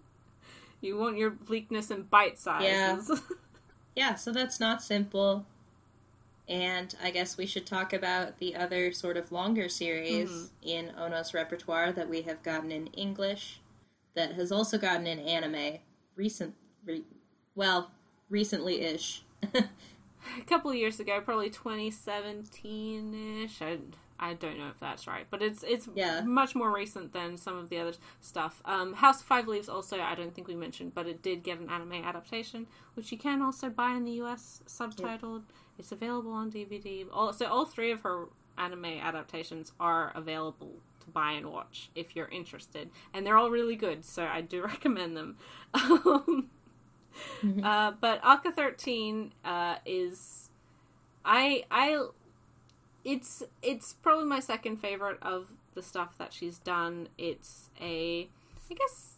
you 0.82 0.98
want 0.98 1.18
your 1.18 1.30
bleakness 1.32 1.92
in 1.92 2.04
bite 2.04 2.38
sizes. 2.40 3.22
yeah, 3.96 4.16
so 4.16 4.32
that's 4.32 4.60
not 4.60 4.82
simple. 4.82 5.46
And 6.48 6.96
I 7.04 7.12
guess 7.12 7.38
we 7.38 7.46
should 7.46 7.68
talk 7.68 7.94
about 7.94 8.40
the 8.40 8.56
other 8.56 8.92
sort 8.92 9.18
of 9.18 9.32
longer 9.32 9.70
series 9.70 10.30
Mm-hmm. 10.32 10.68
in 10.68 10.92
Ono's 10.98 11.34
repertoire 11.34 11.92
that 11.92 12.10
we 12.10 12.24
have 12.24 12.42
gotten 12.42 12.72
in 12.72 12.88
English, 12.88 13.60
that 14.16 14.34
has 14.34 14.52
also 14.52 14.78
gotten 14.80 15.06
in 15.06 15.20
anime 15.20 15.78
recent, 16.16 16.56
re, 16.90 17.04
well, 17.56 17.92
recently 18.30 18.82
ish. 18.82 19.24
a 19.54 19.64
couple 20.48 20.72
of 20.72 20.78
years 20.78 21.00
ago, 21.00 21.22
probably 21.22 21.50
2017 21.50 23.44
ish. 23.44 23.62
I, 23.62 23.78
I 24.20 24.34
don't 24.34 24.58
know 24.58 24.68
if 24.70 24.80
that's 24.80 25.08
right, 25.08 25.26
but 25.30 25.42
it's 25.42 25.64
it's 25.64 25.88
Yeah. 25.96 26.22
much 26.22 26.54
more 26.56 26.72
recent 26.74 27.14
than 27.14 27.38
some 27.38 27.58
of 27.58 27.70
the 27.70 27.78
other 27.78 27.94
stuff. 28.20 28.62
Um, 28.66 28.94
House 28.96 29.22
of 29.22 29.28
Five 29.28 29.48
Leaves 29.48 29.70
also 29.70 30.00
I 30.02 30.16
don't 30.16 30.34
think 30.36 30.48
we 30.48 30.56
mentioned, 30.56 30.94
but 30.94 31.08
it 31.08 31.22
did 31.22 31.44
get 31.44 31.60
an 31.60 31.70
anime 31.70 31.94
adaptation, 32.04 32.68
which 32.96 33.12
you 33.12 33.18
can 33.18 33.42
also 33.42 33.70
buy 33.70 33.92
in 33.92 34.04
the 34.06 34.12
U.S. 34.14 34.62
subtitled. 34.68 35.44
It's 35.78 35.92
available 35.94 36.34
on 36.34 36.52
DVD. 36.52 37.06
All, 37.14 37.32
so 37.32 37.46
all 37.48 37.64
three 37.66 37.92
of 37.92 38.02
her 38.02 38.26
anime 38.58 38.84
adaptations 38.86 39.72
are 39.80 40.12
available 40.14 40.74
to 41.00 41.10
buy 41.10 41.32
and 41.32 41.46
watch 41.50 41.90
if 41.96 42.14
you're 42.18 42.28
interested, 42.28 42.90
and 43.14 43.26
they're 43.26 43.38
all 43.38 43.50
really 43.50 43.78
good. 43.78 44.04
So 44.04 44.26
I 44.26 44.42
do 44.42 44.62
recommend 44.74 45.16
them. 45.16 45.38
Um, 47.44 47.64
uh, 47.64 47.92
but 48.00 48.22
ACCA 48.22 48.54
thirteen 48.54 49.34
uh, 49.46 49.76
is 49.86 50.50
I 51.26 51.64
I 51.72 52.06
it's 53.04 53.44
it's 53.62 53.94
probably 53.94 54.26
my 54.26 54.40
second 54.40 54.78
favorite 54.78 55.18
of 55.22 55.54
the 55.74 55.82
stuff 55.82 56.18
that 56.18 56.34
she's 56.34 56.58
done. 56.58 57.10
It's 57.18 57.70
a 57.80 58.28
I 58.70 58.74
guess 58.74 59.16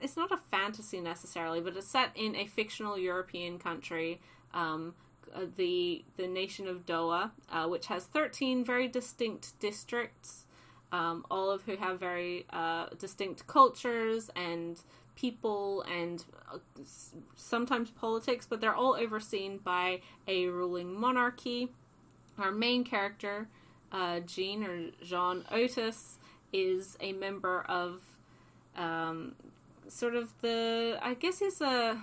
it's 0.00 0.16
not 0.16 0.32
a 0.32 0.38
fantasy 0.50 1.00
necessarily, 1.00 1.60
but 1.60 1.76
it's 1.76 1.86
set 1.86 2.10
in 2.14 2.34
a 2.36 2.46
fictional 2.46 2.98
European 2.98 3.58
country, 3.58 4.20
um, 4.52 4.94
uh, 5.34 5.42
the 5.56 6.04
the 6.16 6.26
nation 6.26 6.66
of 6.66 6.84
Dowa, 6.84 7.30
uh, 7.50 7.66
which 7.68 7.86
has 7.86 8.04
thirteen 8.04 8.64
very 8.64 8.88
distinct 8.88 9.58
districts, 9.60 10.46
um, 10.90 11.24
all 11.30 11.50
of 11.50 11.62
who 11.62 11.76
have 11.76 11.98
very 12.00 12.46
uh, 12.50 12.86
distinct 12.98 13.46
cultures 13.46 14.30
and 14.34 14.80
people 15.22 15.82
and 15.82 16.24
uh, 16.52 16.58
sometimes 17.36 17.90
politics, 17.90 18.44
but 18.48 18.60
they're 18.60 18.74
all 18.74 18.94
overseen 18.96 19.58
by 19.58 20.00
a 20.26 20.46
ruling 20.48 20.98
monarchy. 20.98 21.68
Our 22.38 22.50
main 22.50 22.82
character, 22.84 23.48
uh, 23.92 24.20
Jean 24.20 24.64
or 24.64 24.90
Jean 25.04 25.44
Otus, 25.50 26.18
is 26.52 26.96
a 27.00 27.12
member 27.12 27.62
of 27.68 28.00
um, 28.76 29.34
sort 29.88 30.14
of 30.14 30.32
the 30.40 30.98
I 31.02 31.14
guess 31.14 31.38
he's 31.38 31.60
a 31.60 32.00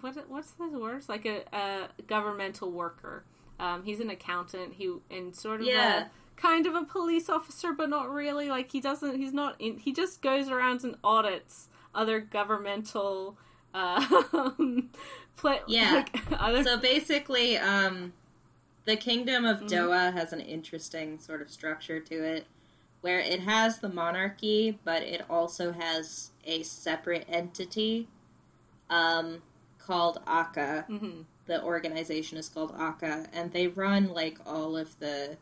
what 0.00 0.16
what's 0.28 0.52
the 0.52 0.66
words 0.78 1.08
like 1.08 1.24
a, 1.26 1.42
a 1.56 1.88
governmental 2.06 2.70
worker. 2.72 3.24
Um, 3.60 3.84
he's 3.84 4.00
an 4.00 4.10
accountant. 4.10 4.74
He 4.74 4.92
and 5.10 5.34
sort 5.34 5.60
of 5.60 5.66
Yeah. 5.66 6.06
a 6.06 6.40
kind 6.40 6.66
of 6.66 6.74
a 6.74 6.84
police 6.84 7.28
officer, 7.28 7.72
but 7.72 7.88
not 7.88 8.10
really. 8.10 8.48
Like 8.48 8.70
he 8.72 8.80
doesn't. 8.80 9.16
He's 9.16 9.32
not. 9.32 9.56
In, 9.60 9.78
he 9.78 9.92
just 9.92 10.22
goes 10.22 10.48
around 10.48 10.82
and 10.84 10.96
audits 11.04 11.68
other 11.98 12.20
governmental. 12.20 13.36
Uh, 13.74 14.00
play, 15.36 15.60
Yeah. 15.68 15.92
like, 15.92 16.32
other 16.40 16.64
so 16.64 16.78
basically, 16.78 17.58
um, 17.58 18.14
the 18.86 18.96
kingdom 18.96 19.44
of 19.44 19.60
Dowa 19.60 20.10
has 20.14 20.32
an 20.32 20.40
interesting 20.40 21.18
sort 21.18 21.42
of 21.42 21.50
structure 21.50 22.00
to 22.00 22.14
it, 22.24 22.46
where 23.02 23.20
it 23.20 23.40
has 23.40 23.78
the 23.80 23.90
monarchy, 23.90 24.78
but 24.84 25.02
it 25.02 25.22
also 25.28 25.72
has 25.72 26.30
a 26.44 26.62
separate 26.62 27.26
entity, 27.28 28.08
um, 28.88 29.42
called 29.78 30.18
ACCA. 30.26 30.88
Mhm. 30.88 31.24
The 31.44 31.62
organization 31.62 32.38
is 32.38 32.48
called 32.48 32.72
ACCA, 32.72 33.28
and 33.34 33.52
they 33.52 33.68
run 33.68 34.08
like 34.08 34.38
all 34.46 34.78
of 34.78 34.98
the, 34.98 35.36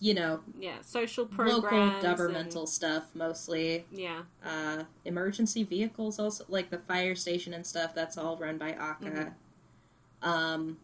you 0.00 0.14
know, 0.14 0.40
yeah 0.58 0.76
social 0.82 1.26
programs 1.26 1.62
local 1.64 1.78
and- 1.82 2.02
governmental 2.02 2.66
stuff 2.66 3.04
mostly. 3.14 3.84
yeah 3.90 4.22
uh, 4.44 4.84
emergency 5.04 5.64
vehicles 5.64 6.18
also 6.18 6.44
like 6.48 6.70
the 6.70 6.78
fire 6.78 7.14
station 7.16 7.52
and 7.54 7.66
stuff 7.66 7.94
that's 7.94 8.16
all 8.16 8.36
run 8.36 8.58
by 8.58 8.72
ACCA 8.72 9.32
Mhm. 10.22 10.26
um 10.26 10.78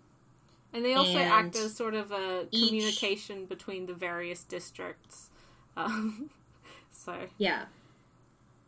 And 0.73 0.85
they 0.85 0.95
also 0.95 1.19
act 1.19 1.55
as 1.57 1.75
sort 1.77 1.95
of 1.95 2.11
a 2.11 2.49
each- 2.51 2.69
communication 2.69 3.47
between 3.47 3.87
the 3.87 3.95
various 3.95 4.43
districts. 4.43 5.31
Um, 5.77 6.31
so 6.91 7.29
Yeah. 7.39 7.67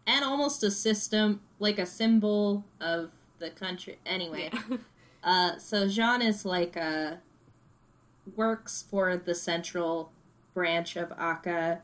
And 0.07 0.25
almost 0.25 0.63
a 0.63 0.71
system, 0.71 1.41
like 1.59 1.81
a 1.81 1.87
symbol 1.87 2.65
of 2.81 3.11
the 3.41 3.51
country. 3.51 3.99
Anyway, 4.07 4.51
yeah. 4.53 4.77
uh, 5.25 5.59
so 5.59 5.89
Jean 5.89 6.23
is 6.23 6.45
like 6.45 6.77
a 6.77 7.21
works 8.37 8.85
for 8.89 9.17
the 9.17 9.35
central 9.35 10.13
branch 10.61 10.97
of 10.97 11.11
ACCA, 11.19 11.81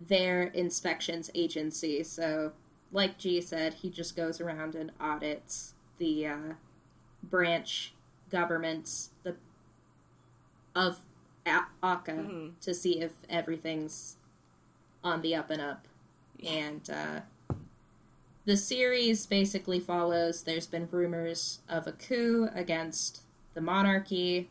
their 0.00 0.44
inspections 0.44 1.28
agency. 1.34 2.04
So, 2.04 2.52
like 2.92 3.18
G 3.18 3.40
said, 3.40 3.74
he 3.74 3.90
just 3.90 4.14
goes 4.14 4.40
around 4.40 4.76
and 4.76 4.92
audits 5.00 5.74
the 5.98 6.26
uh, 6.28 6.36
branch 7.24 7.92
governments 8.30 9.10
the 9.24 9.34
of 10.76 11.00
ACCA 11.44 12.14
Mhm. 12.14 12.52
to 12.60 12.72
see 12.72 13.00
if 13.00 13.12
everything's 13.28 14.16
on 15.02 15.20
the 15.20 15.34
up 15.34 15.50
and 15.50 15.60
up. 15.60 15.88
And 16.46 16.88
uh, 16.88 17.20
the 18.44 18.56
series 18.56 19.26
basically 19.26 19.80
follows 19.80 20.44
there's 20.44 20.66
been 20.68 20.88
rumors 20.92 21.58
of 21.68 21.88
a 21.88 21.92
coup 21.92 22.48
against 22.54 23.22
the 23.54 23.60
monarchy. 23.60 24.48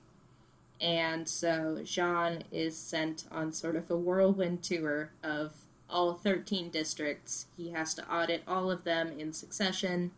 And 0.83 1.27
so 1.29 1.79
Jean 1.85 2.43
is 2.51 2.77
sent 2.77 3.23
on 3.31 3.53
sort 3.53 3.77
of 3.77 3.89
a 3.89 3.95
whirlwind 3.95 4.61
tour 4.63 5.11
of 5.23 5.53
all 5.89 6.13
13 6.13 6.69
districts. 6.69 7.45
He 7.55 7.69
has 7.69 7.93
to 7.95 8.13
audit 8.13 8.43
all 8.45 8.69
of 8.69 8.83
them 8.83 9.17
in 9.17 9.31
succession 9.31 10.11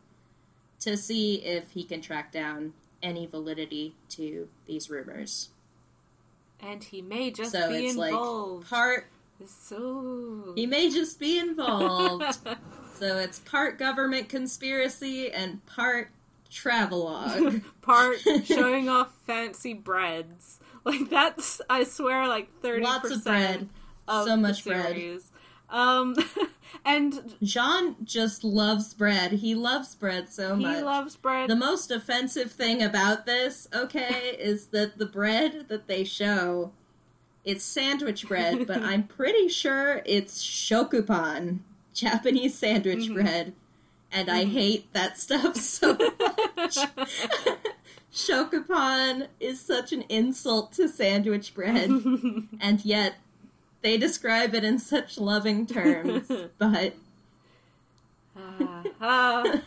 to 0.80 0.98
see 0.98 1.36
if 1.36 1.72
he 1.72 1.84
can 1.84 2.02
track 2.02 2.32
down 2.32 2.74
any 3.04 3.28
validity 3.28 3.94
to 4.10 4.50
these 4.66 4.90
rumors. 4.90 5.50
and 6.60 6.84
he 6.86 7.02
may 7.02 7.30
just 7.30 7.54
be 7.54 7.60
involved. 7.60 7.68
so 7.68 7.70
be 7.70 7.86
it's 7.86 7.96
involved. 7.96 8.62
like 8.62 8.70
part 8.70 9.08
so 9.46 10.54
he 10.56 10.66
may 10.66 10.90
just 10.90 11.20
be 11.20 11.38
involved. 11.38 12.40
so 12.96 13.18
it's 13.18 13.40
part 13.40 13.78
government 13.78 14.30
conspiracy 14.30 15.32
and 15.32 15.64
part 15.68 16.10
travelogue. 16.50 17.62
part 17.82 18.18
showing 18.46 18.90
off 18.90 19.12
fancy 19.26 19.74
breads. 19.74 20.60
Like 20.84 21.10
that's 21.10 21.62
I 21.70 21.84
swear 21.84 22.28
like 22.28 22.50
thirty 22.62 22.84
Lots 22.84 23.06
of 23.12 23.18
percent 23.24 23.24
bread. 23.26 23.70
of 24.08 24.28
So 24.28 24.38
much 24.38 24.64
bread. 24.66 24.86
series. 24.88 25.32
Um, 25.70 26.16
and 26.86 27.36
John 27.42 27.96
just 28.04 28.44
loves 28.44 28.94
bread. 28.94 29.32
He 29.32 29.56
loves 29.56 29.96
bread 29.96 30.30
so 30.30 30.56
he 30.56 30.64
much. 30.64 30.78
He 30.78 30.84
loves 30.84 31.16
bread. 31.16 31.50
the 31.50 31.56
most 31.56 31.90
offensive 31.90 32.52
thing 32.52 32.84
about 32.84 33.26
this, 33.26 33.68
okay, 33.74 34.36
is 34.40 34.68
that 34.68 35.00
the 35.00 35.08
bread 35.08 35.66
that 35.70 35.88
they 35.88 36.04
show 36.04 36.72
it's 37.44 37.64
sandwich 37.64 38.28
bread, 38.28 38.66
but 38.68 38.82
I'm 38.82 39.04
pretty 39.04 39.48
sure 39.50 40.02
it's 40.06 40.44
shokupan, 40.44 41.60
Japanese 41.94 42.56
sandwich 42.56 43.08
Mhm. 43.10 43.14
bread. 43.16 43.54
And 44.16 44.30
I 44.32 44.46
Mhm. 44.46 44.52
hate 44.52 44.94
that 44.94 45.20
stuff 45.26 45.58
so 45.58 45.98
much. 45.98 46.78
Shokupan 48.14 49.28
is 49.42 49.60
such 49.60 49.92
an 49.92 50.04
insult 50.08 50.72
to 50.74 50.88
sandwich 50.88 51.54
bread, 51.54 51.90
and 52.62 52.86
yet 52.86 53.16
they 53.82 53.98
describe 53.98 54.56
it 54.56 54.64
in 54.64 54.80
such 54.80 55.18
loving 55.20 55.66
terms. 55.68 56.32
But 56.58 56.94
Ah, 58.38 58.84
ah, 59.02 59.62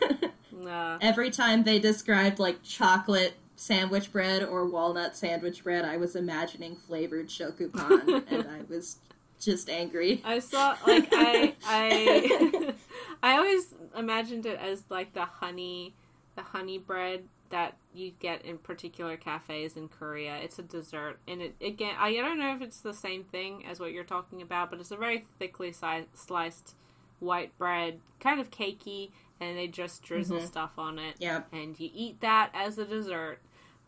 nah. 0.51 0.97
every 1.01 1.29
time 1.29 1.63
they 1.63 1.77
described 1.79 2.39
like 2.39 2.61
chocolate 2.63 3.33
sandwich 3.55 4.11
bread 4.11 4.43
or 4.43 4.65
walnut 4.65 5.15
sandwich 5.15 5.63
bread, 5.63 5.85
I 5.85 5.97
was 5.97 6.15
imagining 6.15 6.75
flavored 6.75 7.27
shokupan, 7.29 8.23
and 8.27 8.47
I 8.47 8.61
was 8.67 8.97
just 9.39 9.69
angry. 9.69 10.21
I 10.25 10.39
saw 10.39 10.75
like 10.85 11.07
I 11.13 11.53
I 11.65 12.73
I 13.23 13.37
always 13.37 13.73
imagined 13.97 14.45
it 14.45 14.59
as 14.59 14.83
like 14.89 15.13
the 15.13 15.25
honey 15.25 15.93
the 16.35 16.41
honey 16.43 16.77
bread 16.77 17.23
that 17.49 17.75
you 17.93 18.11
get 18.19 18.43
in 18.45 18.57
particular 18.59 19.17
cafes 19.17 19.75
in 19.75 19.87
Korea. 19.89 20.35
It's 20.37 20.59
a 20.59 20.61
dessert 20.63 21.17
and 21.27 21.41
it 21.41 21.55
again 21.61 21.95
I 21.97 22.13
don't 22.13 22.39
know 22.39 22.55
if 22.55 22.61
it's 22.61 22.81
the 22.81 22.93
same 22.93 23.23
thing 23.23 23.65
as 23.65 23.79
what 23.79 23.91
you're 23.91 24.03
talking 24.03 24.41
about, 24.41 24.69
but 24.69 24.79
it's 24.79 24.91
a 24.91 24.95
very 24.97 25.25
thickly 25.39 25.71
si- 25.71 26.07
sliced 26.13 26.75
white 27.19 27.57
bread, 27.57 27.99
kind 28.19 28.39
of 28.39 28.49
cakey, 28.51 29.09
and 29.41 29.57
they 29.57 29.67
just 29.67 30.03
drizzle 30.03 30.39
Mhm. 30.39 30.47
stuff 30.47 30.77
on 30.77 30.99
it 30.99 31.15
Yep. 31.19 31.47
and 31.51 31.79
you 31.79 31.89
eat 31.93 32.21
that 32.21 32.51
as 32.53 32.77
a 32.77 32.85
dessert. 32.85 33.39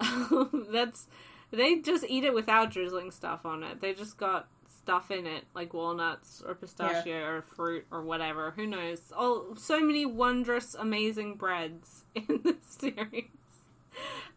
That's 0.71 1.07
they 1.51 1.79
just 1.79 2.05
eat 2.07 2.23
it 2.23 2.33
without 2.33 2.71
drizzling 2.71 3.11
stuff 3.11 3.45
on 3.45 3.61
it. 3.63 3.81
They 3.81 3.93
just 3.93 4.17
got 4.17 4.47
stuff 4.83 5.11
in 5.11 5.27
it 5.27 5.45
like 5.53 5.73
walnuts 5.73 6.41
or 6.45 6.55
pistachio 6.55 7.23
or 7.25 7.41
fruit 7.41 7.85
or 7.91 8.01
whatever. 8.01 8.51
Who 8.55 8.65
knows? 8.65 9.11
Oh, 9.15 9.53
so 9.57 9.79
many 9.79 10.05
wondrous, 10.05 10.73
amazing 10.75 11.35
breads 11.35 12.05
in 12.15 12.41
this 12.43 12.55
series. 12.79 13.25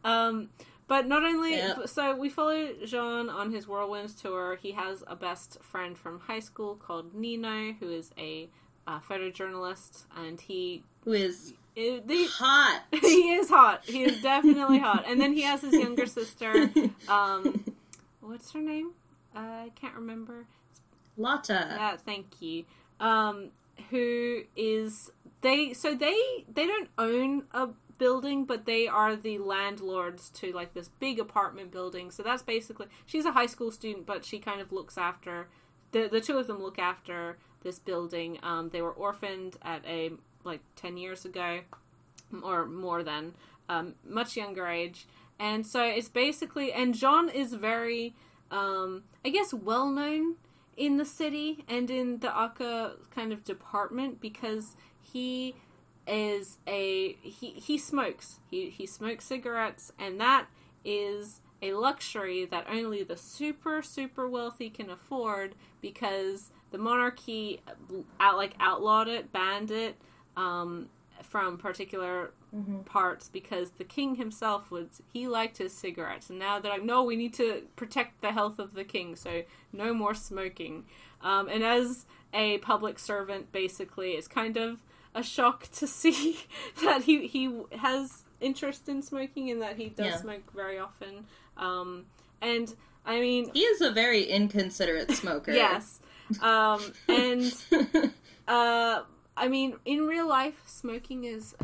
Um, 0.05 0.51
but 0.86 1.07
not 1.07 1.24
only 1.24 1.53
Yep. 1.53 1.88
so 1.88 2.14
we 2.14 2.28
follow 2.28 2.72
Jean 2.84 3.30
on 3.30 3.53
his 3.53 3.66
whirlwinds 3.66 4.20
tour. 4.20 4.59
He 4.61 4.72
has 4.72 5.03
a 5.07 5.16
best 5.16 5.62
friend 5.62 5.97
from 5.97 6.20
high 6.20 6.40
school 6.40 6.74
called 6.74 7.14
Nino, 7.14 7.72
who 7.80 7.90
is 7.90 8.11
a 8.18 8.49
uh, 8.86 9.01
photojournalist, 9.01 10.05
and 10.14 10.38
he 10.40 10.82
Who 11.05 11.12
is 11.12 11.55
it, 11.74 12.07
they, 12.07 12.26
hot? 12.26 12.82
he 12.92 13.32
is 13.32 13.49
hot. 13.49 13.84
He 13.86 14.03
is 14.05 14.20
definitely 14.20 14.78
hot. 14.78 15.05
And 15.09 15.18
then 15.20 15.32
he 15.32 15.40
has 15.42 15.62
his 15.62 15.72
younger 15.72 16.07
sister. 16.07 16.70
Um, 17.09 17.64
what's 18.20 18.53
her 18.53 18.61
name? 18.61 18.90
I 19.35 19.70
can't 19.74 19.95
remember. 19.95 20.47
Lotta. 21.16 21.66
Yeah, 21.70 21.97
thank 21.97 22.41
you. 22.41 22.64
Um, 23.01 23.51
who 23.91 24.43
is 24.57 25.11
they? 25.41 25.72
So 25.72 25.95
they 25.95 26.45
they 26.53 26.66
don't 26.66 26.89
own 26.99 27.45
a 27.53 27.68
building, 27.99 28.45
but 28.45 28.66
they 28.66 28.87
are 28.87 29.16
the 29.16 29.39
landlords 29.39 30.30
to 30.30 30.53
like 30.53 30.74
this 30.74 30.89
big 31.01 31.18
apartment 31.18 31.70
building. 31.70 32.11
So 32.11 32.22
that's 32.22 32.43
basically 32.43 32.87
she's 33.07 33.24
a 33.24 33.32
high 33.32 33.47
school 33.47 33.70
student, 33.70 34.07
but 34.07 34.24
she 34.24 34.39
kind 34.39 34.61
of 34.61 34.72
looks 34.72 34.99
after 34.99 35.49
the 35.93 36.09
the 36.09 36.20
two 36.20 36.39
of 36.39 36.47
them 36.47 36.62
look 36.62 36.78
after 36.78 37.39
this 37.62 37.78
building. 37.78 38.39
Um, 38.43 38.70
they 38.70 38.82
were 38.82 38.93
orphaned 38.93 39.57
at 39.62 39.85
a 39.87 40.12
like 40.45 40.61
ten 40.76 40.97
years 40.97 41.24
ago, 41.24 41.61
or 42.43 42.66
more 42.66 43.03
than 43.03 43.35
um, 43.68 43.95
much 44.07 44.37
younger 44.37 44.66
age, 44.66 45.07
and 45.39 45.66
so 45.66 45.82
it's 45.82 46.09
basically 46.09 46.72
and 46.72 46.95
John 46.95 47.28
is 47.28 47.55
very 47.55 48.14
um, 48.55 49.02
I 49.24 49.30
guess 49.30 49.52
well 49.52 49.90
known 49.90 50.36
in 50.76 50.96
the 50.96 51.05
city 51.05 51.64
and 51.68 51.90
in 51.90 52.20
the 52.20 52.28
ACCA 52.28 53.11
kind 53.11 53.32
of 53.32 53.44
department 53.44 54.20
because 54.20 54.76
he 55.02 55.57
is 56.07 56.59
a 56.66 57.14
he 57.14 57.50
he 57.50 57.76
smokes. 57.76 58.38
He 58.50 58.70
he 58.70 58.86
smokes 58.86 59.24
cigarettes 59.24 59.92
and 59.98 60.20
that 60.20 60.46
is 60.84 61.40
a 61.62 61.72
luxury 61.72 62.44
that 62.44 62.66
only 62.70 63.02
the 63.02 63.16
super 63.16 63.82
super 63.82 64.28
wealthy 64.28 64.70
can 64.70 64.90
afford 64.90 65.55
because 65.80 66.50
the 66.70 66.78
monarchy 66.78 67.61
out 68.20 68.36
like 68.36 68.55
outlawed 68.61 69.09
it 69.09 69.32
banned 69.32 69.70
it 69.70 69.96
um, 70.36 70.88
from 71.22 71.57
particular 71.57 72.32
Mhm. 72.55 72.84
parts 72.86 73.28
because 73.28 73.70
the 73.72 73.84
king 73.84 74.14
himself 74.14 74.70
was 74.70 75.02
he 75.12 75.26
liked 75.26 75.59
his 75.59 75.72
cigarettes 75.72 76.30
and 76.30 76.38
now 76.38 76.61
they're 76.61 76.70
like 76.72 76.84
no 76.84 77.02
we 77.02 77.16
need 77.16 77.34
to 77.34 77.62
protect 77.74 78.20
the 78.20 78.30
health 78.30 78.59
of 78.61 78.74
the 78.74 78.84
king 78.84 79.16
so 79.16 79.42
no 79.72 79.92
more 79.92 80.14
smoking 80.14 80.84
um, 81.20 81.48
and 81.48 81.64
as 81.64 82.07
a 82.32 82.59
public 82.59 82.98
servant 83.00 83.50
basically 83.50 84.12
it's 84.12 84.28
kind 84.28 84.57
of 84.57 84.82
a 85.16 85.22
shock 85.22 85.68
to 85.72 85.86
see 85.86 86.38
that 86.84 87.02
he 87.02 87.26
he 87.26 87.61
has 87.72 88.22
interest 88.40 88.88
in 88.88 89.02
smoking 89.02 89.50
and 89.50 89.61
that 89.61 89.76
he 89.76 89.88
does 89.88 90.07
Yeah. 90.07 90.16
smoke 90.20 90.52
very 90.55 90.78
often 90.78 91.26
um, 91.57 92.07
and 92.40 92.72
i 93.05 93.18
mean 93.20 93.50
He 93.52 93.62
is 93.62 93.80
a 93.80 93.90
very 93.90 94.22
inconsiderate 94.24 95.11
smoker. 95.22 95.52
yes 95.52 96.00
um, 96.40 96.92
and 97.09 97.52
uh, 98.48 99.02
I 99.36 99.48
mean, 99.48 99.76
in 99.84 100.07
real 100.07 100.28
life, 100.28 100.62
smoking 100.66 101.24
is 101.24 101.55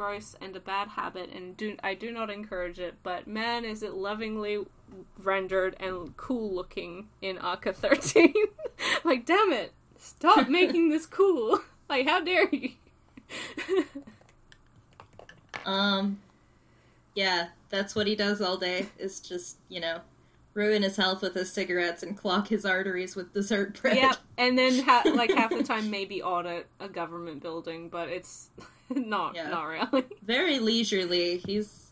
gross 0.00 0.34
and 0.40 0.56
a 0.56 0.60
bad 0.60 0.88
habit, 0.88 1.28
and 1.30 1.54
do 1.58 1.76
I 1.84 1.92
do 1.92 2.10
not 2.10 2.30
encourage 2.30 2.78
it. 2.78 2.94
But 3.02 3.26
man, 3.26 3.66
is 3.66 3.82
it 3.82 3.92
lovingly 3.92 4.64
rendered 5.22 5.76
and 5.78 6.16
cool 6.16 6.54
looking 6.54 7.08
in 7.20 7.36
ACCA 7.36 7.74
thirteen? 7.74 8.32
like, 9.04 9.26
damn 9.26 9.52
it! 9.52 9.74
Stop 9.98 10.48
making 10.60 10.88
this 10.88 11.06
cool! 11.06 11.60
Like, 11.90 12.06
how 12.06 12.20
dare 12.20 12.48
you? 12.54 12.70
Um, 15.66 16.20
yeah, 17.16 17.48
that's 17.68 17.96
what 17.96 18.06
he 18.06 18.14
does 18.14 18.40
all 18.40 18.56
day. 18.56 18.86
Is 18.96 19.18
just 19.18 19.56
you 19.68 19.80
know 19.80 19.98
ruin 20.54 20.84
his 20.84 20.96
health 20.96 21.20
with 21.20 21.34
his 21.34 21.52
cigarettes 21.52 22.04
and 22.04 22.16
clog 22.16 22.46
his 22.46 22.64
arteries 22.64 23.16
with 23.16 23.34
dessert 23.34 23.82
bread. 23.82 23.96
yep, 23.96 24.18
and 24.38 24.56
then 24.56 24.84
ha- 24.84 25.02
like 25.16 25.32
half 25.32 25.50
the 25.50 25.64
time 25.64 25.90
maybe 25.90 26.22
audit 26.22 26.68
a 26.78 26.88
government 26.88 27.42
building, 27.42 27.88
but 27.88 28.08
it's 28.08 28.50
not 28.94 29.34
Yeah. 29.34 29.48
not 29.48 29.64
really. 29.64 30.04
Very 30.22 30.58
leisurely. 30.58 31.38
He's 31.46 31.86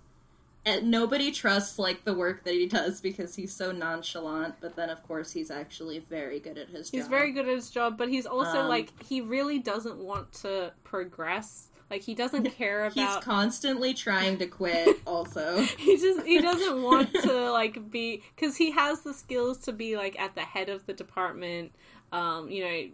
and 0.67 0.91
nobody 0.91 1.31
trusts 1.31 1.79
like 1.79 2.05
the 2.05 2.13
work 2.13 2.45
that 2.45 2.53
he 2.53 2.67
does 2.67 3.01
because 3.01 3.35
he's 3.37 3.53
so 3.55 3.73
nonchalant. 3.73 4.57
But 4.61 4.77
then, 4.77 4.91
of 4.91 5.03
course, 5.07 5.33
he's 5.33 5.51
actually 5.51 6.01
very 6.01 6.41
good 6.41 6.59
at 6.59 6.69
his 6.69 6.91
job. 6.91 6.99
He's 6.99 7.09
very 7.09 7.33
good 7.33 7.49
at 7.49 7.55
his 7.55 7.71
job, 7.71 7.97
but 7.97 8.11
he's 8.11 8.27
also 8.27 8.61
Um, 8.61 8.69
like 8.69 8.93
he 9.05 9.23
really 9.23 9.59
doesn't 9.59 9.97
want 9.97 10.31
to 10.43 10.73
progress. 10.85 11.69
Like 11.91 12.03
he 12.03 12.15
doesn't 12.15 12.45
care 12.59 12.85
about. 12.85 12.93
He's 12.93 13.25
constantly 13.25 13.95
trying 13.95 14.37
to 14.39 14.47
quit. 14.47 14.99
Also, 15.07 15.63
he 15.79 15.97
just 15.97 16.27
he 16.27 16.39
doesn't 16.39 16.83
want 16.83 17.15
to 17.15 17.51
like 17.51 17.91
be 17.91 18.23
because 18.37 18.57
he 18.57 18.73
has 18.73 19.01
the 19.01 19.15
skills 19.15 19.57
to 19.61 19.73
be 19.73 19.97
like 19.97 20.21
at 20.21 20.35
the 20.35 20.43
head 20.43 20.69
of 20.69 20.85
the 20.85 20.93
department 20.93 21.73
um 22.13 22.49
you 22.51 22.63
know 22.65 22.89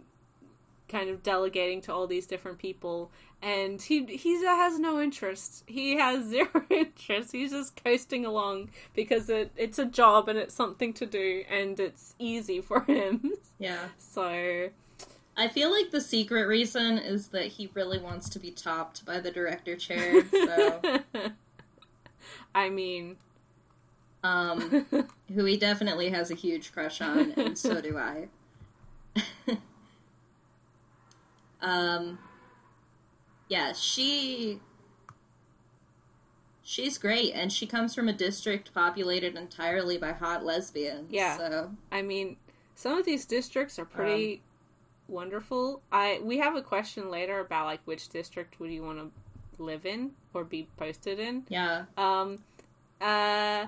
kind 0.88 1.08
of 1.08 1.22
delegating 1.22 1.80
to 1.80 1.92
all 1.92 2.06
these 2.06 2.26
different 2.26 2.58
people 2.58 3.10
and 3.44 3.82
he 3.82 4.06
he 4.06 4.42
has 4.42 4.78
no 4.78 5.00
interest 5.00 5.62
he 5.66 5.96
has 5.96 6.24
zero 6.28 6.64
interest 6.70 7.30
he's 7.32 7.52
just 7.52 7.82
coasting 7.84 8.24
along 8.24 8.70
because 8.94 9.28
it, 9.28 9.52
it's 9.56 9.78
a 9.78 9.84
job 9.84 10.28
and 10.28 10.38
it's 10.38 10.54
something 10.54 10.92
to 10.94 11.06
do 11.06 11.44
and 11.48 11.78
it's 11.78 12.14
easy 12.18 12.60
for 12.60 12.80
him 12.86 13.32
yeah. 13.58 13.88
so 13.98 14.70
I 15.36 15.48
feel 15.48 15.72
like 15.72 15.90
the 15.90 16.00
secret 16.00 16.46
reason 16.46 16.96
is 16.96 17.28
that 17.28 17.46
he 17.46 17.68
really 17.74 17.98
wants 17.98 18.28
to 18.30 18.38
be 18.38 18.52
topped 18.52 19.04
by 19.04 19.18
the 19.18 19.30
director 19.30 19.76
chair. 19.76 20.22
So, 20.32 20.80
i 22.54 22.70
mean 22.70 23.16
um, 24.22 24.86
who 25.34 25.44
he 25.44 25.56
definitely 25.56 26.08
has 26.10 26.30
a 26.30 26.34
huge 26.34 26.72
crush 26.72 27.00
on, 27.00 27.32
and 27.32 27.58
so 27.58 27.80
do 27.80 27.98
I. 27.98 28.28
um, 31.60 32.18
yeah, 33.48 33.72
she 33.72 34.60
she's 36.62 36.98
great, 36.98 37.32
and 37.34 37.52
she 37.52 37.66
comes 37.66 37.94
from 37.94 38.08
a 38.08 38.12
district 38.12 38.72
populated 38.74 39.36
entirely 39.36 39.98
by 39.98 40.12
hot 40.12 40.44
lesbians. 40.44 41.10
Yeah. 41.10 41.36
so 41.36 41.70
I 41.92 42.02
mean, 42.02 42.36
some 42.74 42.98
of 42.98 43.04
these 43.04 43.26
districts 43.26 43.78
are 43.78 43.84
pretty 43.84 44.42
wonderful. 45.08 45.82
I 45.92 46.20
we 46.22 46.38
have 46.38 46.56
a 46.56 46.62
question 46.62 47.10
later 47.10 47.40
about 47.40 47.66
like 47.66 47.80
which 47.84 48.08
district 48.08 48.58
would 48.60 48.70
you 48.70 48.82
want 48.82 48.98
to 48.98 49.62
live 49.62 49.86
in 49.86 50.12
or 50.32 50.44
be 50.44 50.66
posted 50.76 51.20
in. 51.20 51.44
yeah, 51.48 51.84
Um, 51.96 52.38
uh, 53.00 53.66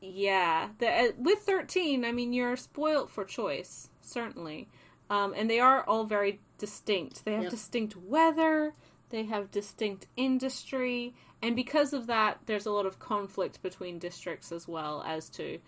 yeah. 0.00 0.68
The, 0.78 0.88
uh, 0.88 1.06
with 1.18 1.40
thirteen, 1.40 2.04
I 2.04 2.12
mean, 2.12 2.32
you're 2.32 2.56
spoilt 2.56 3.10
for 3.10 3.24
choice, 3.24 3.90
certainly. 4.00 4.68
Um, 5.10 5.34
and 5.36 5.50
they 5.50 5.60
are 5.60 5.82
all 5.84 6.04
very 6.04 6.40
distinct. 6.56 7.26
They 7.26 7.34
have 7.34 7.42
Yep. 7.44 7.50
distinct 7.50 7.96
weather. 7.96 8.72
They 9.14 9.26
have 9.26 9.52
distinct 9.52 10.08
industry, 10.16 11.14
and 11.40 11.54
because 11.54 11.92
of 11.92 12.08
that, 12.08 12.40
there's 12.46 12.66
a 12.66 12.72
lot 12.72 12.84
of 12.84 12.98
conflict 12.98 13.62
between 13.62 14.00
districts 14.00 14.50
as 14.50 14.66
well 14.66 15.04
as 15.06 15.28
to 15.30 15.60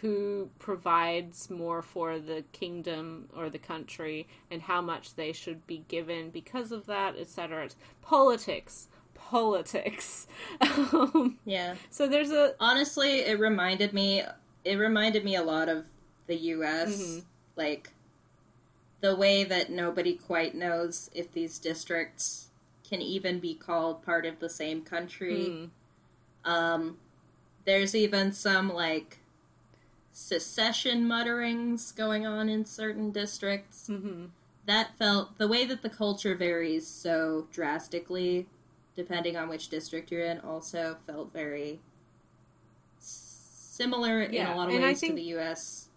who 0.00 0.50
provides 0.58 1.48
more 1.48 1.80
for 1.80 2.18
the 2.18 2.42
kingdom 2.50 3.28
or 3.36 3.50
the 3.50 3.58
country 3.60 4.26
and 4.50 4.62
how 4.62 4.80
much 4.80 5.14
they 5.14 5.30
should 5.30 5.64
be 5.64 5.84
given 5.86 6.30
because 6.30 6.72
of 6.72 6.86
that, 6.86 7.14
etc. 7.16 7.66
It's 7.66 7.76
politics, 8.02 8.88
politics. 9.14 10.26
um, 10.60 11.38
yeah. 11.44 11.76
so 11.90 12.08
there's 12.08 12.32
a 12.32 12.56
Honestly, 12.58 13.20
it 13.20 13.38
reminded 13.38 13.92
me. 13.92 14.24
It 14.64 14.74
reminded 14.74 15.24
me 15.24 15.36
a 15.36 15.44
lot 15.44 15.68
of 15.68 15.84
the 16.26 16.34
U.S. 16.34 17.00
Mhm. 17.00 17.24
Like 17.54 17.90
the 19.02 19.14
way 19.14 19.44
that 19.44 19.70
nobody 19.70 20.14
quite 20.14 20.56
knows 20.56 21.10
if 21.14 21.32
these 21.32 21.60
districts 21.60 22.47
can 22.88 23.00
even 23.02 23.38
be 23.40 23.54
called 23.54 24.02
part 24.02 24.24
of 24.24 24.38
the 24.40 24.48
same 24.48 24.82
country. 24.82 25.70
mm, 26.46 26.50
Um, 26.50 26.98
there's 27.64 27.94
even 27.94 28.32
some 28.32 28.72
like 28.72 29.18
secession 30.12 31.06
mutterings 31.06 31.92
going 31.92 32.26
on 32.26 32.48
in 32.48 32.64
certain 32.64 33.10
districts. 33.10 33.88
mhm. 33.88 34.30
That 34.66 34.96
felt 34.98 35.38
the 35.38 35.48
way 35.48 35.64
that 35.64 35.82
the 35.82 35.88
culture 35.90 36.34
varies 36.34 36.86
so 36.86 37.46
drastically, 37.50 38.46
depending 38.96 39.36
on 39.36 39.48
which 39.48 39.68
district 39.68 40.10
you're 40.10 40.24
in. 40.24 40.40
Also 40.40 40.96
felt 41.06 41.32
very 41.32 41.80
similar 42.98 44.22
in 44.22 44.46
a 44.46 44.56
lot 44.56 44.68
of 44.68 44.74
and 44.74 44.82
ways 44.82 45.00
think- 45.00 45.12
to 45.12 45.16
the 45.16 45.22
U.S. 45.28 45.88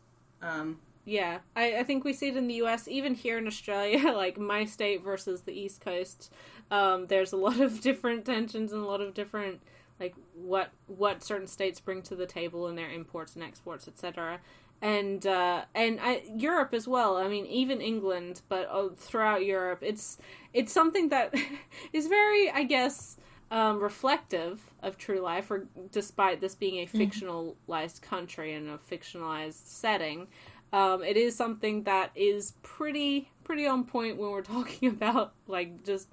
Um, 0.41 0.79
Yeah, 1.03 1.39
I, 1.55 1.77
I 1.79 1.83
think 1.83 2.03
we 2.03 2.13
see 2.13 2.29
it 2.29 2.37
in 2.37 2.47
the 2.47 2.53
U.S. 2.55 2.87
Even 2.87 3.15
here 3.15 3.37
in 3.37 3.47
Australia, 3.47 4.11
like 4.15 4.37
my 4.37 4.65
state 4.65 5.03
versus 5.03 5.41
the 5.41 5.53
East 5.53 5.81
Coast. 5.81 6.31
Um, 6.72 7.05
there's 7.07 7.34
a 7.34 7.38
lot 7.38 7.59
of 7.59 7.82
different 7.89 8.26
tensions 8.26 8.72
and 8.72 8.82
a 8.82 8.88
lot 8.88 9.01
of 9.01 9.13
different 9.13 9.61
like 10.01 10.15
what 10.34 10.72
what 10.88 11.24
certain 11.24 11.47
states 11.47 11.80
bring 11.80 12.01
to 12.01 12.15
the 12.15 12.26
table 12.26 12.67
in 12.67 12.76
their 12.76 12.89
imports 12.89 13.36
and 13.36 13.43
exports, 13.43 13.88
etc. 13.88 14.39
And 14.82 15.26
uh, 15.28 15.65
and 15.76 15.99
I, 16.01 16.24
Europe 16.36 16.74
as 16.74 16.88
well. 16.88 17.17
I 17.17 17.28
mean, 17.28 17.45
even 17.45 17.80
England, 17.80 18.41
but 18.49 18.67
uh, 18.72 18.89
throughout 18.97 19.45
Europe, 19.45 19.80
it's 19.84 20.17
it's 20.53 20.74
something 20.74 21.09
that 21.09 21.36
is 21.93 22.07
very, 22.07 22.49
I 22.49 22.63
guess, 22.63 23.17
um, 23.51 23.80
reflective 23.80 24.74
of 24.82 24.97
true 24.97 25.19
life. 25.19 25.51
Or 25.51 25.67
despite 25.91 26.41
this 26.41 26.55
being 26.55 26.80
a 26.80 26.88
fictionalized 26.88 28.01
country 28.01 28.55
and 28.55 28.69
a 28.69 28.80
fictionalized 28.80 29.67
setting, 29.67 30.28
um, 30.74 31.03
it 31.03 31.15
is 31.15 31.36
something 31.36 31.84
that 31.84 32.09
is 32.15 32.53
pretty 32.63 33.30
pretty 33.43 33.67
on 33.67 33.84
point 33.84 34.17
when 34.17 34.32
we're 34.32 34.41
talking 34.57 34.89
about 34.89 35.34
like 35.47 35.84
just 35.86 36.07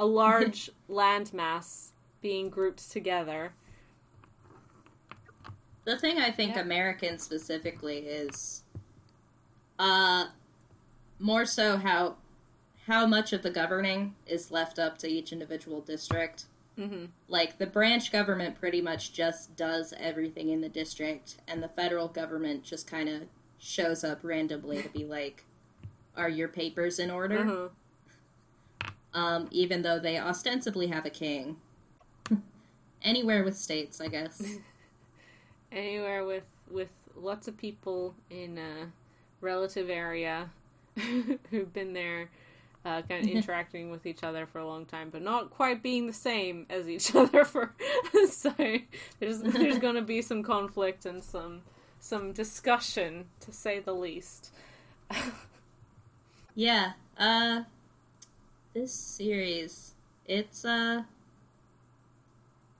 a 0.00 0.06
large 0.06 0.70
landmass 0.90 1.90
being 2.22 2.48
grouped 2.48 2.90
together. 2.90 3.52
the 5.84 5.98
thing 5.98 6.18
I 6.18 6.30
think 6.30 6.54
Yeah. 6.54 6.60
American 6.62 7.18
specifically 7.18 7.98
is, 7.98 8.62
uh, 9.78 10.26
more 11.18 11.44
so 11.44 11.76
how 11.76 12.16
how 12.86 13.06
much 13.06 13.32
of 13.32 13.42
the 13.42 13.50
governing 13.50 14.14
is 14.26 14.50
left 14.50 14.78
up 14.78 14.96
to 14.98 15.06
each 15.08 15.32
individual 15.32 15.80
district. 15.82 16.44
hmm 16.76 17.06
like 17.28 17.58
the 17.58 17.66
branch 17.66 18.10
government 18.10 18.58
pretty 18.58 18.80
much 18.80 19.12
just 19.12 19.54
does 19.56 19.92
everything 19.98 20.48
in 20.48 20.60
the 20.62 20.68
district 20.68 21.36
and 21.46 21.62
the 21.62 21.68
federal 21.68 22.08
government 22.08 22.62
just 22.64 22.86
kind 22.86 23.08
of 23.08 23.22
shows 23.58 24.02
up 24.04 24.20
randomly 24.22 24.82
to 24.82 24.88
be 24.88 25.04
like 25.04 25.44
are 26.16 26.28
your 26.30 26.48
papers 26.48 26.98
in 26.98 27.10
order 27.10 27.40
uh 27.40 27.68
um, 29.14 29.48
even 29.50 29.82
though 29.82 29.98
they 29.98 30.18
ostensibly 30.18 30.86
have 30.88 31.04
a 31.06 31.10
king 31.10 31.56
anywhere 33.02 33.42
with 33.44 33.56
states 33.56 34.00
i 34.00 34.08
guess 34.08 34.42
Anywhere 35.72 36.24
with 36.24 36.44
with 36.68 36.88
lots 37.14 37.46
of 37.46 37.56
people 37.56 38.14
in 38.28 38.58
a 38.58 38.90
relative 39.40 39.88
area 39.88 40.50
who've 41.50 41.72
been 41.72 41.92
there. 41.92 42.28
Uh, 42.82 43.02
kind 43.02 43.22
of 43.22 43.30
interacting 43.30 43.90
with 43.90 44.06
each 44.06 44.24
other 44.24 44.46
for 44.46 44.58
a 44.58 44.66
long 44.66 44.86
time, 44.86 45.10
but 45.10 45.20
not 45.20 45.50
quite 45.50 45.82
being 45.82 46.06
the 46.06 46.14
same 46.14 46.64
as 46.70 46.88
each 46.88 47.14
other. 47.14 47.44
For 47.44 47.74
so 48.28 48.54
there's 49.18 49.42
there's 49.42 49.78
going 49.78 49.96
to 49.96 50.02
be 50.02 50.22
some 50.22 50.42
conflict 50.42 51.04
and 51.04 51.22
some 51.22 51.60
some 52.00 52.32
discussion, 52.32 53.26
to 53.40 53.52
say 53.52 53.80
the 53.80 53.92
least. 53.92 54.52
yeah 56.54 56.92
uh 57.18 57.62
this 58.74 58.92
series 58.92 59.94
it's 60.26 60.64
uh 60.64 61.02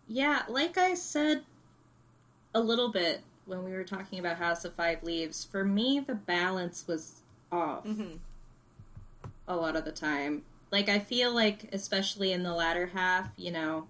yeah 0.09 0.43
like 0.49 0.79
i 0.79 0.95
said 0.95 1.43
a 2.55 2.61
little 2.61 2.91
bit 2.91 3.23
when 3.47 3.65
we 3.65 3.73
were 3.73 3.85
talking 3.85 4.19
about 4.19 4.37
house 4.37 4.65
of 4.65 4.75
five 4.75 5.03
leaves 5.03 5.45
for 5.45 5.65
me 5.65 6.01
the 6.01 6.15
balance 6.15 6.87
was 6.87 7.23
off 7.51 7.85
hmm 7.85 8.17
a 9.51 9.57
lot 9.57 9.77
of 9.77 9.85
the 9.85 9.93
time. 9.93 10.43
Like 10.71 10.89
I 10.89 11.01
feel 11.01 11.35
like 11.35 11.69
especially 11.73 12.33
in 12.33 12.45
the 12.45 12.55
latter 12.55 12.87
half, 12.87 13.29
you 13.37 13.51
know, 13.51 13.89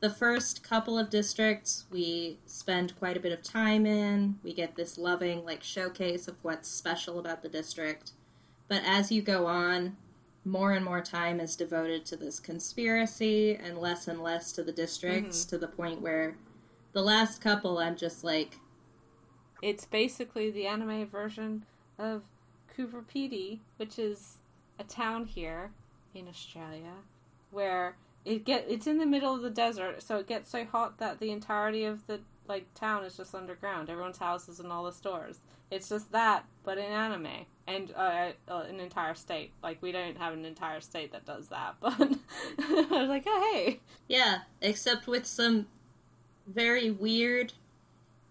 the 0.00 0.10
first 0.10 0.62
couple 0.62 0.98
of 0.98 1.08
districts 1.08 1.86
we 1.90 2.38
spend 2.44 2.96
quite 2.98 3.16
a 3.16 3.20
bit 3.20 3.32
of 3.32 3.42
time 3.42 3.86
in. 3.86 4.38
We 4.44 4.52
get 4.52 4.76
this 4.76 4.98
loving 4.98 5.44
like 5.44 5.62
showcase 5.62 6.28
of 6.28 6.36
what's 6.42 6.68
special 6.68 7.18
about 7.18 7.42
the 7.42 7.48
district. 7.48 8.12
But 8.68 8.82
as 8.84 9.10
you 9.10 9.22
go 9.22 9.46
on, 9.46 9.96
more 10.46 10.72
and 10.72 10.84
more 10.84 11.00
time 11.00 11.40
is 11.40 11.56
devoted 11.56 12.06
to 12.06 12.16
this 12.16 12.38
conspiracy 12.38 13.56
and 13.56 13.76
less 13.76 14.06
and 14.06 14.22
less 14.22 14.52
to 14.52 14.62
the 14.62 14.70
districts 14.70 15.40
mm-hmm. 15.40 15.50
to 15.50 15.58
the 15.58 15.66
point 15.66 16.00
where 16.00 16.36
the 16.92 17.02
last 17.02 17.40
couple 17.40 17.78
I'm 17.78 17.96
just 17.96 18.22
like 18.22 18.60
It's 19.60 19.84
basically 19.84 20.52
the 20.52 20.68
anime 20.68 21.06
version 21.08 21.66
of 21.98 22.22
Coober 22.76 23.02
Pedy, 23.04 23.58
which 23.76 23.98
is 23.98 24.38
a 24.78 24.84
town 24.84 25.26
here 25.26 25.72
in 26.14 26.28
Australia 26.28 26.92
where 27.50 27.96
it 28.24 28.44
get 28.44 28.66
it's 28.68 28.86
in 28.86 28.98
the 28.98 29.06
middle 29.06 29.34
of 29.34 29.42
the 29.42 29.50
desert, 29.50 30.00
so 30.00 30.18
it 30.18 30.28
gets 30.28 30.48
so 30.48 30.64
hot 30.64 30.98
that 30.98 31.18
the 31.18 31.32
entirety 31.32 31.84
of 31.84 32.06
the 32.06 32.20
like 32.46 32.72
town 32.74 33.02
is 33.02 33.16
just 33.16 33.34
underground. 33.34 33.90
Everyone's 33.90 34.18
houses 34.18 34.60
and 34.60 34.70
all 34.70 34.84
the 34.84 34.92
stores. 34.92 35.40
It's 35.70 35.88
just 35.88 36.12
that, 36.12 36.44
but 36.64 36.78
in 36.78 36.84
anime 36.84 37.46
and 37.66 37.92
uh, 37.96 38.28
uh, 38.48 38.64
an 38.68 38.80
entire 38.80 39.14
state. 39.14 39.52
Like 39.62 39.78
we 39.82 39.92
don't 39.92 40.16
have 40.16 40.32
an 40.32 40.44
entire 40.44 40.80
state 40.80 41.12
that 41.12 41.24
does 41.24 41.48
that, 41.48 41.76
but 41.80 41.94
I 42.00 42.86
was 42.90 43.08
like, 43.08 43.24
oh 43.26 43.50
hey, 43.52 43.80
Yeah, 44.08 44.38
except 44.60 45.06
with 45.06 45.26
some 45.26 45.66
very 46.46 46.90
weird 46.90 47.52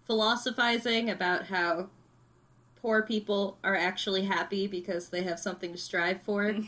philosophizing 0.06 1.10
about 1.10 1.46
how 1.46 1.88
poor 2.80 3.02
people 3.02 3.58
are 3.62 3.76
actually 3.76 4.24
happy 4.24 4.66
because 4.66 5.08
they 5.10 5.22
have 5.24 5.38
something 5.38 5.72
to 5.72 5.78
strive 5.78 6.22
for. 6.22 6.54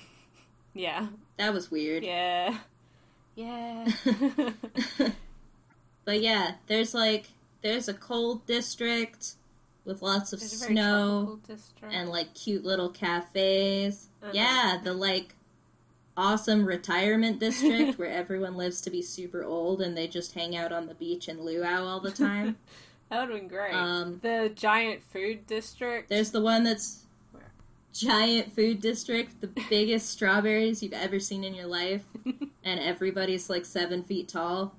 Yeah. 0.74 1.08
That 1.38 1.52
was 1.52 1.72
weird. 1.72 2.04
Yeah. 2.04 2.58
Yeah. 3.34 3.88
But 6.08 6.22
yeah, 6.22 6.52
there's 6.68 6.94
like 6.94 7.26
there's 7.60 7.86
a 7.86 7.92
cold 7.92 8.46
district 8.46 9.34
with 9.88 10.02
lots 10.02 10.32
of 10.34 10.38
very 10.38 10.74
snow 10.74 11.40
and 11.82 12.10
like 12.10 12.34
cute 12.34 12.62
little 12.64 12.90
cafes. 12.90 14.08
Uh-huh. 14.22 14.30
Yeah, 14.34 14.78
the 14.84 14.92
like 14.92 15.34
awesome 16.16 16.66
retirement 16.66 17.40
district 17.40 17.98
where 17.98 18.10
everyone 18.10 18.56
lives 18.56 18.80
to 18.82 18.90
be 18.90 19.00
super 19.00 19.42
old 19.42 19.80
and 19.80 19.96
they 19.96 20.06
just 20.06 20.34
hang 20.34 20.54
out 20.54 20.72
on 20.72 20.86
the 20.86 20.94
beach 20.94 21.26
and 21.26 21.40
luau 21.40 21.84
all 21.84 22.00
the 22.00 22.10
time. 22.10 22.56
that 23.08 23.20
would 23.20 23.30
have 23.30 23.40
been 23.40 23.48
great. 23.48 23.72
um, 23.74 24.20
the 24.22 24.52
giant 24.54 25.02
food 25.02 25.46
district. 25.46 26.10
there's 26.10 26.30
the 26.30 26.42
one 26.42 26.64
that's 26.64 27.04
Where? 27.32 27.50
giant 27.94 28.54
food 28.54 28.82
district, 28.82 29.40
the 29.40 29.46
biggest 29.70 30.10
strawberries 30.10 30.82
you've 30.82 30.92
ever 30.92 31.18
seen 31.18 31.44
in 31.44 31.54
your 31.54 31.66
life, 31.66 32.02
and 32.62 32.78
everybody's 32.78 33.48
like 33.48 33.64
seven 33.64 34.02
feet 34.02 34.28
tall. 34.28 34.74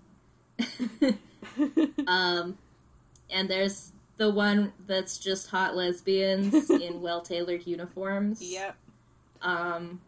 um, 2.08 2.58
and 3.32 3.50
there's 3.50 3.92
the 4.20 4.30
one 4.30 4.74
that's 4.86 5.18
just 5.18 5.50
hot 5.50 5.76
lesbians 5.76 6.70
in 6.70 7.02
well 7.02 7.22
tailored 7.22 7.66
uniforms. 7.66 8.42
yep. 8.42 8.76
Um, 9.42 10.02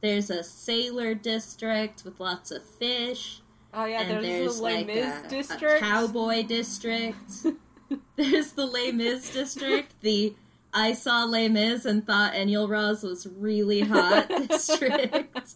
there's 0.00 0.30
a 0.30 0.42
sailor 0.42 1.14
district 1.14 2.04
with 2.04 2.18
lots 2.18 2.50
of 2.50 2.64
fish, 2.64 3.42
Oh 3.72 3.84
yeah, 3.84 4.00
and 4.00 4.10
there's, 4.10 4.22
there's 4.24 4.56
the 4.56 4.62
like 4.62 4.88
a, 4.88 5.26
a 5.26 5.28
district. 5.28 5.80
cowboy 5.80 6.42
district. 6.42 7.46
there's 8.16 8.52
the 8.52 8.66
Les 8.66 8.90
Mis 8.92 9.30
district, 9.32 9.94
the 10.00 10.34
I 10.72 10.94
saw 10.94 11.24
Les 11.24 11.48
Mis 11.48 11.84
and 11.84 12.06
thought 12.06 12.32
Enjolras 12.32 13.02
was 13.02 13.26
really 13.26 13.80
hot 13.80 14.28
district. 14.48 15.54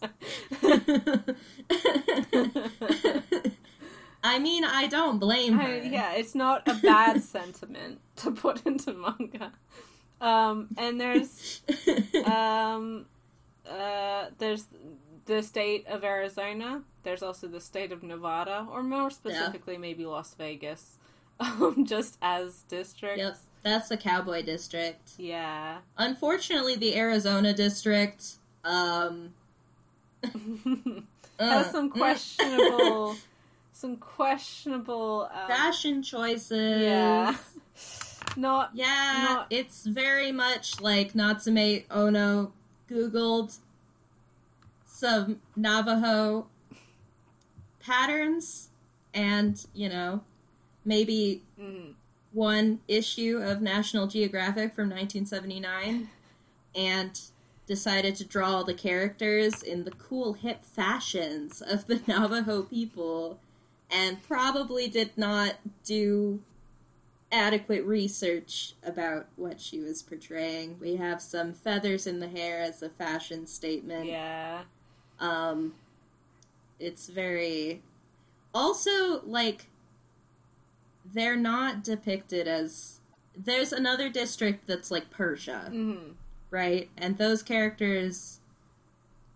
I 4.25 4.39
mean, 4.39 4.63
I 4.63 4.87
don't 4.87 5.19
blame 5.19 5.53
her. 5.53 5.61
I- 5.67 5.81
yeah, 5.81 6.13
it's 6.13 6.33
not 6.35 6.67
a 6.67 6.73
bad 6.75 7.21
sentiment 7.35 7.99
to 8.17 8.31
put 8.31 8.65
into 8.65 8.93
manga. 8.93 9.51
Um, 10.21 10.67
and 10.77 10.99
there's 10.99 11.61
um, 12.25 13.05
uh, 13.69 14.25
there's 14.37 14.65
the 15.25 15.43
state 15.43 15.85
of 15.87 16.03
Arizona. 16.03 16.83
There's 17.03 17.21
also 17.21 17.47
the 17.47 17.61
state 17.61 17.91
of 17.91 18.01
Nevada, 18.01 18.65
or 18.71 18.81
more 18.81 19.09
specifically, 19.11 19.77
maybe 19.77 20.05
Las 20.05 20.33
Vegas, 20.35 20.97
um, 21.39 21.85
just 21.85 22.17
as 22.21 22.61
districts. 22.67 23.19
Yep, 23.19 23.37
that's 23.63 23.89
the 23.89 23.97
cowboy 23.97 24.41
district. 24.43 25.11
Yeah. 25.17 25.79
Unfortunately, 25.97 26.75
the 26.75 26.95
Arizona 26.97 27.53
district 27.53 28.35
um 28.63 29.33
Has 30.23 31.67
uh, 31.67 31.71
some 31.71 31.89
questionable, 31.89 33.15
some 33.75 33.97
questionable. 33.97 35.29
Um, 35.33 35.47
fashion 35.47 36.01
choices. 36.01 36.81
Yeah. 36.81 37.35
Not. 38.37 38.71
Yeah, 38.73 39.25
Not- 39.27 39.47
it's 39.49 39.85
very 39.85 40.31
much 40.31 40.79
like 40.81 41.13
Natsume 41.13 41.83
Ono 41.91 42.53
googled 42.89 43.57
some 44.85 45.41
Navajo 45.57 46.47
patterns 47.79 48.69
and, 49.13 49.63
you 49.73 49.89
know, 49.89 50.21
maybe 50.85 51.43
Mm, 51.59 51.93
one 52.31 52.79
issue 52.87 53.39
of 53.43 53.61
National 53.61 54.07
Geographic 54.07 54.73
from 54.73 54.89
1979 54.89 56.09
and 56.75 57.19
decided 57.67 58.15
to 58.15 58.23
draw 58.25 58.51
all 58.57 58.63
the 58.63 58.73
characters 58.73 59.61
in 59.63 59.83
the 59.83 59.91
cool 59.91 60.33
hip 60.33 60.63
fashions 60.63 61.61
of 61.61 61.87
the 61.87 61.99
Navajo 62.07 62.63
people 62.63 63.39
and 63.95 64.21
probably 64.23 64.87
did 64.89 65.17
not 65.17 65.55
do 65.85 66.41
adequate 67.31 67.83
research 67.85 68.73
about 68.83 69.27
what 69.37 69.59
she 69.61 69.79
was 69.79 70.03
portraying. 70.03 70.77
We 70.79 70.97
have 70.97 71.21
some 71.21 71.53
feathers 71.53 72.05
in 72.05 72.19
the 72.19 72.27
hair 72.27 72.61
as 72.61 72.81
a 72.83 72.89
fashion 72.89 73.47
statement. 73.47 74.05
yeah. 74.07 74.63
Um, 75.19 75.73
it's 76.79 77.07
very. 77.07 77.81
Also, 78.53 79.21
like, 79.25 79.67
they're 81.13 81.37
not 81.37 81.83
depicted 81.83 82.47
as. 82.47 82.99
There's 83.37 83.71
another 83.73 84.09
district 84.09 84.65
that's 84.67 84.91
like 84.91 85.09
Persia, 85.09 85.69
Mm, 85.71 86.13
right? 86.51 86.89
And 86.97 87.17
those 87.17 87.43
characters 87.43 88.39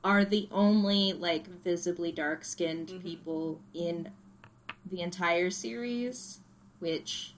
are 0.05 0.23
the 0.23 0.47
only, 0.51 1.11
like, 1.11 1.47
visibly 1.63 2.11
dark 2.11 2.45
skinned 2.45 2.87
Mhm. 2.89 3.03
people 3.03 3.59
in 3.73 4.09
the 4.89 5.01
entire 5.01 5.49
series, 5.49 6.39
which, 6.79 7.33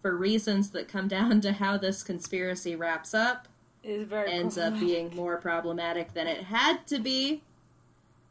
for 0.00 0.16
reasons 0.16 0.70
that 0.70 0.88
come 0.88 1.08
down 1.08 1.40
to 1.42 1.52
how 1.52 1.76
this 1.76 2.02
conspiracy 2.02 2.76
wraps 2.76 3.14
up, 3.14 3.48
is 3.82 4.06
very 4.06 4.30
ends 4.30 4.58
up 4.58 4.78
being 4.78 5.14
more 5.14 5.36
problematic 5.36 6.14
than 6.14 6.26
it 6.26 6.44
had 6.44 6.86
to 6.86 6.98
be. 6.98 7.42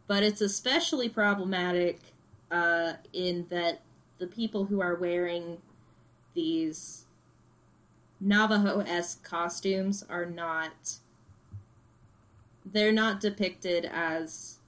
But 0.08 0.24
it's 0.24 0.42
especially 0.42 1.10
problematic 1.10 2.00
uh, 2.50 2.94
in 3.14 3.46
that 3.50 3.82
the 4.18 4.28
people 4.28 4.66
who 4.66 4.82
are 4.82 4.96
wearing 4.96 5.58
these 6.34 7.06
Navajo 8.20 8.82
esque 8.82 9.24
costumes 9.24 10.06
are 10.10 10.26
not. 10.26 11.00
They're 12.66 12.92
not 12.92 13.20
depicted 13.20 13.86
as 13.86 14.60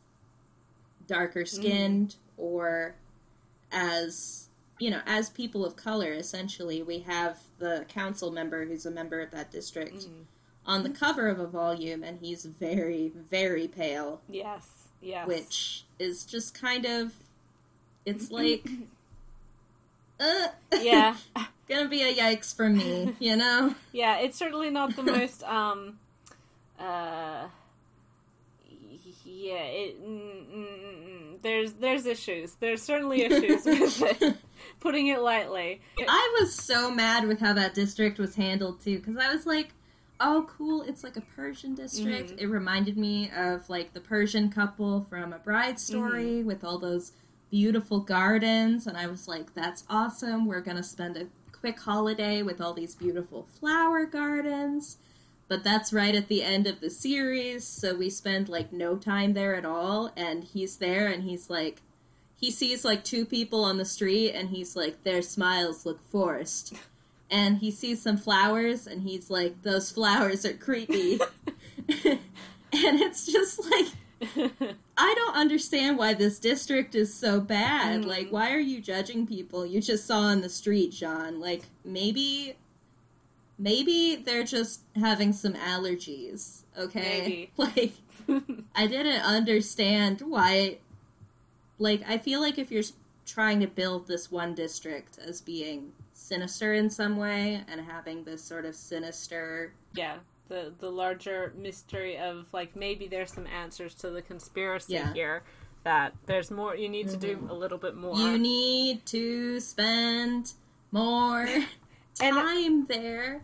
darker 1.08 1.46
skinned 1.46 2.16
or 2.38 2.96
as 3.74 4.48
you 4.80 4.90
know 4.90 5.02
as 5.06 5.30
people 5.30 5.66
of 5.66 5.76
color 5.76 6.14
essentially 6.14 6.82
we 6.82 7.00
have 7.00 7.40
the 7.60 7.86
council 7.90 8.32
member 8.32 8.66
who's 8.66 8.86
a 8.86 8.92
member 8.92 9.22
of 9.22 9.32
that 9.32 9.52
district 9.52 9.96
Mm, 9.96 10.26
on 10.66 10.84
the 10.84 10.90
cover 10.90 11.28
of 11.28 11.40
a 11.40 11.48
volume, 11.48 12.04
and 12.04 12.20
he's 12.20 12.46
very, 12.46 13.12
very 13.30 13.68
pale, 13.68 14.22
yes. 14.30 14.88
Yes. 15.02 15.28
which 15.28 15.84
is 16.00 16.24
just 16.26 16.60
kind 16.60 16.86
of. 16.86 17.14
It's 18.06 18.32
like. 18.32 18.68
Uh, 20.20 20.48
Yeah. 20.80 21.18
gonna 21.68 21.90
be 21.90 22.04
a 22.04 22.14
yikes 22.14 22.56
for 22.56 22.70
me, 22.70 23.14
you 23.20 23.36
know? 23.36 23.74
Yeah, 23.92 24.20
it's 24.20 24.38
certainly 24.38 24.70
not 24.70 24.96
the 24.96 25.02
most 25.02 25.44
um 25.44 25.98
uh 26.80 27.48
yeah, 29.26 29.64
it 29.64 30.02
mm, 30.02 30.08
mm, 30.08 30.56
mm, 30.56 31.08
mm. 31.08 31.13
There's 31.44 31.74
there's 31.74 32.06
issues. 32.08 32.56
There's 32.56 32.82
certainly 32.82 33.22
issues 33.24 33.66
with 33.66 34.02
it. 34.22 34.38
Putting 34.80 35.08
it 35.08 35.22
lightly. 35.22 35.82
I 36.00 36.38
was 36.40 36.56
so 36.56 36.90
mad 36.90 37.28
with 37.28 37.40
how 37.40 37.54
that 37.54 37.74
district 37.74 38.18
was 38.18 38.36
handled 38.36 38.82
too, 38.82 38.98
because 39.00 39.18
I 39.18 39.32
was 39.34 39.46
like, 39.46 39.70
oh, 40.20 40.48
cool, 40.58 40.82
it's 40.84 41.04
like 41.04 41.18
a 41.18 41.22
Persian 41.22 41.76
district. 41.76 42.32
Mhm. 42.32 42.42
It 42.42 42.48
reminded 42.48 42.98
me 42.98 43.30
of 43.36 43.70
like 43.70 43.94
the 43.94 44.02
Persian 44.02 44.50
couple 44.50 45.06
from 45.10 45.34
A 45.34 45.40
Bride 45.40 45.80
Story 45.80 46.44
with 46.44 46.64
all 46.64 46.80
those 46.80 47.12
beautiful 47.52 48.00
gardens, 48.00 48.88
and 48.88 48.98
I 48.98 49.08
was 49.08 49.28
like, 49.28 49.54
that's 49.54 49.84
awesome. 49.90 50.46
We're 50.46 50.62
gonna 50.62 50.82
spend 50.84 51.18
a 51.18 51.28
quick 51.52 51.80
holiday 51.80 52.42
with 52.42 52.60
all 52.62 52.74
these 52.74 52.96
beautiful 52.96 53.48
flower 53.60 54.06
gardens. 54.06 54.98
But 55.54 55.64
that's 55.64 55.94
right 55.94 56.16
at 56.16 56.30
the 56.30 56.42
end 56.42 56.66
of 56.66 56.80
the 56.80 56.90
series, 56.90 57.64
so 57.64 57.94
we 57.94 58.10
spend 58.10 58.50
like 58.50 58.74
no 58.74 58.98
time 58.98 59.34
there 59.34 59.54
at 59.54 59.66
all, 59.66 60.12
and 60.18 60.44
he's 60.44 60.78
there 60.78 61.06
and 61.06 61.22
he's 61.22 61.48
like, 61.48 61.84
he 62.36 62.50
sees 62.50 62.84
like 62.84 63.04
two 63.04 63.24
people 63.24 63.64
on 63.64 63.78
the 63.78 63.86
street 63.86 64.32
and 64.32 64.50
he's 64.50 64.76
like 64.76 65.04
their 65.04 65.22
smiles 65.22 65.86
look 65.86 66.04
forced. 66.10 66.74
And 67.30 67.60
he 67.60 67.70
sees 67.70 68.02
some 68.02 68.18
flowers 68.18 68.88
and 68.88 69.04
he's 69.04 69.30
like 69.30 69.62
those 69.62 69.92
flowers 69.92 70.44
are 70.44 70.54
creepy. 70.54 71.20
And 71.88 73.00
it's 73.00 73.32
just 73.32 73.64
like 73.64 73.88
i 74.98 75.14
don't 75.16 75.36
understand 75.36 75.98
why 75.98 76.14
this 76.14 76.40
district 76.40 76.96
is 76.96 77.14
so 77.14 77.40
bad. 77.40 78.02
Mm. 78.02 78.06
like 78.08 78.30
why 78.30 78.54
are 78.54 78.60
you 78.60 78.82
judging 78.82 79.28
people 79.28 79.66
you 79.66 79.82
just 79.82 80.08
saw 80.08 80.20
on 80.20 80.42
the 80.42 80.50
street 80.50 80.92
john? 80.92 81.40
Like 81.40 81.64
maybe 81.86 82.56
maybe 83.64 84.16
they're 84.16 84.44
just 84.44 84.82
having 84.96 85.34
some 85.34 85.54
allergies 85.54 86.64
okay 86.78 87.50
like 87.58 87.94
I 88.76 88.88
didn't 88.88 89.22
understand 89.22 90.22
why. 90.22 90.78
Like, 91.80 92.04
I 92.08 92.18
feel 92.18 92.40
like 92.40 92.58
if 92.58 92.72
you're 92.72 92.84
trying 93.26 93.60
to 93.62 93.68
build 93.68 94.08
this 94.08 94.32
one 94.32 94.54
district 94.54 95.18
as 95.20 95.42
being 95.42 95.92
sinister 96.14 96.74
in 96.74 96.90
some 96.90 97.18
way 97.18 97.64
and 97.68 97.82
having 97.82 98.24
this 98.24 98.44
sort 98.44 98.66
of 98.66 98.76
sinister. 98.76 99.74
yeah. 99.94 100.18
The 100.50 100.74
the 100.78 100.92
larger 100.92 101.54
mystery 101.58 102.18
of 102.18 102.48
like 102.52 102.76
maybe 102.76 103.08
there's 103.08 103.32
some 103.32 103.48
answers 103.48 103.96
to 103.96 104.10
the 104.10 104.22
conspiracy 104.22 104.94
Yeah. 104.94 105.14
here. 105.14 105.44
that. 105.84 106.14
There's 106.26 106.52
more. 106.52 106.76
You 106.76 106.90
need 106.90 107.08
to 107.10 107.18
do 107.18 107.38
mm-hmm. 107.38 107.50
a 107.50 107.54
little 107.54 107.78
bit 107.78 107.96
more. 107.96 108.16
You 108.16 108.38
need 108.38 109.06
to 109.08 109.62
spend 109.62 110.52
more 110.92 111.48
time 112.16 112.86
there 112.88 113.42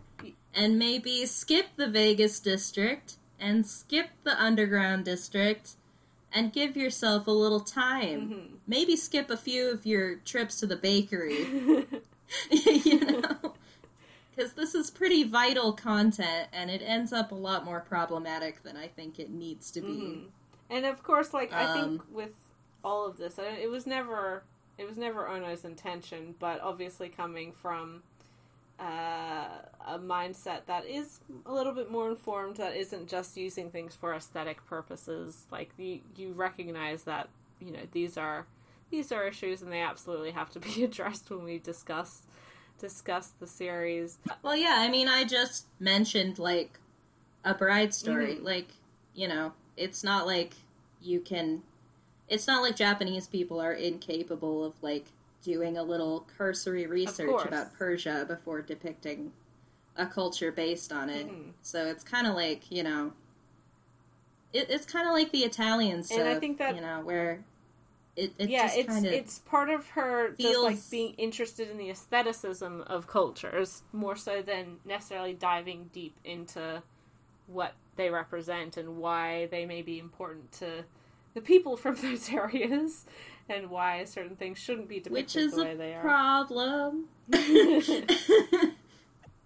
and 0.54 0.78
maybe 0.78 1.24
skip 1.26 1.66
the 1.76 1.88
Vegas 1.88 2.40
district 2.40 3.16
and 3.38 3.66
skip 3.66 4.08
the 4.24 4.40
underground 4.42 5.04
district 5.04 5.72
and 6.32 6.52
give 6.52 6.76
yourself 6.76 7.26
a 7.26 7.30
little 7.30 7.60
time. 7.60 8.30
Mhm. 8.30 8.56
Maybe 8.66 8.96
skip 8.96 9.30
a 9.30 9.36
few 9.36 9.68
of 9.70 9.86
your 9.86 10.16
trips 10.16 10.60
to 10.60 10.66
the 10.66 10.76
bakery, 10.76 11.44
you 12.50 13.00
know? 13.00 13.54
Because 14.34 14.52
this 14.52 14.74
is 14.74 14.90
pretty 14.90 15.24
vital 15.24 15.72
content 15.72 16.48
and 16.52 16.70
it 16.70 16.82
ends 16.84 17.12
up 17.12 17.32
a 17.32 17.34
lot 17.34 17.64
more 17.64 17.80
problematic 17.80 18.62
than 18.62 18.76
I 18.76 18.86
think 18.86 19.18
it 19.18 19.30
needs 19.30 19.70
to 19.72 19.80
be. 19.80 19.88
Mhm. 19.88 20.26
And 20.68 20.86
of 20.86 21.02
course, 21.02 21.34
like 21.34 21.52
I 21.52 21.74
think 21.74 22.00
Um, 22.00 22.06
with 22.12 22.34
all 22.84 23.06
of 23.06 23.16
this, 23.16 23.38
it 23.38 23.70
was 23.70 23.86
never 23.86 24.44
it 24.78 24.88
was 24.88 24.96
never 24.96 25.28
Ono's 25.28 25.64
intention, 25.66 26.34
but 26.38 26.60
obviously 26.62 27.10
coming 27.10 27.52
from 27.52 28.02
uh, 28.80 29.48
a 29.86 29.98
mindset 29.98 30.64
that 30.66 30.86
is 30.86 31.20
a 31.44 31.52
little 31.52 31.72
bit 31.74 31.90
more 31.90 32.08
informed, 32.08 32.56
that 32.56 32.74
isn't 32.76 33.08
just 33.08 33.36
using 33.36 33.70
things 33.70 33.94
for 33.94 34.14
aesthetic 34.14 34.64
purposes. 34.66 35.46
Like 35.50 35.70
you, 35.76 36.00
you 36.16 36.32
recognize 36.32 37.04
that 37.04 37.28
you 37.60 37.70
know 37.72 37.80
these 37.92 38.16
are 38.16 38.46
these 38.90 39.12
are 39.12 39.26
issues, 39.26 39.62
and 39.62 39.70
they 39.70 39.80
absolutely 39.82 40.30
have 40.30 40.50
to 40.50 40.60
be 40.60 40.82
addressed 40.88 41.30
when 41.30 41.44
we 41.44 41.58
discuss 41.58 42.22
discuss 42.78 43.28
the 43.38 43.46
series. 43.46 44.18
Well, 44.42 44.56
yeah, 44.56 44.76
I 44.78 44.88
mean, 44.88 45.06
I 45.08 45.24
just 45.24 45.66
mentioned 45.78 46.38
like 46.38 46.78
a 47.44 47.54
bride 47.54 47.92
story. 47.94 48.36
Mhm. 48.36 48.44
Like, 48.44 48.68
you 49.14 49.28
know, 49.28 49.52
it's 49.76 50.02
not 50.02 50.26
like 50.26 50.54
you 51.02 51.20
can. 51.20 51.62
It's 52.28 52.46
not 52.46 52.62
like 52.62 52.76
Japanese 52.76 53.26
people 53.26 53.60
are 53.60 53.72
incapable 53.72 54.64
of 54.64 54.72
like 54.82 55.06
doing 55.42 55.76
a 55.78 55.82
little 55.82 56.26
cursory 56.36 56.86
research 56.86 57.46
about 57.46 57.72
Persia 57.74 58.24
before 58.28 58.62
depicting 58.62 59.32
a 59.96 60.06
culture 60.06 60.52
based 60.52 60.92
on 60.92 61.10
it. 61.10 61.28
Mhm. 61.28 61.52
So 61.62 61.86
it's 61.86 62.04
kind 62.04 62.26
of 62.26 62.34
like 62.34 62.70
you 62.70 62.82
know, 62.82 63.12
it, 64.52 64.68
it's 64.70 64.86
kind 64.86 65.06
of 65.06 65.12
like 65.14 65.32
the 65.32 65.40
Italian 65.44 66.02
stuff. 66.02 66.18
And 66.18 66.28
I 66.28 66.38
think 66.38 66.58
that- 66.58 66.74
you 66.74 66.80
know 66.80 67.00
where 67.00 67.44
it, 68.16 68.32
it 68.38 68.50
yeah, 68.50 68.66
just 68.66 68.78
it's 68.78 68.88
kind 68.88 69.06
of 69.06 69.12
it's 69.12 69.38
part 69.38 69.70
of 69.70 69.86
her 69.90 70.30
just 70.38 70.58
like 70.60 70.72
feels- 70.74 70.90
being 70.90 71.14
interested 71.14 71.70
in 71.70 71.78
the 71.78 71.90
aestheticism 71.90 72.82
of 72.82 73.06
cultures 73.06 73.82
more 73.92 74.16
so 74.16 74.42
than 74.42 74.78
necessarily 74.84 75.32
diving 75.32 75.88
deep 75.92 76.16
into 76.24 76.82
what 77.46 77.74
they 77.96 78.10
represent 78.10 78.76
and 78.76 78.96
why 78.98 79.46
they 79.46 79.64
may 79.64 79.80
be 79.82 79.98
important 79.98 80.50
to 80.52 80.84
the 81.34 81.40
people 81.40 81.76
from 81.76 81.94
those 82.02 82.30
areas 82.30 83.06
and 83.50 83.68
why 83.70 84.04
certain 84.04 84.36
things 84.36 84.58
shouldn't 84.58 84.88
be 84.88 84.96
depicted 85.00 85.12
which 85.12 85.36
is 85.36 85.52
the 85.52 85.64
way 85.64 85.72
a 85.72 85.76
they 85.76 85.94
are. 85.94 86.00
problem. 86.00 87.06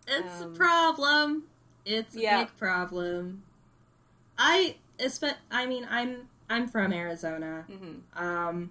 it's 0.06 0.40
Um, 0.40 0.52
a 0.52 0.56
problem. 0.56 1.44
It's 1.84 2.14
a 2.16 2.20
yeah. 2.20 2.44
big 2.44 2.56
problem. 2.56 3.42
I 4.38 4.76
I 5.50 5.66
mean, 5.66 5.86
I'm 5.90 6.28
I'm 6.48 6.68
from 6.68 6.92
Arizona. 6.92 7.64
hmm 7.68 7.98
Um, 8.22 8.70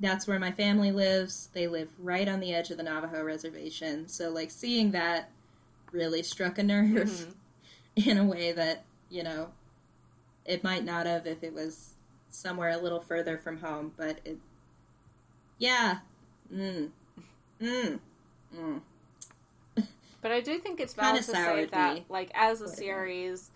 that's 0.00 0.26
where 0.26 0.38
my 0.38 0.50
family 0.52 0.90
lives. 0.92 1.48
They 1.52 1.66
live 1.68 1.88
right 1.98 2.28
on 2.28 2.40
the 2.40 2.52
edge 2.54 2.70
of 2.70 2.76
the 2.76 2.82
Navajo 2.82 3.22
reservation. 3.22 4.08
So, 4.08 4.30
like, 4.30 4.50
seeing 4.50 4.90
that 4.92 5.30
really 5.92 6.22
struck 6.22 6.58
a 6.58 6.62
nerve 6.62 7.08
Mhm. 7.08 7.34
in 8.08 8.18
a 8.18 8.24
way 8.24 8.52
that 8.52 8.84
you 9.10 9.22
know 9.22 9.52
it 10.44 10.64
might 10.64 10.84
not 10.84 11.06
have 11.06 11.26
if 11.26 11.42
it 11.44 11.54
was 11.54 11.91
somewhere 12.32 12.70
a 12.70 12.78
little 12.78 13.00
further 13.00 13.38
from 13.38 13.58
home. 13.58 13.92
But 13.96 14.18
it, 14.24 14.38
yeah, 15.58 15.98
mm, 16.52 16.90
mm, 17.60 18.00
mm. 18.56 18.80
But 20.22 20.30
I 20.30 20.40
do 20.40 20.58
think 20.58 20.80
it's 20.80 20.94
valid 20.94 21.16
to 21.24 21.30
say 21.30 21.64
that, 21.66 21.94
me. 21.94 22.04
like, 22.08 22.30
as 22.34 22.60
a 22.60 22.68
series, 22.68 23.50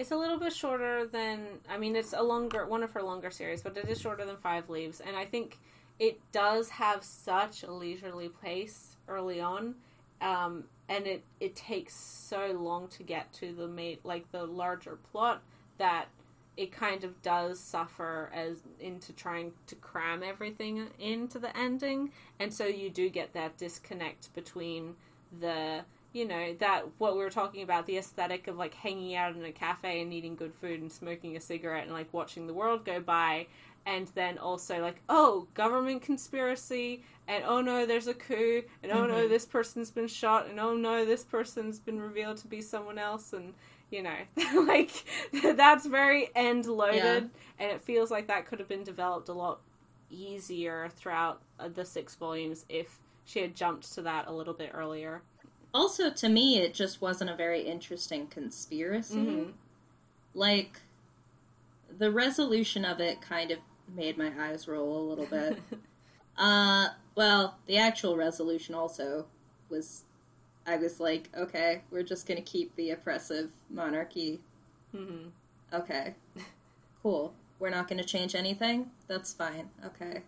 it's 0.00 0.10
a 0.10 0.16
little 0.16 0.38
bit 0.38 0.52
shorter 0.52 1.06
than. 1.06 1.46
I 1.70 1.78
mean, 1.78 1.94
it's 1.96 2.12
a 2.12 2.22
longer 2.22 2.66
one 2.66 2.82
of 2.82 2.90
her 2.92 3.02
longer 3.02 3.30
series, 3.30 3.62
but 3.62 3.76
it 3.76 3.88
is 3.88 4.00
shorter 4.00 4.24
than 4.24 4.36
Five 4.36 4.68
Leaves, 4.68 5.00
and 5.00 5.16
I 5.16 5.24
think 5.24 5.58
it 5.98 6.20
does 6.32 6.70
have 6.70 7.04
such 7.04 7.62
a 7.62 7.72
leisurely 7.72 8.30
pace 8.42 8.96
early 9.08 9.40
on, 9.40 9.76
um, 10.20 10.64
and 10.88 11.06
it 11.06 11.22
it 11.38 11.54
takes 11.54 11.94
so 11.94 12.52
long 12.52 12.88
to 12.88 13.04
get 13.04 13.32
to 13.34 13.52
the 13.52 13.68
ma- 13.68 14.00
like 14.02 14.30
the 14.32 14.44
larger 14.44 14.98
plot 15.12 15.42
that 15.78 16.08
it 16.58 16.72
kind 16.72 17.04
of 17.04 17.22
does 17.22 17.60
suffer 17.60 18.30
as 18.34 18.62
into 18.80 19.12
trying 19.12 19.52
to 19.68 19.76
cram 19.76 20.24
everything 20.24 20.88
into 20.98 21.38
the 21.38 21.56
ending. 21.56 22.10
And 22.40 22.52
so 22.52 22.66
you 22.66 22.90
do 22.90 23.08
get 23.08 23.32
that 23.34 23.56
disconnect 23.56 24.34
between 24.34 24.96
the 25.40 25.84
you 26.12 26.26
know 26.26 26.54
that 26.54 26.84
what 26.98 27.12
we 27.12 27.20
were 27.22 27.30
talking 27.30 27.62
about 27.62 27.86
the 27.86 27.96
aesthetic 27.98 28.48
of 28.48 28.56
like 28.56 28.74
hanging 28.74 29.14
out 29.14 29.36
in 29.36 29.44
a 29.44 29.52
cafe 29.52 30.00
and 30.02 30.12
eating 30.12 30.34
good 30.34 30.52
food 30.54 30.80
and 30.80 30.90
smoking 30.90 31.36
a 31.36 31.40
cigarette 31.40 31.84
and 31.84 31.92
like 31.92 32.12
watching 32.12 32.46
the 32.48 32.54
world 32.54 32.84
go 32.84 33.00
by. 33.00 33.46
And 33.86 34.08
then 34.16 34.36
also 34.36 34.80
like 34.82 35.00
oh 35.08 35.46
government 35.54 36.02
conspiracy. 36.02 37.04
And 37.28 37.44
oh 37.46 37.60
no 37.60 37.86
there's 37.86 38.08
a 38.08 38.14
coup. 38.14 38.62
And 38.82 38.90
oh 38.90 39.06
no 39.06 39.26
Mhm. 39.26 39.28
this 39.28 39.46
person's 39.46 39.92
been 39.92 40.08
shot. 40.08 40.48
And 40.48 40.58
oh 40.58 40.74
no 40.76 41.04
this 41.04 41.22
person's 41.22 41.78
been 41.78 42.00
revealed 42.00 42.38
to 42.38 42.48
be 42.48 42.62
someone 42.62 42.98
else. 42.98 43.32
And 43.32 43.54
you 43.90 44.02
know 44.02 44.16
like 44.66 44.90
that's 45.56 45.86
very 45.86 46.28
end 46.34 46.66
loaded 46.66 47.30
and 47.58 47.70
it 47.70 47.82
feels 47.82 48.10
like 48.10 48.26
that 48.28 48.46
could 48.46 48.58
have 48.58 48.68
been 48.68 48.84
developed 48.84 49.28
a 49.28 49.32
lot 49.32 49.60
easier 50.10 50.88
throughout 50.96 51.42
uh, 51.58 51.68
the 51.68 51.84
six 51.84 52.14
volumes 52.14 52.64
if 52.68 52.98
she 53.24 53.40
had 53.40 53.54
jumped 53.54 53.92
to 53.92 54.02
that 54.02 54.26
a 54.26 54.32
little 54.32 54.54
bit 54.54 54.70
earlier 54.74 55.22
Also, 55.74 56.10
to 56.10 56.28
me, 56.28 56.58
it 56.58 56.74
just 56.74 57.00
wasn't 57.00 57.30
a 57.30 57.36
very 57.36 57.62
interesting 57.62 58.26
conspiracy. 58.26 59.14
Mhm. 59.16 59.52
Like, 60.34 60.80
the 61.98 62.10
resolution 62.10 62.84
of 62.84 63.00
it 63.00 63.20
kind 63.20 63.50
of 63.50 63.58
made 63.94 64.18
my 64.18 64.32
eyes 64.38 64.68
roll 64.68 64.98
a 64.98 65.08
little 65.08 65.26
bit. 65.26 65.58
uh, 66.36 66.88
well, 67.14 67.58
the 67.66 67.78
actual 67.78 68.16
resolution 68.16 68.74
also 68.74 69.26
was. 69.68 70.04
I 70.68 70.76
was 70.76 71.00
like, 71.00 71.30
okay, 71.36 71.80
we're 71.90 72.02
just 72.02 72.26
gonna 72.26 72.42
keep 72.42 72.74
the 72.76 72.90
oppressive 72.90 73.50
monarchy. 73.70 74.40
Mhm. 74.94 75.30
Okay. 75.72 76.14
Cool. 77.02 77.32
We're 77.60 77.70
not 77.70 77.86
gonna 77.88 78.02
change 78.04 78.34
anything? 78.34 78.90
That's 79.06 79.32
fine. 79.32 79.70
Okay. 79.86 80.22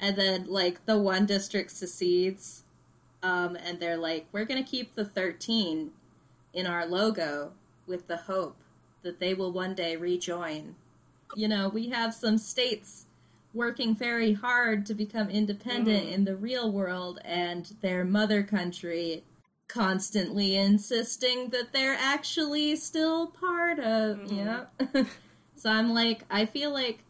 And 0.00 0.16
then, 0.16 0.46
like, 0.48 0.84
the 0.84 0.98
one 0.98 1.26
district 1.26 1.70
secedes, 1.70 2.64
um, 3.22 3.54
and 3.56 3.78
they're 3.78 3.96
like, 3.96 4.26
we're 4.32 4.44
gonna 4.44 4.64
keep 4.64 4.94
the 4.96 5.04
13 5.04 5.92
in 6.54 6.66
our 6.66 6.86
logo 6.86 7.52
with 7.86 8.08
the 8.08 8.16
hope 8.16 8.56
that 9.02 9.20
they 9.20 9.32
will 9.32 9.52
one 9.52 9.74
day 9.76 9.94
rejoin. 9.96 10.74
You 11.36 11.46
know, 11.48 11.68
we 11.68 11.88
have 11.90 12.12
some 12.12 12.36
states 12.36 13.06
working 13.54 13.94
very 13.94 14.32
hard 14.32 14.84
to 14.86 14.94
become 14.94 15.30
independent 15.30 16.06
Mhm. 16.08 16.12
in 16.12 16.24
the 16.24 16.36
real 16.36 16.70
world, 16.72 17.20
and 17.24 17.64
their 17.80 18.04
mother 18.04 18.42
country 18.42 19.22
constantly 19.68 20.56
insisting 20.56 21.50
that 21.50 21.72
they're 21.72 21.96
actually 21.98 22.76
still 22.76 23.28
part 23.28 23.78
of, 23.78 24.18
Mhm. 24.18 24.32
you 24.32 24.44
know? 24.44 24.66
so 25.56 25.70
I'm 25.70 25.92
like, 25.92 26.22
I 26.30 26.46
feel 26.46 26.70
like 26.72 27.00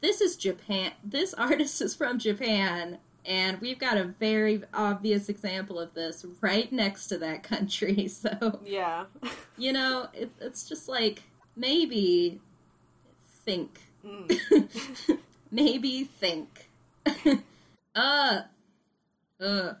this 0.00 0.20
is 0.20 0.36
Japan. 0.36 0.92
This 1.02 1.32
artist 1.38 1.80
is 1.80 1.94
from 1.94 2.18
Japan, 2.18 2.98
and 3.24 3.60
we've 3.60 3.78
got 3.78 3.96
a 3.96 4.04
very 4.04 4.62
obvious 4.74 5.28
example 5.28 5.78
of 5.80 5.94
this 5.94 6.24
right 6.40 6.70
next 6.72 7.06
to 7.08 7.18
that 7.18 7.42
country. 7.42 8.08
So, 8.08 8.60
yeah 8.64 9.06
you 9.58 9.72
know, 9.72 10.08
it, 10.12 10.30
it's 10.40 10.68
just 10.68 10.88
like 10.88 11.22
maybe 11.56 12.40
think. 13.44 13.80
Mm. 14.04 15.18
maybe 15.50 16.04
think. 16.04 16.68
uh, 17.94 18.42
uh. 19.40 19.72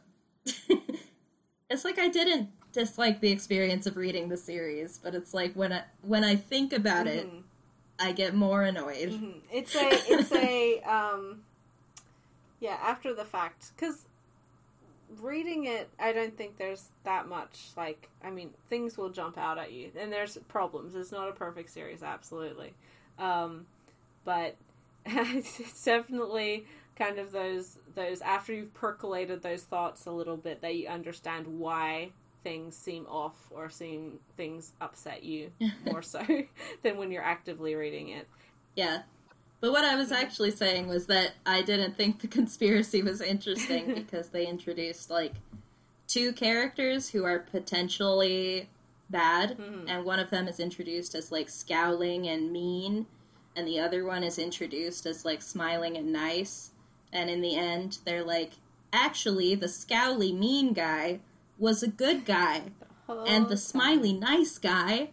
It's 1.70 1.84
like 1.84 1.98
I 1.98 2.08
didn't 2.08 2.50
dislike 2.72 3.20
the 3.20 3.30
experience 3.30 3.86
of 3.86 3.96
reading 3.96 4.28
the 4.28 4.36
series, 4.36 4.98
but 5.02 5.14
it's 5.14 5.32
like 5.34 5.54
when 5.54 5.72
I 5.72 5.84
when 6.02 6.24
I 6.24 6.36
think 6.36 6.72
about 6.72 7.06
it, 7.06 7.26
Mhm. 7.26 7.42
I 7.98 8.12
get 8.12 8.34
more 8.34 8.62
annoyed. 8.62 9.10
Mhm. 9.10 9.40
It's 9.50 9.74
a 9.74 9.88
it's 10.12 10.32
a 10.32 10.80
um 10.82 11.42
yeah, 12.60 12.78
after 12.82 13.14
the 13.14 13.24
fact 13.24 13.76
cuz 13.76 14.06
reading 15.20 15.64
it 15.66 15.88
I 16.00 16.12
don't 16.12 16.36
think 16.36 16.58
there's 16.58 16.90
that 17.04 17.28
much 17.28 17.70
like 17.76 18.08
I 18.22 18.30
mean, 18.30 18.50
things 18.68 18.96
will 18.98 19.10
jump 19.10 19.38
out 19.38 19.58
at 19.58 19.72
you 19.72 19.90
and 19.98 20.12
there's 20.12 20.36
problems. 20.48 20.94
It's 20.94 21.12
not 21.12 21.28
a 21.28 21.32
perfect 21.32 21.70
series 21.70 22.02
absolutely. 22.02 22.74
Um 23.18 23.66
but 24.24 24.56
it's 25.06 25.84
definitely 25.84 26.66
kind 26.96 27.18
of 27.18 27.30
those 27.32 27.78
those 27.94 28.20
after 28.22 28.52
you've 28.52 28.72
percolated 28.74 29.42
those 29.42 29.62
thoughts 29.62 30.06
a 30.06 30.10
little 30.10 30.36
bit 30.36 30.60
that 30.62 30.74
you 30.74 30.88
understand 30.88 31.46
why 31.46 32.10
things 32.42 32.76
seem 32.76 33.04
off 33.06 33.34
or 33.50 33.68
seem 33.68 34.18
things 34.36 34.72
upset 34.80 35.22
you 35.22 35.50
more 35.84 36.02
so 36.02 36.22
than 36.82 36.96
when 36.96 37.10
you're 37.10 37.22
actively 37.22 37.74
reading 37.74 38.08
it. 38.10 38.26
Yeah. 38.74 39.02
But 39.60 39.72
what 39.72 39.84
I 39.84 39.96
was 39.96 40.12
actually 40.12 40.50
saying 40.50 40.86
was 40.86 41.06
that 41.06 41.32
I 41.44 41.62
didn't 41.62 41.96
think 41.96 42.20
the 42.20 42.28
conspiracy 42.38 43.02
was 43.02 43.20
interesting 43.20 43.94
because 43.94 44.28
they 44.28 44.46
introduced 44.46 45.10
like 45.10 45.32
two 46.06 46.32
characters 46.32 47.08
who 47.10 47.24
are 47.24 47.40
potentially 47.40 48.68
bad, 49.10 49.56
Mhm. 49.58 49.84
and 49.88 50.04
one 50.04 50.18
of 50.20 50.30
them 50.30 50.46
is 50.48 50.60
introduced 50.60 51.14
as 51.14 51.32
like 51.32 51.48
scowling 51.48 52.28
and 52.28 52.52
mean, 52.52 53.06
and 53.56 53.66
the 53.66 53.80
other 53.80 54.04
one 54.04 54.22
is 54.22 54.38
introduced 54.38 55.06
as 55.06 55.24
like 55.24 55.42
smiling 55.42 55.96
and 55.96 56.12
nice. 56.12 56.70
And 57.12 57.30
in 57.30 57.40
the 57.40 57.56
end, 57.56 57.98
they're 58.04 58.24
like, 58.24 58.52
actually, 58.92 59.54
the 59.54 59.66
scowly 59.66 60.36
mean 60.36 60.72
guy 60.72 61.20
was 61.58 61.82
a 61.82 61.88
good 61.88 62.24
guy, 62.24 62.62
and 63.26 63.48
the 63.48 63.56
smiley 63.56 64.12
nice 64.12 64.58
guy 64.58 65.08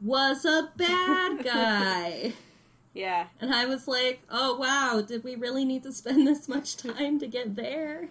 was 0.00 0.44
a 0.44 0.70
bad 0.76 1.42
guy. 1.44 2.32
Yeah. 2.94 3.26
And 3.40 3.54
I 3.54 3.66
was 3.66 3.88
like, 3.88 4.22
oh 4.30 4.56
wow, 4.56 5.02
did 5.06 5.24
we 5.24 5.34
really 5.34 5.64
need 5.64 5.82
to 5.84 5.92
spend 5.92 6.26
this 6.26 6.48
much 6.48 6.76
time 6.76 7.18
to 7.20 7.26
get 7.26 7.56
there? 7.56 8.08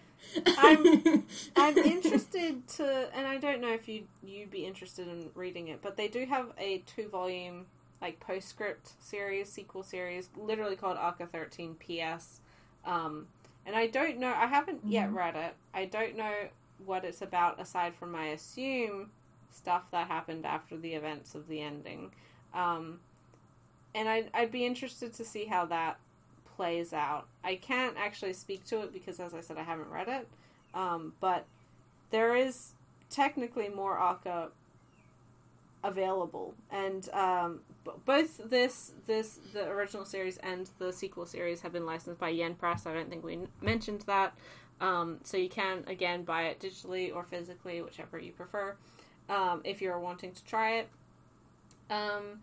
I'm- 0.58 1.24
I'm 1.56 1.78
interested 1.78 2.68
to, 2.70 3.10
and 3.16 3.26
I 3.28 3.38
don't 3.38 3.62
know 3.62 3.74
if 3.74 3.88
you 3.88 4.04
you'd 4.24 4.52
be 4.52 4.66
interested 4.66 5.08
in 5.08 5.30
reading 5.36 5.68
it, 5.70 5.82
but 5.82 5.96
they 5.98 6.08
do 6.08 6.26
have 6.26 6.48
a 6.58 6.80
two 6.86 7.08
volume 7.08 7.66
like 8.02 8.20
postscript 8.20 8.92
series, 9.00 9.50
sequel 9.52 9.84
series, 9.84 10.30
literally 10.38 10.76
called 10.76 10.98
ACCA 10.98 11.30
Thirteen 11.30 11.76
PS. 11.76 12.42
Um, 12.88 13.28
and 13.66 13.76
I 13.76 13.88
don't 13.88 14.18
know, 14.18 14.34
I 14.34 14.48
haven't 14.48 14.82
yet 14.86 15.10
Mhm. 15.10 15.16
read 15.16 15.36
it. 15.36 15.56
I 15.74 15.86
don't 15.86 16.16
know 16.16 16.50
what 16.86 17.04
it's 17.06 17.22
about 17.22 17.60
aside 17.60 17.96
from 17.96 18.16
I 18.16 18.28
assume 18.28 19.12
stuff 19.52 19.84
that 19.92 20.08
happened 20.08 20.46
after 20.46 20.78
the 20.78 20.94
events 20.94 21.36
of 21.36 21.48
the 21.48 21.62
ending. 21.62 22.12
Um, 22.54 23.02
and 23.94 24.08
I'd, 24.08 24.30
I'd 24.34 24.52
be 24.52 24.66
interested 24.66 25.14
to 25.16 25.26
see 25.26 25.46
how 25.46 25.66
that 25.66 26.00
plays 26.56 26.94
out. 26.94 27.28
I 27.44 27.56
can't 27.56 27.98
actually 27.98 28.34
speak 28.34 28.66
to 28.66 28.82
it 28.82 28.94
because, 28.94 29.20
as 29.20 29.34
I 29.34 29.42
said, 29.42 29.58
I 29.58 29.64
haven't 29.64 29.90
read 29.90 30.08
it. 30.08 30.28
Um, 30.74 31.14
but 31.20 31.46
there 32.12 32.36
is 32.36 32.74
technically 33.10 33.70
more 33.70 33.98
ACCA 33.98 34.52
available, 35.84 36.54
and 36.72 37.10
um, 37.14 37.62
both 38.06 38.50
this 38.50 38.94
this 39.06 39.40
the 39.54 39.68
original 39.68 40.06
series 40.06 40.38
and 40.38 40.70
the 40.80 40.92
sequel 40.92 41.26
series 41.26 41.62
have 41.62 41.74
been 41.74 41.86
licensed 41.86 42.20
by 42.20 42.30
Yen 42.30 42.56
Press. 42.56 42.86
I 42.86 42.94
don't 42.94 43.10
think 43.10 43.24
we 43.24 43.40
mentioned 43.62 44.02
that. 44.02 44.38
Um, 44.80 45.20
so 45.24 45.38
you 45.38 45.50
can 45.50 45.84
again 45.88 46.24
buy 46.24 46.44
it 46.44 46.60
digitally 46.60 47.14
or 47.14 47.24
physically, 47.24 47.82
whichever 47.82 48.20
you 48.20 48.32
prefer, 48.32 48.76
um, 49.30 49.62
if 49.64 49.82
you're 49.82 50.00
wanting 50.00 50.34
to 50.34 50.44
try 50.46 50.78
it. 50.78 50.90
Um, 51.90 52.42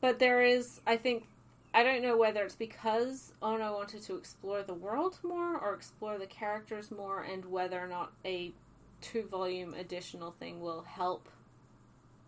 but 0.00 0.18
there 0.18 0.42
is, 0.42 0.80
I 0.86 0.96
think, 0.96 1.26
I 1.74 1.82
don't 1.82 2.02
know 2.02 2.16
whether 2.16 2.42
it's 2.42 2.54
because 2.54 3.32
Ono 3.42 3.74
wanted 3.74 4.02
to 4.02 4.16
explore 4.16 4.62
the 4.62 4.74
world 4.74 5.18
more 5.22 5.58
or 5.58 5.74
explore 5.74 6.18
the 6.18 6.26
characters 6.26 6.90
more, 6.90 7.22
and 7.22 7.44
whether 7.46 7.78
or 7.78 7.88
not 7.88 8.12
a 8.24 8.52
two 9.00 9.24
volume 9.24 9.74
additional 9.74 10.30
thing 10.30 10.60
will 10.60 10.82
help 10.82 11.28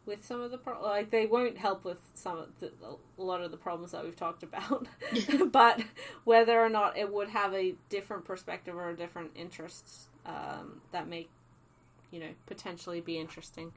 with 0.06 0.24
some 0.24 0.40
of 0.40 0.50
the 0.50 0.58
pro- 0.58 0.82
like 0.82 1.10
they 1.10 1.26
won't 1.26 1.58
help 1.58 1.84
with 1.84 1.98
some 2.14 2.38
of 2.38 2.48
the, 2.60 2.72
a 3.18 3.22
lot 3.22 3.42
of 3.42 3.50
the 3.50 3.56
problems 3.56 3.92
that 3.92 4.04
we've 4.04 4.16
talked 4.16 4.42
about. 4.42 4.88
But 5.52 5.82
whether 6.24 6.60
or 6.60 6.68
not 6.68 6.96
it 6.96 7.12
would 7.12 7.28
have 7.28 7.54
a 7.54 7.74
different 7.88 8.24
perspective 8.24 8.74
or 8.74 8.90
a 8.90 8.96
different 8.96 9.32
interests 9.34 10.08
um, 10.26 10.80
that 10.92 11.08
may 11.08 11.28
you 12.10 12.20
know 12.20 12.30
potentially 12.46 13.00
be 13.00 13.18
interesting 13.18 13.72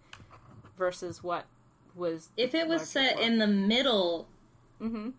versus 0.77 1.23
what 1.23 1.45
was 1.95 2.29
if 2.37 2.55
it 2.55 2.67
was 2.67 2.87
set 2.87 3.19
in 3.19 3.37
the 3.37 3.47
middle, 3.47 4.27
mm-hmm. 4.81 5.09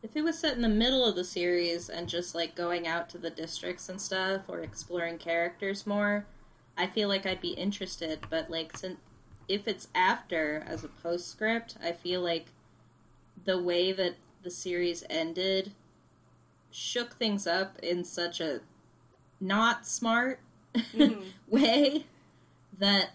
If 0.00 0.14
it 0.14 0.22
was 0.22 0.38
set 0.38 0.54
in 0.54 0.62
the 0.62 0.68
middle 0.68 1.04
of 1.04 1.16
the 1.16 1.24
series 1.24 1.88
and 1.88 2.08
just 2.08 2.34
like 2.34 2.54
going 2.54 2.86
out 2.86 3.08
to 3.10 3.18
the 3.18 3.30
districts 3.30 3.88
and 3.88 4.00
stuff 4.00 4.42
or 4.46 4.60
exploring 4.60 5.18
characters 5.18 5.88
more, 5.88 6.24
I 6.76 6.86
feel 6.86 7.08
like 7.08 7.26
I'd 7.26 7.40
be 7.40 7.50
interested. 7.50 8.20
But 8.30 8.48
like, 8.48 8.76
since 8.76 8.98
if 9.48 9.66
it's 9.66 9.88
after 9.94 10.62
as 10.66 10.84
a 10.84 10.88
postscript, 10.88 11.76
I 11.82 11.92
feel 11.92 12.20
like 12.20 12.46
the 13.44 13.60
way 13.60 13.92
that 13.92 14.14
the 14.42 14.50
series 14.50 15.04
ended 15.08 15.72
shook 16.70 17.14
things 17.16 17.46
up 17.46 17.78
in 17.80 18.04
such 18.04 18.40
a 18.40 18.60
not 19.40 19.86
smart 19.86 20.40
Mhm. 20.74 21.32
way 21.48 22.04
that 22.78 23.10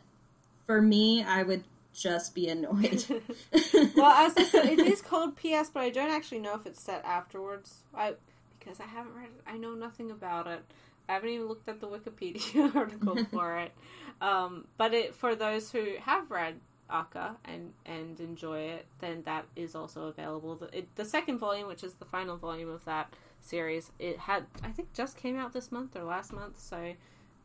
for 0.65 0.81
me, 0.81 1.23
I 1.23 1.43
would 1.43 1.63
just 1.93 2.33
be 2.33 2.49
annoyed. 2.49 3.05
well, 3.95 4.11
as 4.27 4.35
I 4.35 4.43
said, 4.43 4.65
it 4.65 4.79
is 4.93 5.01
called 5.01 5.35
PS, 5.35 5.69
but 5.69 5.81
I 5.81 5.89
don't 5.89 6.09
actually 6.09 6.39
know 6.39 6.55
if 6.55 6.65
it's 6.65 6.81
set 6.81 7.03
afterwards. 7.05 7.83
I 7.93 8.15
because 8.59 8.79
I 8.79 8.85
haven't 8.85 9.13
read 9.13 9.25
it. 9.27 9.43
I 9.45 9.57
know 9.57 9.73
nothing 9.75 10.09
about 10.09 10.47
it. 10.47 10.63
I 11.07 11.13
haven't 11.13 11.29
even 11.29 11.47
looked 11.47 11.67
at 11.67 11.79
the 11.79 11.87
Wikipedia 11.87 12.75
article 12.75 13.17
for 13.31 13.57
it. 13.57 13.71
Um, 14.21 14.67
but 14.77 14.93
it 14.93 15.15
for 15.15 15.35
those 15.35 15.71
who 15.71 15.95
have 16.01 16.31
read 16.31 16.55
ACCA 16.89 17.35
and 17.45 17.73
and 17.85 18.19
enjoy 18.19 18.59
it, 18.59 18.85
then 18.99 19.23
that 19.25 19.45
is 19.55 19.75
also 19.75 20.07
available. 20.07 20.55
The, 20.55 20.77
it, 20.77 20.95
the 20.95 21.05
second 21.05 21.39
volume, 21.39 21.67
which 21.67 21.83
is 21.83 21.95
the 21.95 22.05
final 22.05 22.37
volume 22.37 22.69
of 22.69 22.85
that 22.85 23.13
series, 23.41 23.91
it 23.99 24.19
had 24.19 24.45
I 24.63 24.69
think 24.69 24.93
just 24.93 25.17
came 25.17 25.37
out 25.37 25.53
this 25.53 25.71
month 25.71 25.95
or 25.95 26.03
last 26.03 26.31
month, 26.31 26.59
so 26.59 26.93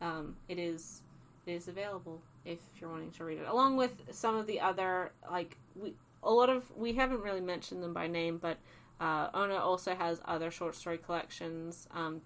um, 0.01 0.37
it 0.49 0.59
is 0.59 1.03
it 1.47 1.53
is 1.53 1.69
available 1.69 2.21
if 2.45 2.59
you're 2.81 2.91
wanting 2.91 3.11
to 3.13 3.25
read 3.25 3.39
it, 3.39 3.47
along 3.49 3.77
with 3.77 3.93
some 4.11 4.37
of 4.37 4.47
the 4.47 4.61
other 4.61 5.13
like 5.31 5.57
we 5.75 5.95
a 6.23 6.31
lot 6.31 6.51
of 6.51 6.65
we 6.77 6.95
haven't 6.95 7.23
really 7.23 7.41
mentioned 7.41 7.83
them 7.83 7.93
by 7.93 8.07
name, 8.07 8.39
but 8.39 8.59
uh, 9.01 9.29
Ono 9.35 9.57
also 9.59 9.95
has 9.95 10.21
other 10.25 10.51
short 10.51 10.75
story 10.75 10.99
collections. 10.99 11.89
Um, 11.93 12.23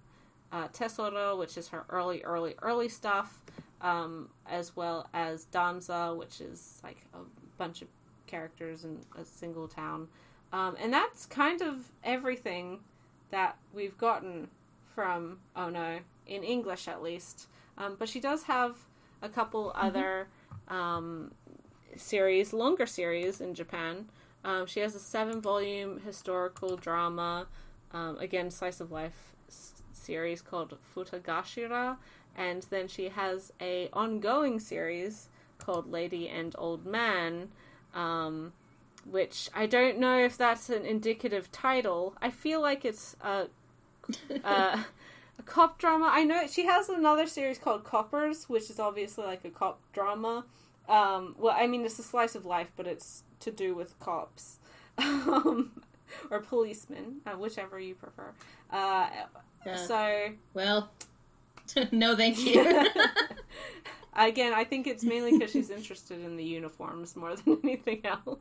uh, 0.53 0.69
Tesoro, 0.69 1.37
which 1.37 1.57
is 1.57 1.69
her 1.69 1.85
early, 1.89 2.23
early, 2.23 2.55
early 2.61 2.89
stuff, 2.89 3.39
um, 3.81 4.29
as 4.47 4.77
well 4.77 5.09
as 5.15 5.47
Danza, 5.47 6.15
which 6.15 6.41
is 6.41 6.81
like 6.85 7.07
a 7.15 7.19
bunch 7.57 7.83
of 7.83 7.89
characters 8.27 8.85
in 8.85 9.01
a 9.19 9.25
single 9.25 9.67
town. 9.67 10.09
Um, 10.53 10.77
and 10.79 10.93
that's 10.93 11.25
kind 11.25 11.63
of 11.63 11.91
everything 12.05 12.81
that 13.31 13.57
we've 13.73 13.97
gotten 13.97 14.49
from 14.95 15.39
Ono, 15.57 16.01
in 16.27 16.45
English 16.45 16.87
at 16.87 17.03
least. 17.03 17.49
Um, 17.79 17.97
but 17.99 18.09
she 18.09 18.21
does 18.21 18.43
have 18.45 18.77
a 19.23 19.31
couple 19.31 19.73
other 19.75 20.29
um, 20.69 21.33
series, 21.97 22.53
longer 22.53 22.85
series 22.85 23.41
in 23.41 23.55
Japan. 23.55 24.11
Um, 24.45 24.67
she 24.67 24.81
has 24.81 24.95
a 24.95 25.01
seven 25.01 25.41
volume 25.41 26.01
historical 26.01 26.77
drama, 26.77 27.47
um, 27.93 28.19
again, 28.19 28.51
slice 28.51 28.81
of 28.81 28.91
life 28.93 29.33
series 30.03 30.43
called 30.43 30.77
Futagashira. 30.95 31.97
And 32.37 32.63
then 32.71 32.89
she 32.89 33.09
has 33.11 33.53
a 33.61 33.89
ongoing 33.93 34.59
series 34.59 35.29
called 35.59 35.91
Lady 35.91 36.29
and 36.29 36.55
Old 36.59 36.87
Man, 36.87 37.49
um, 37.95 38.53
which 39.05 39.49
I 39.55 39.67
don't 39.67 39.99
know 39.99 40.19
if 40.19 40.37
that's 40.37 40.71
an 40.71 40.85
indicative 40.85 41.53
title. 41.53 42.15
I 42.21 42.31
feel 42.31 42.61
like 42.61 42.85
it's 42.85 43.17
a 43.23 43.49
uh, 44.45 44.83
a 45.39 45.43
cop 45.45 45.79
drama. 45.79 46.09
I 46.11 46.25
know 46.25 46.47
she 46.47 46.67
has 46.67 46.89
another 46.89 47.27
series 47.27 47.59
called 47.59 47.85
Coppers, 47.85 48.49
which 48.49 48.71
is 48.71 48.79
obviously 48.79 49.25
like 49.25 49.45
a 49.45 49.51
cop 49.51 49.81
drama. 49.93 50.45
Um, 50.89 51.37
well, 51.39 51.55
I 51.57 51.67
mean, 51.67 51.85
it's 51.85 51.99
a 51.99 52.03
slice 52.03 52.35
of 52.35 52.45
life, 52.45 52.73
but 52.77 52.87
it's 52.87 53.23
to 53.41 53.51
do 53.51 53.75
with 53.75 53.99
cops 53.99 54.59
um, 54.99 55.73
or 56.31 56.41
policemen, 56.41 57.21
uh, 57.27 57.33
whichever 57.33 57.79
you 57.79 57.95
prefer. 57.95 58.33
Uh, 58.71 59.09
Yeah. 59.65 59.77
So, 59.77 60.29
well, 60.55 60.91
no, 61.93 62.17
thank 62.17 62.39
you. 62.45 62.63
again, 64.15 64.53
I 64.53 64.65
think 64.65 64.87
it's 64.87 65.05
mainly 65.05 65.33
because 65.33 65.51
she's 65.51 65.71
interested 65.79 66.21
in 66.25 66.37
the 66.37 66.45
uniforms 66.45 67.17
more 67.17 67.35
than 67.37 67.59
anything 67.63 68.03
else. 68.05 68.39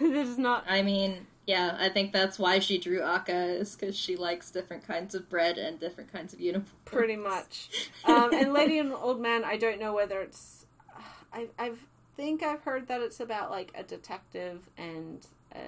this 0.00 0.28
is 0.28 0.38
not 0.38 0.64
I 0.68 0.82
mean, 0.82 1.26
yeah, 1.46 1.76
I 1.78 1.88
think 1.88 2.12
that's 2.12 2.38
why 2.38 2.58
she 2.58 2.78
drew 2.78 3.00
ACCA 3.00 3.60
is 3.60 3.76
because 3.76 3.96
she 3.96 4.16
likes 4.16 4.50
different 4.50 4.86
kinds 4.86 5.14
of 5.14 5.28
bread 5.28 5.58
and 5.58 5.78
different 5.78 6.12
kinds 6.12 6.32
of 6.32 6.40
uniforms. 6.40 6.70
pretty 6.84 7.16
much. 7.16 7.70
Um, 8.04 8.32
and 8.32 8.52
Lady 8.52 8.78
and 8.78 8.92
Old 8.92 9.20
Man, 9.20 9.44
I 9.44 9.56
don't 9.56 9.80
know 9.80 9.92
whether 9.92 10.20
it's. 10.20 10.66
I 11.32 11.48
I 11.58 11.72
think 12.16 12.42
I've 12.42 12.62
heard 12.62 12.88
that 12.88 13.00
it's 13.00 13.20
about 13.20 13.50
like 13.50 13.72
a 13.74 13.82
detective 13.82 14.68
and 14.76 15.26
uh, 15.54 15.58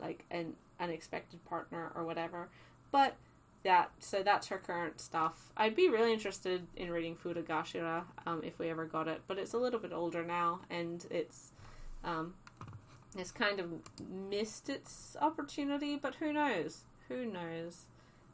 like 0.00 0.24
an 0.30 0.54
unexpected 0.78 1.44
partner 1.44 1.92
or 1.94 2.04
whatever, 2.04 2.48
but 2.90 3.16
that 3.62 3.90
so 3.98 4.22
that's 4.22 4.48
her 4.48 4.58
current 4.58 5.00
stuff. 5.00 5.50
I'd 5.56 5.76
be 5.76 5.88
really 5.88 6.12
interested 6.12 6.66
in 6.76 6.90
reading 6.90 7.16
Futagashira 7.16 8.04
um, 8.26 8.42
if 8.42 8.58
we 8.58 8.68
ever 8.68 8.86
got 8.86 9.08
it, 9.08 9.22
but 9.26 9.38
it's 9.38 9.52
a 9.52 9.58
little 9.58 9.80
bit 9.80 9.92
older 9.92 10.24
now 10.24 10.60
and 10.70 11.04
it's 11.10 11.52
um, 12.02 12.34
it's 13.16 13.30
kind 13.30 13.60
of 13.60 13.70
missed 14.08 14.68
its 14.68 15.16
opportunity. 15.20 15.96
But 15.96 16.16
who 16.16 16.32
knows? 16.32 16.84
Who 17.08 17.26
knows? 17.26 17.86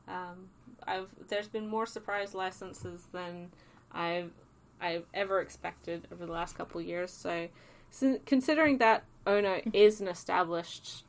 Um, 0.06 0.50
I've 0.86 1.08
there's 1.28 1.48
been 1.48 1.66
more 1.66 1.86
surprise 1.86 2.34
licenses 2.34 3.06
than 3.12 3.50
I've 3.92 4.30
I've 4.80 5.06
ever 5.14 5.40
expected 5.40 6.06
over 6.12 6.26
the 6.26 6.32
last 6.32 6.56
couple 6.56 6.80
years. 6.80 7.10
So, 7.10 7.48
considering 8.26 8.78
that 8.78 9.04
Ono 9.26 9.60
is 9.72 10.00
an 10.00 10.08
established 10.08 11.05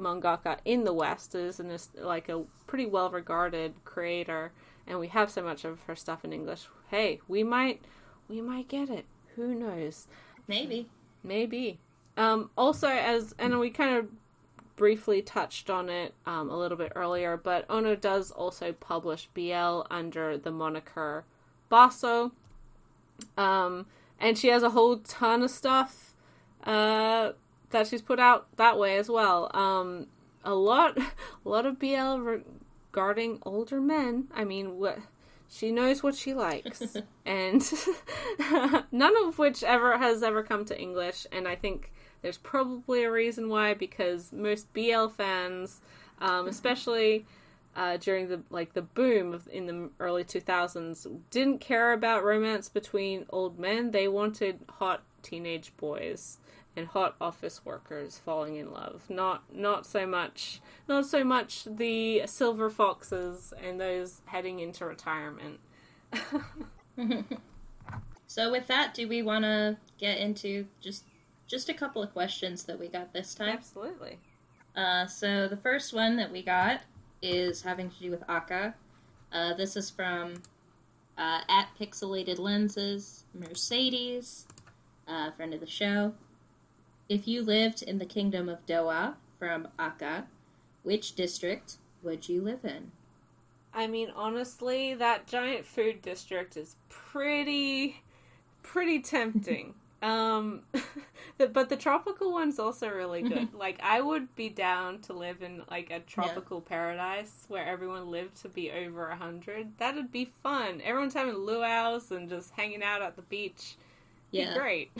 mangaka 0.00 0.58
in 0.64 0.84
the 0.84 0.92
West, 0.92 1.34
is 1.34 1.60
an, 1.60 1.76
like 1.98 2.28
a 2.28 2.44
pretty 2.66 2.86
well 2.86 3.10
regarded 3.10 3.74
creator, 3.84 4.52
and 4.86 4.98
we 4.98 5.08
have 5.08 5.30
so 5.30 5.42
much 5.42 5.64
of 5.64 5.80
her 5.82 5.94
stuff 5.94 6.24
in 6.24 6.32
English. 6.32 6.66
Hey, 6.88 7.20
we 7.28 7.42
might 7.42 7.82
we 8.28 8.40
might 8.40 8.68
get 8.68 8.88
it. 8.88 9.04
Who 9.36 9.54
knows? 9.54 10.06
Maybe. 10.48 10.88
Maybe. 11.22 11.78
Um, 12.16 12.50
also, 12.56 12.88
as 12.88 13.34
and 13.38 13.58
we 13.60 13.70
kind 13.70 13.96
of 13.96 14.08
briefly 14.76 15.20
touched 15.20 15.68
on 15.68 15.90
it 15.90 16.14
um, 16.24 16.48
a 16.48 16.56
little 16.56 16.78
bit 16.78 16.92
earlier, 16.96 17.36
but 17.36 17.66
Ono 17.68 17.94
does 17.94 18.30
also 18.30 18.72
publish 18.72 19.28
BL 19.34 19.82
under 19.90 20.38
the 20.38 20.50
moniker 20.50 21.24
Basso. 21.68 22.32
Um, 23.36 23.86
and 24.18 24.38
she 24.38 24.48
has 24.48 24.62
a 24.62 24.70
whole 24.70 24.96
ton 24.98 25.42
of 25.42 25.50
stuff 25.50 26.14
uh, 26.64 27.32
that 27.70 27.86
she's 27.86 28.02
put 28.02 28.20
out 28.20 28.46
that 28.56 28.78
way 28.78 28.96
as 28.96 29.08
well. 29.08 29.50
Um, 29.54 30.06
a 30.44 30.54
lot, 30.54 30.98
a 31.44 31.48
lot 31.48 31.66
of 31.66 31.78
BL 31.78 32.18
regarding 32.92 33.38
older 33.42 33.80
men. 33.80 34.28
I 34.34 34.44
mean, 34.44 34.78
what 34.78 34.98
she 35.48 35.72
knows 35.72 36.02
what 36.02 36.14
she 36.14 36.32
likes, 36.32 36.96
and 37.26 37.62
none 38.92 39.26
of 39.26 39.38
which 39.38 39.62
ever 39.62 39.98
has 39.98 40.22
ever 40.22 40.42
come 40.42 40.64
to 40.66 40.78
English. 40.78 41.26
And 41.32 41.48
I 41.48 41.56
think 41.56 41.92
there's 42.22 42.38
probably 42.38 43.02
a 43.02 43.10
reason 43.10 43.48
why, 43.48 43.74
because 43.74 44.32
most 44.32 44.72
BL 44.72 45.08
fans, 45.08 45.80
um, 46.20 46.46
especially 46.46 47.26
uh, 47.74 47.96
during 47.96 48.28
the 48.28 48.42
like 48.50 48.74
the 48.74 48.82
boom 48.82 49.32
of, 49.34 49.48
in 49.48 49.66
the 49.66 49.90
early 49.98 50.24
2000s, 50.24 51.20
didn't 51.30 51.60
care 51.60 51.92
about 51.92 52.24
romance 52.24 52.68
between 52.68 53.26
old 53.30 53.58
men. 53.58 53.90
They 53.90 54.06
wanted 54.06 54.60
hot 54.78 55.02
teenage 55.22 55.72
boys 55.76 56.38
and 56.76 56.86
hot 56.88 57.16
office 57.20 57.64
workers 57.64 58.18
falling 58.18 58.56
in 58.56 58.72
love. 58.72 59.02
Not 59.08 59.54
not 59.54 59.86
so 59.86 60.06
much 60.06 60.60
not 60.88 61.06
so 61.06 61.24
much 61.24 61.64
the 61.64 62.22
silver 62.26 62.70
foxes 62.70 63.52
and 63.62 63.80
those 63.80 64.22
heading 64.26 64.60
into 64.60 64.84
retirement. 64.84 65.60
so 68.26 68.50
with 68.50 68.66
that, 68.68 68.94
do 68.94 69.08
we 69.08 69.22
want 69.22 69.44
to 69.44 69.76
get 69.98 70.18
into 70.18 70.66
just 70.80 71.04
just 71.50 71.68
a 71.68 71.74
couple 71.74 72.00
of 72.00 72.12
questions 72.12 72.62
that 72.64 72.78
we 72.78 72.86
got 72.86 73.12
this 73.12 73.34
time. 73.34 73.48
Absolutely. 73.48 74.18
Uh, 74.76 75.04
so 75.06 75.48
the 75.48 75.56
first 75.56 75.92
one 75.92 76.16
that 76.16 76.30
we 76.30 76.42
got 76.42 76.82
is 77.20 77.62
having 77.62 77.90
to 77.90 77.98
do 77.98 78.10
with 78.10 78.24
ACCA. 78.28 78.72
Uh, 79.32 79.54
this 79.54 79.76
is 79.76 79.90
from 79.90 80.34
uh, 81.18 81.40
at 81.48 81.68
Pixelated 81.78 82.38
Lenses 82.38 83.24
Mercedes, 83.34 84.46
uh, 85.08 85.32
friend 85.32 85.52
of 85.52 85.58
the 85.58 85.66
show. 85.66 86.14
If 87.10 87.26
you 87.26 87.42
lived 87.42 87.82
in 87.82 87.98
the 87.98 88.06
kingdom 88.06 88.48
of 88.48 88.64
Dowa 88.66 89.14
from 89.36 89.66
ACCA, 89.80 90.26
which 90.84 91.16
district 91.16 91.78
would 92.04 92.28
you 92.28 92.40
live 92.40 92.64
in? 92.64 92.92
I 93.74 93.88
mean, 93.88 94.12
honestly, 94.14 94.94
that 94.94 95.26
giant 95.26 95.66
food 95.66 96.02
district 96.02 96.56
is 96.56 96.76
pretty, 96.88 98.04
pretty 98.62 99.00
tempting. 99.00 99.74
Um, 100.02 100.62
but 101.36 101.68
the 101.68 101.76
tropical 101.76 102.32
one's 102.32 102.58
also 102.58 102.88
really 102.88 103.20
good. 103.20 103.52
Like 103.54 103.78
I 103.82 104.00
would 104.00 104.34
be 104.34 104.48
down 104.48 105.00
to 105.00 105.12
live 105.12 105.42
in 105.42 105.62
like 105.70 105.90
a 105.90 106.00
tropical 106.00 106.64
yeah. 106.64 106.70
paradise 106.70 107.44
where 107.48 107.66
everyone 107.66 108.10
lived 108.10 108.40
to 108.40 108.48
be 108.48 108.70
over 108.70 109.08
a 109.08 109.16
hundred. 109.16 109.76
That'd 109.76 110.10
be 110.10 110.32
fun. 110.42 110.80
Everyone's 110.82 111.12
having 111.12 111.34
luau's 111.34 112.10
and 112.12 112.30
just 112.30 112.52
hanging 112.52 112.82
out 112.82 113.02
at 113.02 113.16
the 113.16 113.20
beach. 113.20 113.76
Yeah, 114.30 114.54
be 114.54 114.58
great. 114.58 114.90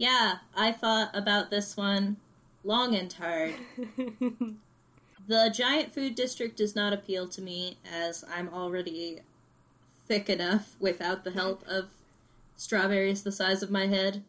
Yeah, 0.00 0.38
I 0.56 0.72
thought 0.72 1.10
about 1.12 1.50
this 1.50 1.76
one 1.76 2.16
long 2.64 2.94
and 2.94 3.12
hard. 3.12 3.52
the 5.28 5.52
giant 5.52 5.92
food 5.92 6.14
district 6.14 6.56
does 6.56 6.74
not 6.74 6.94
appeal 6.94 7.28
to 7.28 7.42
me 7.42 7.76
as 7.84 8.24
I'm 8.34 8.48
already 8.48 9.20
thick 10.08 10.30
enough 10.30 10.74
without 10.80 11.22
the 11.24 11.32
help 11.32 11.62
of 11.68 11.90
strawberries 12.56 13.24
the 13.24 13.30
size 13.30 13.62
of 13.62 13.70
my 13.70 13.88
head. 13.88 14.24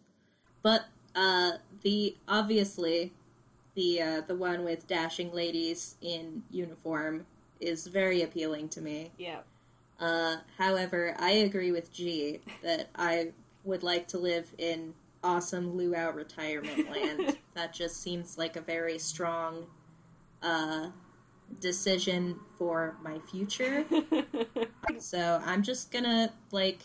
But 0.61 0.87
uh, 1.15 1.53
the 1.83 2.17
obviously 2.27 3.13
the 3.73 4.01
uh, 4.01 4.21
the 4.27 4.35
one 4.35 4.65
with 4.65 4.87
dashing 4.87 5.31
ladies 5.31 5.95
in 6.01 6.43
uniform 6.51 7.25
is 7.61 7.87
very 7.87 8.23
appealing 8.23 8.67
to 8.69 8.81
me. 8.81 9.11
Yeah. 9.17 9.39
Uh, 10.01 10.39
however, 10.57 11.15
I 11.17 11.31
agree 11.31 11.71
with 11.71 11.93
G 11.93 12.41
that 12.61 12.89
I 12.93 13.31
would 13.63 13.83
like 13.83 14.09
to 14.09 14.17
live 14.17 14.53
in 14.57 14.95
awesome 15.23 15.77
luau 15.77 16.11
retirement 16.11 16.89
land. 16.89 17.37
that 17.53 17.73
just 17.73 18.01
seems 18.01 18.37
like 18.37 18.55
a 18.55 18.61
very 18.61 18.97
strong 18.99 19.65
uh, 20.41 20.87
decision 21.59 22.39
for 22.57 22.95
my 23.03 23.19
future. 23.31 23.85
so 24.99 25.41
I'm 25.45 25.63
just 25.63 25.91
gonna 25.91 26.31
like 26.51 26.79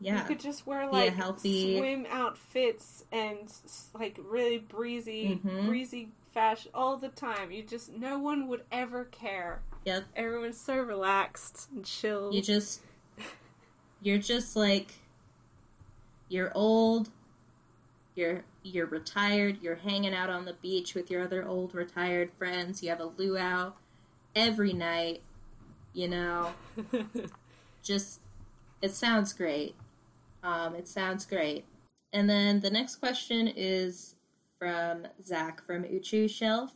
yeah. 0.00 0.18
You 0.18 0.24
could 0.24 0.40
just 0.40 0.66
wear 0.66 0.90
like 0.90 1.14
healthy 1.14 1.78
swim 1.78 2.06
outfits 2.10 3.04
and 3.10 3.50
like 3.94 4.18
really 4.22 4.58
breezy, 4.58 5.40
mm-hmm. 5.42 5.66
breezy 5.66 6.10
fashion 6.32 6.70
all 6.74 6.96
the 6.96 7.08
time. 7.08 7.50
You 7.50 7.62
just 7.62 7.92
no 7.92 8.18
one 8.18 8.48
would 8.48 8.64
ever 8.70 9.04
care. 9.04 9.62
Yep. 9.84 10.04
Everyone's 10.16 10.60
so 10.60 10.76
relaxed 10.76 11.68
and 11.72 11.84
chill. 11.84 12.32
You 12.34 12.42
just 12.42 12.80
you're 14.02 14.18
just 14.18 14.56
like 14.56 14.92
you're 16.28 16.52
old. 16.54 17.08
You're 18.14 18.44
you're 18.62 18.86
retired. 18.86 19.58
You're 19.60 19.76
hanging 19.76 20.14
out 20.14 20.30
on 20.30 20.44
the 20.44 20.54
beach 20.54 20.94
with 20.94 21.10
your 21.10 21.22
other 21.22 21.46
old 21.46 21.74
retired 21.74 22.30
friends. 22.38 22.82
You 22.82 22.90
have 22.90 23.00
a 23.00 23.12
luau 23.16 23.72
every 24.34 24.72
night. 24.72 25.22
You 25.92 26.08
know, 26.08 26.52
just 27.82 28.20
it 28.82 28.92
sounds 28.92 29.32
great. 29.32 29.74
Um, 30.42 30.74
it 30.74 30.88
sounds 30.88 31.24
great. 31.24 31.64
And 32.12 32.28
then 32.30 32.60
the 32.60 32.70
next 32.70 32.96
question 32.96 33.48
is 33.48 34.14
from 34.58 35.06
Zach 35.22 35.64
from 35.66 35.84
Uchu 35.84 36.30
Shelf. 36.30 36.72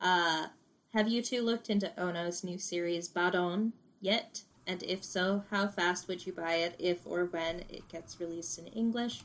Uh, 0.00 0.48
have 0.92 1.08
you 1.08 1.22
two 1.22 1.42
looked 1.42 1.70
into 1.70 1.92
Ono's 1.98 2.44
new 2.44 2.58
series 2.58 3.08
Badon 3.08 3.72
yet? 4.00 4.42
And 4.66 4.82
if 4.82 5.04
so, 5.04 5.44
how 5.50 5.68
fast 5.68 6.08
would 6.08 6.26
you 6.26 6.32
buy 6.32 6.54
it 6.54 6.74
if 6.78 7.06
or 7.06 7.26
when 7.26 7.60
it 7.68 7.88
gets 7.88 8.18
released 8.18 8.58
in 8.58 8.66
English? 8.68 9.22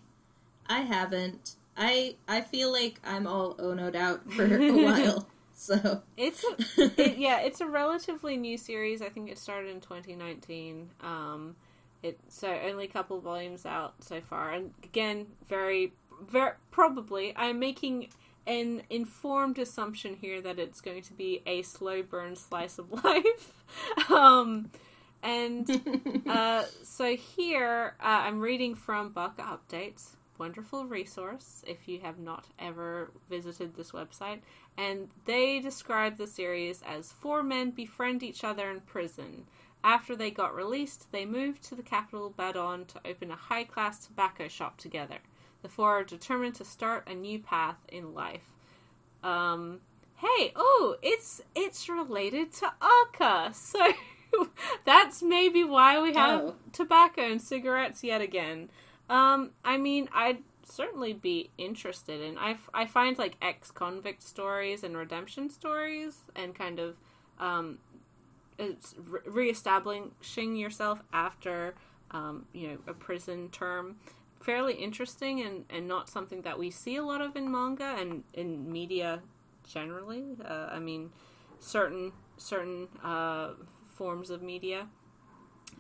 I 0.70 0.82
haven't. 0.82 1.55
I 1.76 2.15
I 2.28 2.41
feel 2.41 2.72
like 2.72 2.99
I'm 3.03 3.28
all 3.28 3.55
Onoed 3.55 3.95
out 3.95 4.32
for 4.32 4.45
a 4.61 4.72
while. 4.72 5.28
So 5.53 6.03
it's 6.15 6.43
a, 6.45 6.91
it, 7.01 7.17
yeah, 7.17 7.41
it's 7.41 7.59
a 7.59 7.65
relatively 7.65 8.38
new 8.38 8.57
series. 8.57 9.01
I 9.01 9.09
think 9.09 9.30
it 9.30 9.38
started 9.38 9.70
in 9.70 9.82
2019. 9.82 10.91
Um, 11.01 11.55
it 12.01 12.17
so 12.30 12.47
only 12.65 12.86
a 12.86 12.88
couple 12.88 13.20
volumes 13.20 13.65
out 13.65 13.95
so 13.99 14.22
far, 14.22 14.51
and 14.51 14.74
again, 14.84 15.28
very, 15.49 15.91
very 16.26 16.53
probably 16.72 17.33
I'm 17.36 17.59
making 17.59 18.09
an 18.47 18.83
informed 18.89 19.59
assumption 19.59 20.16
here 20.20 20.41
that 20.41 20.59
it's 20.59 20.82
going 20.82 21.01
to 21.04 21.13
be 21.13 21.41
a 21.46 21.62
slow 21.62 22.01
burn 22.01 22.36
slice 22.36 22.79
of 22.79 22.91
life. 23.04 23.54
um, 24.09 24.71
and 25.21 26.24
uh, 26.28 26.63
so 26.83 27.16
here 27.16 27.96
uh, 28.00 28.21
I'm 28.24 28.39
reading 28.39 28.75
from 28.75 29.09
Baka 29.09 29.43
Updates, 29.43 30.16
wonderful 30.39 30.86
resource 30.86 31.63
if 31.67 31.87
you 31.87 31.99
have 31.99 32.17
not 32.17 32.47
ever 32.57 33.11
visited 33.29 33.75
this 33.75 33.91
website. 33.91 34.39
And 34.78 35.09
they 35.25 35.59
describe 35.59 36.17
the 36.17 36.28
series 36.28 36.82
as 36.87 37.11
four 37.11 37.43
men 37.43 37.71
befriend 37.71 38.24
each 38.24 38.43
other 38.43 38.71
in 38.71 38.79
prison. 38.82 39.45
After 39.83 40.16
they 40.16 40.32
got 40.32 40.55
released, 40.55 41.11
they 41.11 41.25
moved 41.25 41.63
to 41.63 41.75
the 41.75 41.83
capital 41.83 42.33
Badon 42.37 42.87
to 42.87 43.01
open 43.05 43.32
a 43.32 43.36
high 43.36 43.63
class 43.63 44.05
tobacco 44.05 44.47
shop 44.47 44.78
together. 44.78 45.20
The 45.61 45.70
four 45.70 45.99
are 45.99 46.03
determined 46.03 46.55
to 46.55 46.66
start 46.66 47.07
a 47.07 47.13
new 47.13 47.39
path 47.39 47.78
in 47.89 48.13
life. 48.13 48.53
Um, 49.24 49.79
hey, 50.16 50.53
oh, 50.55 50.95
it's 51.01 51.41
it's 51.55 51.89
related 51.89 52.53
to 52.53 52.71
ACCA, 52.82 53.53
so 53.53 53.93
that's 54.86 55.21
maybe 55.21 55.63
why 55.63 56.01
we 56.01 56.13
have 56.13 56.41
oh. 56.41 56.55
tobacco 56.71 57.21
and 57.21 57.41
cigarettes 57.41 58.03
yet 58.03 58.21
again. 58.21 58.70
Um, 59.09 59.51
I 59.65 59.77
mean, 59.77 60.07
I'd 60.13 60.43
certainly 60.63 61.13
be 61.13 61.49
interested 61.57 62.21
in. 62.21 62.37
I, 62.37 62.57
I 62.73 62.86
find 62.86 63.17
like 63.17 63.36
ex 63.41 63.71
convict 63.71 64.23
stories 64.23 64.83
and 64.83 64.95
redemption 64.95 65.49
stories 65.49 66.19
and 66.36 66.53
kind 66.53 66.79
of 66.79 66.95
um, 67.39 67.79
it's 68.59 68.93
re- 68.97 69.21
reestablishing 69.25 70.55
yourself 70.55 71.01
after 71.13 71.73
um, 72.11 72.45
you 72.53 72.67
know 72.67 72.77
a 72.87 72.93
prison 72.93 73.49
term 73.49 73.95
fairly 74.41 74.73
interesting 74.73 75.41
and, 75.41 75.65
and 75.69 75.87
not 75.87 76.09
something 76.09 76.41
that 76.43 76.57
we 76.57 76.69
see 76.69 76.95
a 76.95 77.03
lot 77.03 77.21
of 77.21 77.36
in 77.36 77.51
manga 77.51 77.95
and 77.99 78.23
in 78.33 78.71
media 78.71 79.21
generally 79.67 80.23
uh, 80.45 80.69
i 80.71 80.79
mean 80.79 81.11
certain 81.59 82.11
certain 82.37 82.87
uh, 83.03 83.49
forms 83.95 84.29
of 84.29 84.41
media 84.41 84.87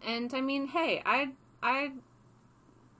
and 0.05 0.33
i 0.33 0.41
mean 0.41 0.67
hey 0.67 1.01
i'd 1.05 1.31
i'd 1.63 1.93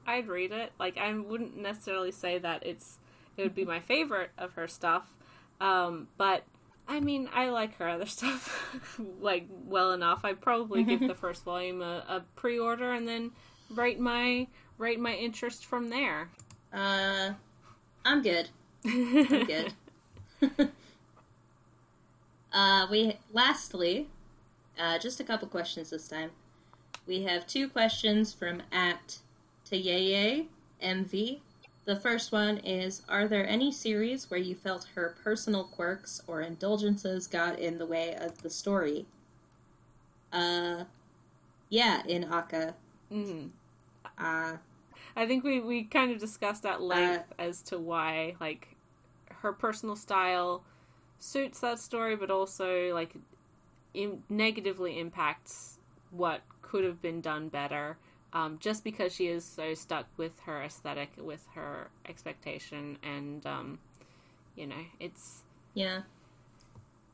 i'd 0.07 0.27
read 0.27 0.51
it 0.51 0.71
like 0.79 0.97
i 0.97 1.13
wouldn't 1.13 1.57
necessarily 1.57 2.11
say 2.11 2.37
that 2.37 2.65
it's 2.65 2.97
it 3.37 3.43
would 3.43 3.55
be 3.55 3.65
my 3.65 3.79
favorite 3.79 4.31
of 4.37 4.53
her 4.53 4.67
stuff 4.67 5.13
um, 5.61 6.07
but 6.17 6.43
I 6.89 6.99
mean, 6.99 7.29
I 7.33 7.49
like 7.49 7.77
her 7.77 7.87
other 7.87 8.05
stuff 8.07 8.75
like 9.21 9.47
well 9.65 9.91
enough. 9.91 10.21
I'd 10.23 10.41
probably 10.41 10.83
give 10.83 11.01
the 11.01 11.15
first 11.23 11.43
volume 11.43 11.81
a, 11.81 12.03
a 12.07 12.23
pre-order 12.35 12.91
and 12.91 13.07
then 13.07 13.31
rate 13.69 13.99
my 13.99 14.47
rate 14.77 14.99
my 14.99 15.13
interest 15.13 15.65
from 15.65 15.89
there. 15.89 16.29
Uh, 16.73 17.33
I'm 18.03 18.21
good. 18.23 18.49
I'm 18.85 19.45
good. 19.45 19.73
uh, 22.53 22.87
we 22.89 23.17
lastly, 23.31 24.07
uh, 24.79 24.97
just 24.97 25.19
a 25.19 25.23
couple 25.23 25.47
questions 25.47 25.91
this 25.91 26.07
time. 26.07 26.31
We 27.05 27.23
have 27.23 27.45
two 27.45 27.69
questions 27.69 28.33
from 28.33 28.63
at 28.71 29.19
Tayeye 29.69 30.47
MV. 30.81 31.39
The 31.85 31.95
first 31.95 32.31
one 32.31 32.57
is 32.59 33.01
Are 33.07 33.27
there 33.27 33.47
any 33.47 33.71
series 33.71 34.29
where 34.29 34.39
you 34.39 34.55
felt 34.55 34.87
her 34.95 35.15
personal 35.23 35.63
quirks 35.63 36.21
or 36.27 36.41
indulgences 36.41 37.27
got 37.27 37.59
in 37.59 37.77
the 37.77 37.85
way 37.85 38.15
of 38.15 38.41
the 38.41 38.49
story? 38.49 39.05
Uh, 40.31 40.85
yeah, 41.69 42.03
in 42.07 42.25
ACCA. 42.25 42.73
Mm. 43.11 43.49
Uh, 44.17 44.57
I 45.15 45.25
think 45.25 45.43
we, 45.43 45.59
we 45.59 45.83
kind 45.83 46.11
of 46.11 46.19
discussed 46.19 46.65
at 46.65 46.81
length 46.81 47.31
uh, 47.37 47.41
as 47.41 47.61
to 47.63 47.79
why, 47.79 48.35
like, 48.39 48.75
her 49.41 49.53
personal 49.53 49.95
style 49.95 50.63
suits 51.17 51.59
that 51.61 51.79
story, 51.79 52.15
but 52.15 52.29
also, 52.29 52.93
like, 52.93 53.15
Im- 53.95 54.23
negatively 54.29 54.99
impacts 54.99 55.79
what 56.11 56.41
could 56.61 56.83
have 56.83 57.01
been 57.01 57.21
done 57.21 57.49
better 57.49 57.97
um, 58.33 58.57
just 58.59 58.83
because 58.83 59.13
she 59.13 59.27
is 59.27 59.43
so 59.43 59.73
stuck 59.73 60.05
with 60.17 60.39
her 60.41 60.61
aesthetic, 60.61 61.11
with 61.17 61.45
her 61.55 61.89
expectation, 62.07 62.97
and 63.03 63.45
um, 63.45 63.79
you 64.55 64.67
know, 64.67 64.85
it's 64.99 65.43
yeah. 65.73 66.01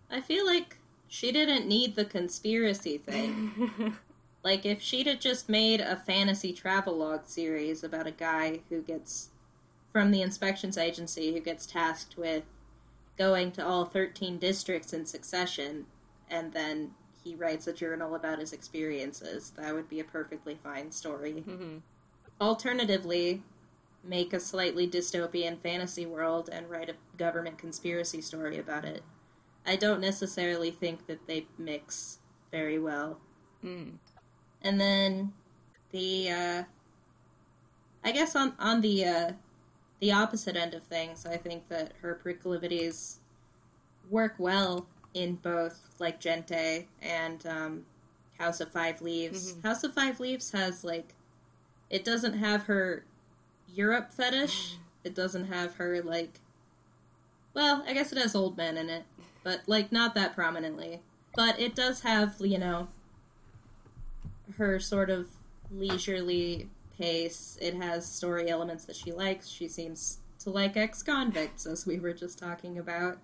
I 0.09 0.21
feel 0.21 0.45
like 0.45 0.77
she 1.07 1.31
didn't 1.31 1.67
need 1.67 1.95
the 1.95 2.05
conspiracy 2.05 2.97
thing. 2.97 3.95
like 4.43 4.65
if 4.65 4.81
she'd 4.81 5.07
have 5.07 5.19
just 5.19 5.49
made 5.49 5.81
a 5.81 5.95
fantasy 5.95 6.53
travelogue 6.53 7.25
series 7.25 7.83
about 7.83 8.07
a 8.07 8.11
guy 8.11 8.59
who 8.69 8.81
gets 8.81 9.29
from 9.91 10.11
the 10.11 10.21
inspections 10.21 10.77
agency 10.77 11.33
who 11.33 11.39
gets 11.39 11.65
tasked 11.65 12.17
with 12.17 12.43
going 13.17 13.51
to 13.51 13.65
all 13.65 13.85
13 13.85 14.37
districts 14.37 14.93
in 14.93 15.05
succession 15.05 15.85
and 16.29 16.53
then 16.53 16.91
he 17.25 17.35
writes 17.35 17.65
a 17.65 17.73
journal 17.73 18.13
about 18.13 18.39
his 18.39 18.53
experiences. 18.53 19.51
That 19.57 19.73
would 19.73 19.89
be 19.89 19.99
a 19.99 20.03
perfectly 20.03 20.59
fine 20.63 20.91
story. 20.91 21.43
Mm-hmm. 21.47 21.77
Alternatively, 22.39 23.41
make 24.03 24.31
a 24.31 24.39
slightly 24.39 24.87
dystopian 24.87 25.59
fantasy 25.59 26.05
world 26.05 26.49
and 26.51 26.69
write 26.69 26.89
a 26.89 27.17
government 27.17 27.57
conspiracy 27.57 28.21
story 28.21 28.59
about 28.59 28.85
it. 28.85 29.03
I 29.65 29.75
don't 29.75 29.99
necessarily 29.99 30.69
think 30.69 31.07
that 31.07 31.25
they 31.25 31.47
mix 31.57 32.19
very 32.51 32.77
well. 32.77 33.17
Mm. 33.63 33.93
And 34.61 34.79
then 34.79 35.33
the 35.91 36.29
uh, 36.29 36.63
I 38.03 38.11
guess 38.11 38.35
on 38.35 38.53
on 38.59 38.81
the 38.81 39.05
uh, 39.05 39.31
the 39.99 40.11
opposite 40.11 40.55
end 40.55 40.75
of 40.75 40.83
things, 40.83 41.25
I 41.25 41.37
think 41.37 41.67
that 41.69 41.93
her 42.01 42.13
proclivities 42.13 43.17
work 44.11 44.35
well 44.37 44.85
in 45.15 45.35
both 45.35 45.95
like 45.97 46.19
Gente 46.19 46.87
and 47.01 47.43
um, 47.47 47.85
House 48.37 48.59
of 48.59 48.71
Five 48.71 49.01
Leaves. 49.01 49.53
Mm-hmm. 49.53 49.67
House 49.67 49.83
of 49.83 49.93
Five 49.95 50.19
Leaves 50.19 50.51
has 50.51 50.83
like 50.83 51.15
it 51.89 52.03
doesn't 52.03 52.37
have 52.37 52.63
her 52.63 53.05
Europe 53.73 54.11
fetish. 54.11 54.77
it 55.03 55.15
doesn't 55.15 55.45
have 55.45 55.75
her 55.75 56.01
like 56.03 56.41
well, 57.55 57.83
I 57.87 57.93
guess 57.93 58.11
it 58.11 58.17
has 58.17 58.35
old 58.35 58.57
men 58.57 58.77
in 58.77 58.89
it, 58.89 59.05
but 59.43 59.61
like 59.65 59.91
not 59.91 60.13
that 60.15 60.35
prominently. 60.35 61.01
But 61.35 61.59
it 61.59 61.73
does 61.73 62.01
have, 62.01 62.35
you 62.39 62.57
know, 62.57 62.89
her 64.57 64.79
sort 64.79 65.09
of 65.09 65.29
leisurely 65.71 66.69
pace. 66.97 67.57
It 67.61 67.75
has 67.75 68.05
story 68.05 68.49
elements 68.49 68.85
that 68.85 68.95
she 68.95 69.11
likes. 69.11 69.47
She 69.47 69.69
seems 69.69 70.19
to 70.39 70.49
like 70.49 70.75
ex 70.75 71.01
convicts, 71.01 71.65
as 71.65 71.85
we 71.85 71.97
were 71.97 72.13
just 72.13 72.37
talking 72.37 72.77
about. 72.77 73.17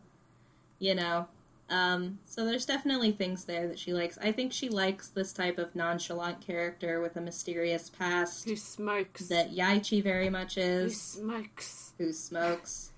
You 0.80 0.96
know, 0.96 1.28
um, 1.72 2.20
so 2.26 2.46
there's 2.46 2.66
definitely 2.66 3.14
things 3.14 3.46
there 3.46 3.68
that 3.70 3.80
she 3.80 3.94
likes. 3.94 4.18
I 4.22 4.34
think 4.34 4.52
she 4.52 4.68
likes 4.68 5.08
this 5.08 5.32
type 5.32 5.58
of 5.58 5.74
nonchalant 5.74 6.42
character 6.42 7.00
with 7.00 7.16
a 7.16 7.22
mysterious 7.22 7.90
past. 7.90 8.44
Who 8.44 8.58
smokes. 8.58 9.30
That 9.30 9.56
Yaichi 9.56 10.04
very 10.04 10.30
much 10.30 10.58
is. 10.58 10.92
Who 10.92 11.22
smokes. 11.22 11.94
Who 11.98 12.12
smokes. 12.12 12.92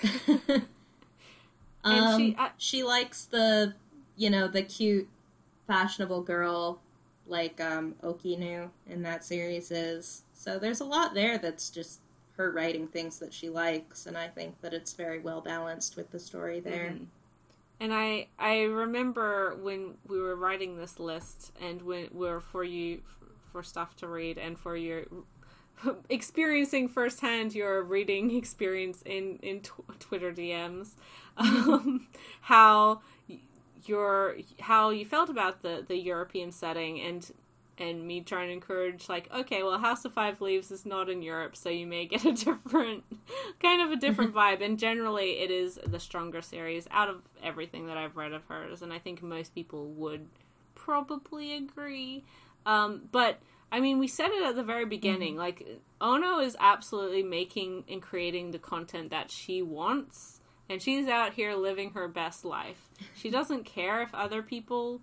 um, 1.84 2.18
she, 2.18 2.36
I... 2.38 2.50
she 2.56 2.84
likes 2.84 3.24
the, 3.24 3.74
you 4.16 4.30
know, 4.30 4.46
the 4.46 4.62
cute, 4.62 5.08
fashionable 5.66 6.22
girl 6.22 6.80
like 7.26 7.60
um, 7.60 7.96
Okinu 8.02 8.70
in 8.88 9.02
that 9.02 9.24
series 9.24 9.72
is. 9.72 10.22
So 10.34 10.60
there's 10.60 10.80
a 10.80 10.84
lot 10.84 11.14
there 11.14 11.38
that's 11.38 11.68
just 11.68 12.00
her 12.36 12.52
writing 12.52 12.86
things 12.86 13.18
that 13.18 13.32
she 13.32 13.48
likes, 13.48 14.06
and 14.06 14.16
I 14.16 14.28
think 14.28 14.60
that 14.60 14.72
it's 14.72 14.92
very 14.92 15.18
well 15.18 15.40
balanced 15.40 15.96
with 15.96 16.10
the 16.12 16.20
story 16.20 16.60
there. 16.60 16.90
Mm-hmm. 16.90 17.04
And 17.80 17.92
I 17.92 18.28
I 18.38 18.62
remember 18.62 19.56
when 19.60 19.94
we 20.06 20.20
were 20.20 20.36
writing 20.36 20.76
this 20.76 20.98
list 20.98 21.52
and 21.60 21.82
when 21.82 22.08
we 22.12 22.28
were 22.28 22.40
for 22.40 22.64
you 22.64 23.02
for 23.52 23.62
stuff 23.62 23.96
to 23.96 24.08
read 24.08 24.38
and 24.38 24.58
for 24.58 24.76
your 24.76 25.04
experiencing 26.08 26.88
firsthand 26.88 27.54
your 27.54 27.82
reading 27.82 28.34
experience 28.36 29.02
in 29.02 29.38
in 29.42 29.60
tw- 29.60 29.98
Twitter 30.00 30.32
DMs, 30.32 30.92
um, 31.36 32.06
how 32.42 33.00
your 33.86 34.36
how 34.60 34.90
you 34.90 35.04
felt 35.04 35.28
about 35.28 35.62
the 35.62 35.84
the 35.86 35.96
European 35.96 36.52
setting 36.52 37.00
and 37.00 37.30
and 37.78 38.06
me 38.06 38.20
trying 38.20 38.48
to 38.48 38.52
encourage 38.52 39.08
like 39.08 39.28
okay 39.34 39.62
well 39.62 39.78
house 39.78 40.04
of 40.04 40.12
five 40.12 40.40
leaves 40.40 40.70
is 40.70 40.86
not 40.86 41.08
in 41.08 41.22
europe 41.22 41.56
so 41.56 41.68
you 41.68 41.86
may 41.86 42.06
get 42.06 42.24
a 42.24 42.32
different 42.44 43.04
kind 43.60 43.82
of 43.82 43.90
a 43.90 43.96
different 43.96 44.34
vibe. 44.34 44.64
And 44.64 44.78
generally 44.78 45.38
it 45.38 45.50
is 45.50 45.78
the 45.84 46.00
stronger 46.00 46.42
series 46.42 46.86
out 46.90 47.08
of 47.08 47.22
everything 47.42 47.86
that 47.86 47.96
i've 47.96 48.16
read 48.16 48.32
of 48.32 48.44
hers 48.48 48.82
and 48.82 48.92
i 48.92 48.98
think 48.98 49.22
most 49.22 49.54
people 49.54 49.86
would 49.92 50.26
probably 50.74 51.56
agree. 51.56 52.24
Um, 52.66 53.02
but 53.10 53.40
i 53.72 53.80
mean 53.80 53.98
we 53.98 54.08
said 54.08 54.30
it 54.30 54.44
at 54.44 54.56
the 54.56 54.62
very 54.62 54.86
beginning 54.86 55.32
mm-hmm. 55.32 55.40
like 55.40 55.80
ono 56.00 56.38
is 56.40 56.56
absolutely 56.60 57.22
making 57.22 57.84
and 57.88 58.00
creating 58.00 58.50
the 58.50 58.58
content 58.58 59.10
that 59.10 59.30
she 59.30 59.62
wants 59.62 60.40
and 60.68 60.80
she's 60.80 61.08
out 61.08 61.34
here 61.34 61.54
living 61.54 61.90
her 61.90 62.08
best 62.08 62.44
life. 62.44 62.88
She 63.14 63.30
doesn't 63.30 63.64
care 63.64 64.02
if 64.02 64.14
other 64.14 64.42
people 64.42 65.02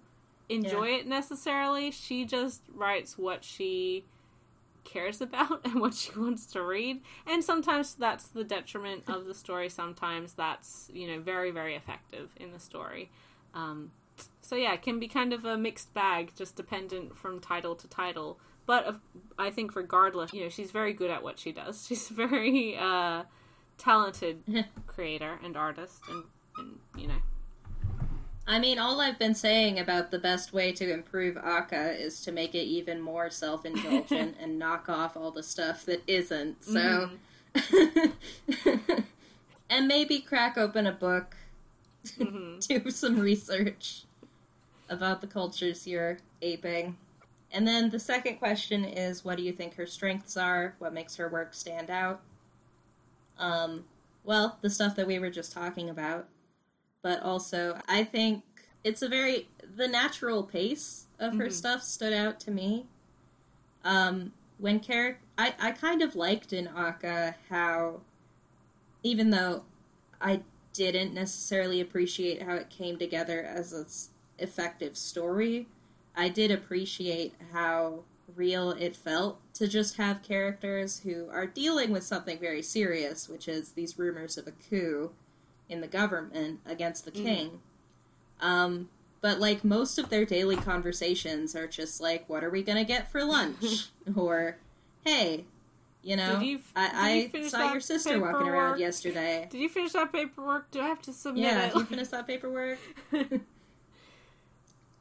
enjoy 0.51 0.87
yeah. 0.87 0.97
it 0.97 1.07
necessarily. 1.07 1.91
She 1.91 2.25
just 2.25 2.61
writes 2.73 3.17
what 3.17 3.43
she 3.43 4.05
cares 4.83 5.21
about 5.21 5.61
and 5.65 5.79
what 5.79 5.93
she 5.93 6.11
wants 6.17 6.45
to 6.47 6.63
read. 6.63 7.01
And 7.25 7.43
sometimes 7.43 7.95
that's 7.95 8.27
the 8.27 8.43
detriment 8.43 9.03
of 9.07 9.25
the 9.25 9.33
story. 9.33 9.69
Sometimes 9.69 10.33
that's, 10.33 10.89
you 10.93 11.07
know, 11.07 11.19
very, 11.19 11.51
very 11.51 11.75
effective 11.75 12.31
in 12.37 12.51
the 12.51 12.59
story. 12.59 13.09
Um, 13.53 13.91
so 14.41 14.55
yeah, 14.55 14.73
it 14.73 14.81
can 14.81 14.99
be 14.99 15.07
kind 15.07 15.33
of 15.33 15.45
a 15.45 15.57
mixed 15.57 15.93
bag, 15.93 16.31
just 16.35 16.55
dependent 16.55 17.17
from 17.17 17.39
title 17.39 17.75
to 17.75 17.87
title. 17.87 18.39
But 18.65 18.87
uh, 18.87 18.93
I 19.37 19.49
think 19.49 19.75
regardless, 19.75 20.33
you 20.33 20.43
know, 20.43 20.49
she's 20.49 20.71
very 20.71 20.93
good 20.93 21.09
at 21.09 21.23
what 21.23 21.39
she 21.39 21.51
does. 21.51 21.85
She's 21.87 22.09
a 22.09 22.13
very 22.13 22.77
uh, 22.77 23.23
talented 23.77 24.43
creator 24.87 25.39
and 25.43 25.57
artist, 25.57 26.01
and, 26.09 26.23
and 26.57 26.79
you 26.95 27.07
know, 27.07 27.21
I 28.47 28.59
mean, 28.59 28.79
all 28.79 28.99
I've 28.99 29.19
been 29.19 29.35
saying 29.35 29.79
about 29.79 30.11
the 30.11 30.19
best 30.19 30.51
way 30.51 30.71
to 30.73 30.91
improve 30.91 31.35
ACCA 31.35 31.99
is 31.99 32.21
to 32.21 32.31
make 32.31 32.55
it 32.55 32.63
even 32.63 32.99
more 32.99 33.29
self 33.29 33.65
indulgent 33.65 34.35
and 34.41 34.57
knock 34.59 34.89
off 34.89 35.15
all 35.15 35.31
the 35.31 35.43
stuff 35.43 35.85
that 35.85 36.01
isn't. 36.07 36.63
So. 36.63 37.09
Mm-hmm. 37.09 37.11
and 39.69 39.87
maybe 39.87 40.19
crack 40.19 40.57
open 40.57 40.87
a 40.87 40.91
book, 40.91 41.35
mm-hmm. 42.05 42.59
do 42.83 42.91
some 42.91 43.19
research 43.19 44.03
about 44.89 45.21
the 45.21 45.27
cultures 45.27 45.87
you're 45.87 46.17
aping. 46.41 46.97
And 47.53 47.67
then 47.67 47.89
the 47.89 47.99
second 47.99 48.37
question 48.37 48.85
is 48.85 49.25
what 49.25 49.37
do 49.37 49.43
you 49.43 49.51
think 49.51 49.75
her 49.75 49.85
strengths 49.85 50.37
are? 50.37 50.75
What 50.79 50.93
makes 50.93 51.15
her 51.17 51.29
work 51.29 51.53
stand 51.53 51.89
out? 51.89 52.21
Um, 53.37 53.85
well, 54.23 54.57
the 54.61 54.69
stuff 54.69 54.95
that 54.95 55.07
we 55.07 55.19
were 55.19 55.29
just 55.29 55.51
talking 55.51 55.89
about 55.89 56.27
but 57.01 57.21
also 57.21 57.79
I 57.87 58.03
think 58.03 58.43
it's 58.83 59.01
a 59.01 59.09
very 59.09 59.47
the 59.75 59.87
natural 59.87 60.43
pace 60.43 61.05
of 61.19 61.33
her 61.33 61.45
mm-hmm. 61.45 61.53
stuff 61.53 61.83
stood 61.83 62.13
out 62.13 62.39
to 62.41 62.51
me. 62.51 62.87
Um, 63.83 64.33
when 64.57 64.79
character, 64.79 65.21
I 65.37 65.53
I 65.59 65.71
kind 65.71 66.01
of 66.01 66.15
liked 66.15 66.53
in 66.53 66.67
ACCA 66.67 67.35
how, 67.49 68.01
even 69.03 69.29
though 69.29 69.63
I 70.19 70.41
didn't 70.73 71.13
necessarily 71.13 71.81
appreciate 71.81 72.41
how 72.41 72.55
it 72.55 72.69
came 72.69 72.97
together 72.97 73.43
as 73.43 73.73
an 73.73 73.85
effective 74.39 74.95
story, 74.95 75.67
I 76.15 76.29
did 76.29 76.51
appreciate 76.51 77.33
how 77.51 78.03
real 78.35 78.71
it 78.71 78.95
felt 78.95 79.39
to 79.53 79.67
just 79.67 79.97
have 79.97 80.23
characters 80.23 81.01
who 81.01 81.27
are 81.29 81.45
dealing 81.45 81.91
with 81.91 82.03
something 82.03 82.39
very 82.39 82.61
serious, 82.61 83.27
which 83.27 83.47
is 83.47 83.71
these 83.71 83.99
rumors 83.99 84.37
of 84.37 84.47
a 84.47 84.51
coup 84.51 85.11
in 85.71 85.81
the 85.81 85.87
government 85.87 86.59
against 86.65 87.05
the 87.05 87.11
mm-hmm. 87.11 87.25
king. 87.25 87.59
Um, 88.41 88.89
but 89.21 89.39
like 89.39 89.63
most 89.63 89.97
of 89.97 90.09
their 90.09 90.25
daily 90.25 90.57
conversations 90.57 91.55
are 91.55 91.67
just 91.67 92.01
like, 92.01 92.27
"What 92.27 92.43
are 92.43 92.49
we 92.49 92.61
gonna 92.61 92.83
get 92.83 93.11
for 93.11 93.23
lunch?" 93.23 93.87
or, 94.15 94.57
"Hey, 95.05 95.45
you 96.03 96.15
know, 96.15 96.39
Did 96.39 96.45
you- 96.45 96.59
I, 96.75 97.29
you 97.33 97.45
I 97.45 97.47
saw 97.47 97.71
your 97.71 97.81
sister 97.81 98.19
walking 98.19 98.47
around 98.47 98.79
yesterday." 98.79 99.47
Did 99.49 99.61
you 99.61 99.69
finish 99.69 99.93
that 99.93 100.11
paperwork? 100.11 100.69
Do 100.71 100.81
I 100.81 100.87
have 100.87 101.01
to 101.03 101.13
submit 101.13 101.43
Yeah, 101.45 101.67
it? 101.67 101.73
did 101.73 101.79
you 101.79 101.85
finish 101.85 102.07
that 102.09 102.27
paperwork? 102.27 102.79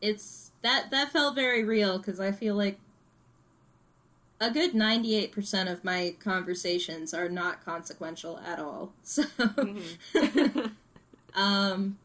it's 0.01 0.53
that 0.63 0.91
that 0.91 1.11
felt 1.11 1.35
very 1.35 1.65
real 1.65 1.99
because 1.99 2.21
I 2.21 2.33
feel 2.33 2.55
like 2.55 2.79
a 4.41 4.51
good 4.51 4.75
ninety 4.75 5.15
eight 5.15 5.33
percent 5.33 5.69
of 5.69 5.85
my 5.85 6.15
conversations 6.19 7.13
are 7.13 7.29
not 7.29 7.65
consequential 7.65 8.39
at 8.39 8.59
all. 8.59 8.93
So, 9.03 9.23
Mhm. 9.25 10.73
um, 11.35 11.99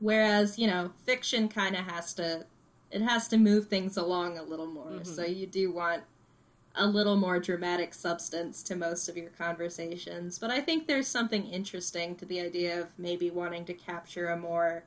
whereas 0.00 0.58
you 0.58 0.66
know, 0.66 0.92
fiction 1.04 1.48
kind 1.48 1.76
of 1.76 1.84
has 1.86 2.12
to 2.14 2.46
it 2.90 3.02
has 3.02 3.28
to 3.28 3.36
move 3.36 3.66
things 3.68 3.96
along 3.96 4.38
a 4.38 4.42
little 4.42 4.66
more. 4.66 4.90
Mhm. 4.90 5.06
So 5.06 5.24
you 5.24 5.46
do 5.46 5.70
want 5.72 6.02
a 6.78 6.86
little 6.86 7.16
more 7.16 7.38
dramatic 7.40 7.94
substance 7.94 8.62
to 8.62 8.76
most 8.76 9.08
of 9.08 9.16
your 9.16 9.30
conversations. 9.30 10.38
But 10.38 10.50
I 10.50 10.60
think 10.60 10.86
there's 10.86 11.08
something 11.08 11.46
interesting 11.46 12.14
to 12.16 12.26
the 12.26 12.40
idea 12.40 12.78
of 12.80 12.88
maybe 12.98 13.30
wanting 13.30 13.64
to 13.64 13.74
capture 13.74 14.28
a 14.28 14.36
more 14.36 14.84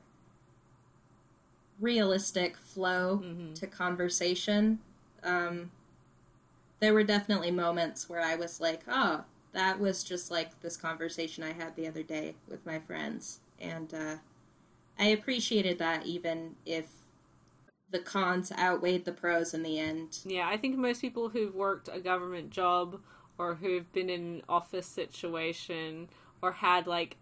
realistic 1.80 2.56
flow 2.56 3.18
Mhm. 3.24 3.54
to 3.56 3.66
conversation. 3.66 4.78
Um, 5.22 5.70
there 6.80 6.94
were 6.94 7.04
definitely 7.04 7.50
moments 7.50 8.08
where 8.08 8.20
I 8.20 8.36
was 8.36 8.60
like, 8.60 8.80
oh, 8.88 9.24
that 9.52 9.78
was 9.78 10.02
just 10.02 10.30
like 10.30 10.60
this 10.60 10.76
conversation 10.76 11.44
I 11.44 11.52
had 11.52 11.76
the 11.76 11.86
other 11.86 12.02
day 12.02 12.34
with 12.48 12.64
my 12.64 12.78
friends. 12.78 13.40
And 13.60 13.92
uh, 13.92 14.16
I 14.98 15.06
appreciated 15.06 15.78
that 15.78 16.06
even 16.06 16.56
if 16.64 16.86
the 17.90 17.98
cons 17.98 18.52
outweighed 18.52 19.04
the 19.04 19.12
pros 19.12 19.52
in 19.52 19.62
the 19.62 19.78
end. 19.78 20.18
Yeah, 20.24 20.48
I 20.48 20.56
think 20.56 20.76
most 20.76 21.00
people 21.00 21.28
who've 21.28 21.54
worked 21.54 21.88
a 21.92 22.00
government 22.00 22.50
job 22.50 23.00
or 23.36 23.56
who've 23.56 23.90
been 23.92 24.08
in 24.08 24.20
an 24.20 24.42
office 24.48 24.86
situation 24.86 26.08
or 26.40 26.52
had 26.52 26.86
like 26.86 27.16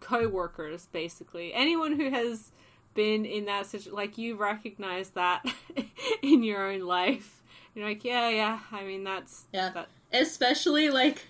co-workers 0.00 0.86
basically 0.92 1.52
anyone 1.52 1.98
who 1.98 2.08
has 2.10 2.52
been 2.94 3.24
in 3.24 3.46
that 3.46 3.66
situation 3.66 3.94
like 3.96 4.16
you 4.16 4.36
recognize 4.36 5.10
that 5.10 5.44
in 6.22 6.44
your 6.44 6.70
own 6.70 6.80
life 6.80 7.37
you're 7.74 7.86
like 7.86 8.04
yeah 8.04 8.28
yeah 8.28 8.58
i 8.72 8.82
mean 8.84 9.04
that's 9.04 9.44
Yeah. 9.52 9.70
that, 9.70 9.88
especially 10.12 10.90
like 10.90 11.26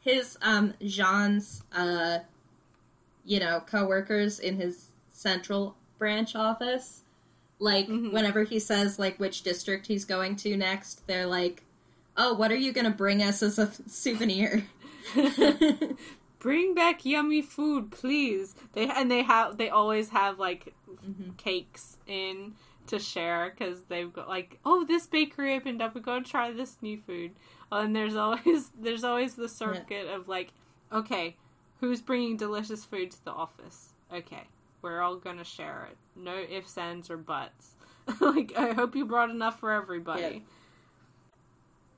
his 0.00 0.36
um 0.42 0.74
Jean's 0.84 1.62
uh 1.72 2.18
you 3.24 3.40
know 3.40 3.60
coworkers 3.66 4.38
in 4.38 4.56
his 4.56 4.88
central 5.10 5.76
branch 5.98 6.36
office 6.36 7.02
like 7.58 7.88
Mhm. 7.88 8.12
whenever 8.12 8.44
he 8.44 8.58
says 8.58 8.98
like 8.98 9.18
which 9.18 9.42
district 9.42 9.86
he's 9.86 10.04
going 10.04 10.36
to 10.36 10.56
next 10.56 11.06
they're 11.06 11.26
like 11.26 11.62
oh 12.16 12.34
what 12.34 12.52
are 12.52 12.56
you 12.56 12.72
going 12.72 12.84
to 12.84 12.90
bring 12.90 13.22
us 13.22 13.42
as 13.42 13.58
a 13.58 13.70
souvenir 13.88 14.64
bring 16.38 16.74
back 16.74 17.04
yummy 17.04 17.42
food 17.42 17.90
please 17.90 18.54
they 18.74 18.86
and 18.88 19.10
they 19.10 19.22
have 19.22 19.56
they 19.56 19.68
always 19.70 20.10
have 20.10 20.38
like 20.38 20.74
Mhm. 21.04 21.36
cakes 21.36 21.96
in 22.06 22.54
to 22.88 22.98
share 22.98 23.50
because 23.50 23.84
they've 23.84 24.12
got 24.12 24.28
like 24.28 24.58
oh 24.64 24.84
this 24.84 25.06
bakery 25.06 25.54
opened 25.54 25.82
up 25.82 25.94
we 25.94 26.00
gotta 26.00 26.24
try 26.24 26.50
this 26.52 26.76
new 26.80 26.98
food. 26.98 27.32
Oh, 27.70 27.80
and 27.80 27.94
there's 27.94 28.16
always 28.16 28.70
there's 28.80 29.04
always 29.04 29.34
the 29.34 29.48
circuit 29.48 30.06
of 30.08 30.28
like 30.28 30.52
okay 30.92 31.36
who's 31.80 32.00
bringing 32.00 32.36
delicious 32.36 32.84
food 32.84 33.10
to 33.12 33.24
the 33.24 33.32
office? 33.32 33.92
Okay 34.12 34.44
we're 34.82 35.00
all 35.00 35.16
gonna 35.16 35.44
share 35.44 35.88
it. 35.90 35.96
No 36.14 36.36
ifs 36.36 36.78
ands 36.78 37.10
or 37.10 37.16
buts. 37.16 37.72
Like 38.20 38.56
i 38.56 38.72
hope 38.72 38.94
you 38.94 39.04
brought 39.04 39.30
enough 39.30 39.58
for 39.58 39.72
everybody. 39.72 40.44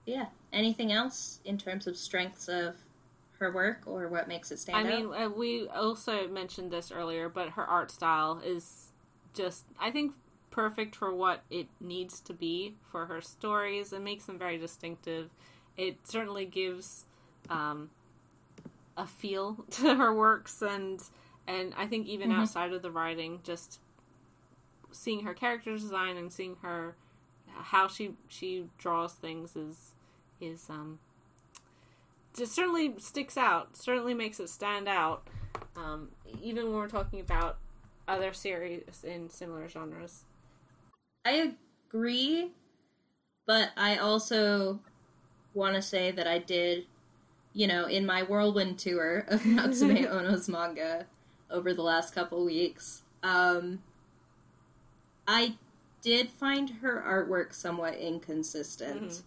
Yeah. 0.06 0.27
Anything 0.55 0.90
else 0.90 1.40
in 1.44 1.59
terms 1.59 1.86
of 1.86 1.98
strengths 1.98 2.48
of 2.48 2.77
her 3.39 3.52
work 3.52 3.82
or 3.85 4.09
what 4.09 4.27
makes 4.27 4.51
it 4.51 4.59
stand 4.59 4.78
I 4.78 4.90
mean, 4.90 5.12
uh, 5.12 5.28
we 5.28 5.69
also 5.69 6.27
mentioned 6.28 6.70
this 6.70 6.90
earlier, 6.90 7.28
but 7.28 7.51
her 7.51 7.62
art 7.62 7.90
style 7.90 8.40
is 8.44 8.93
just, 9.35 9.65
I 9.78 9.90
think, 9.90 10.15
perfect 10.59 10.97
for 10.97 11.15
what 11.15 11.45
it 11.51 11.69
needs 11.81 12.19
to 12.19 12.33
be 12.33 12.75
for 12.91 13.07
her 13.07 13.21
stories. 13.21 13.93
It 13.93 14.03
makes 14.03 14.25
them 14.25 14.37
very 14.37 14.59
distinctive. 14.59 15.31
It 15.77 15.99
certainly 16.03 16.47
gives 16.47 17.05
um, 17.49 17.91
a 18.97 19.07
feel 19.07 19.65
to 19.71 19.95
her 19.95 20.13
works, 20.13 20.61
and 20.61 21.01
and 21.47 21.73
I 21.77 21.87
think 21.87 22.09
even 22.09 22.31
Mhm. 22.31 22.41
outside 22.41 22.73
of 22.73 22.83
the 22.83 22.91
writing, 22.91 23.39
just 23.45 23.79
seeing 24.91 25.23
her 25.23 25.33
character 25.33 25.71
design 25.79 26.17
and 26.17 26.33
seeing 26.33 26.57
her 26.63 26.97
how 27.47 27.87
she 27.87 28.17
she 28.27 28.69
draws 28.79 29.13
things 29.13 29.55
is 29.55 29.95
is 30.41 30.69
um 30.69 30.99
just 32.37 32.53
certainly 32.53 32.95
sticks 32.99 33.37
out 33.37 33.77
certainly 33.77 34.13
makes 34.15 34.41
it 34.41 34.49
stand 34.49 34.89
out 34.89 35.27
um 35.77 36.09
even 36.43 36.65
when 36.67 36.75
we're 36.75 36.89
talking 36.89 37.21
about 37.21 37.59
other 38.09 38.33
series 38.33 39.05
in 39.05 39.29
similar 39.29 39.69
genres 39.69 40.25
I 41.29 41.53
agree, 41.91 42.53
but 43.47 43.71
I 43.77 43.97
also 43.97 44.81
want 45.53 45.75
to 45.75 45.83
say 45.83 46.11
that 46.11 46.27
I 46.27 46.39
did, 46.39 46.87
you 47.53 47.67
know, 47.67 47.85
in 47.85 48.07
my 48.07 48.23
whirlwind 48.23 48.79
tour 48.79 49.27
of 49.29 49.45
Natsume 49.45 50.07
Ono's 50.11 50.49
manga 50.49 51.05
over 51.51 51.75
the 51.75 51.83
last 51.83 52.15
couple 52.15 52.43
weeks, 52.47 53.03
um, 53.23 53.83
I 55.27 55.57
did 56.01 56.31
find 56.31 56.71
her 56.81 57.03
artwork 57.07 57.53
somewhat 57.53 57.97
inconsistent. 57.97 59.03
Mhm. 59.03 59.23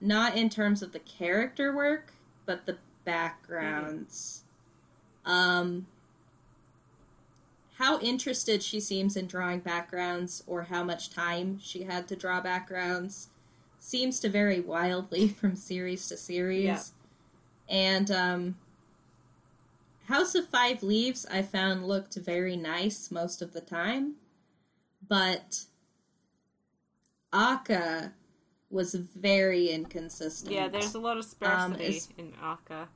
Not 0.00 0.36
in 0.36 0.50
terms 0.50 0.82
of 0.82 0.92
the 0.92 0.98
character 0.98 1.74
work, 1.74 2.14
but 2.46 2.66
the 2.66 2.78
backgrounds. 3.04 4.42
Um, 5.24 5.86
how 7.78 7.98
interested 8.00 8.62
she 8.62 8.78
seems 8.80 9.16
in 9.16 9.26
drawing 9.26 9.58
backgrounds 9.60 10.42
or 10.46 10.64
how 10.64 10.84
much 10.84 11.10
time 11.10 11.58
she 11.60 11.82
had 11.84 12.06
to 12.08 12.16
draw 12.16 12.40
backgrounds 12.40 13.28
seems 13.78 14.20
to 14.20 14.28
vary 14.28 14.60
wildly 14.60 15.28
from 15.40 15.56
series 15.56 16.08
to 16.08 16.16
series. 16.16 16.64
Yeah. 16.64 16.80
And 17.68 18.10
um, 18.10 18.56
House 20.06 20.34
of 20.34 20.48
Five 20.48 20.82
Leaves 20.82 21.26
I 21.30 21.42
found 21.42 21.86
looked 21.86 22.14
very 22.14 22.56
nice 22.56 23.10
most 23.10 23.42
of 23.42 23.52
the 23.52 23.60
time, 23.60 24.14
but 25.08 25.64
ACCA 27.32 28.12
was 28.70 28.94
very 28.94 29.68
inconsistent. 29.68 30.52
yeah 30.52 30.66
there's 30.68 30.94
a 30.94 30.98
lot 30.98 31.16
of 31.16 31.24
sparsity 31.24 31.84
is- 31.84 32.08
in 32.18 32.32
ACCA 32.42 32.88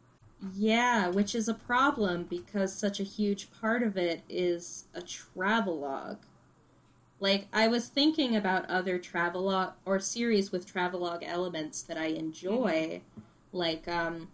Yeah, 0.54 1.08
which 1.08 1.34
is 1.34 1.48
a 1.48 1.54
problem 1.54 2.24
because 2.24 2.72
such 2.72 3.00
a 3.00 3.04
huge 3.04 3.50
part 3.60 3.82
of 3.82 3.96
it 3.96 4.22
is 4.28 4.84
a 4.94 5.02
travelogue. 5.02 6.18
Like, 7.20 7.48
I 7.52 7.66
was 7.66 7.88
thinking 7.88 8.36
about 8.36 8.70
other 8.70 8.98
travelogue 8.98 9.72
or 9.84 9.98
series 9.98 10.52
with 10.52 10.66
travelogue 10.66 11.24
elements 11.24 11.82
that 11.82 11.98
I 11.98 12.06
enjoy. 12.06 13.00
Like, 13.52 13.88
um, 13.88 14.28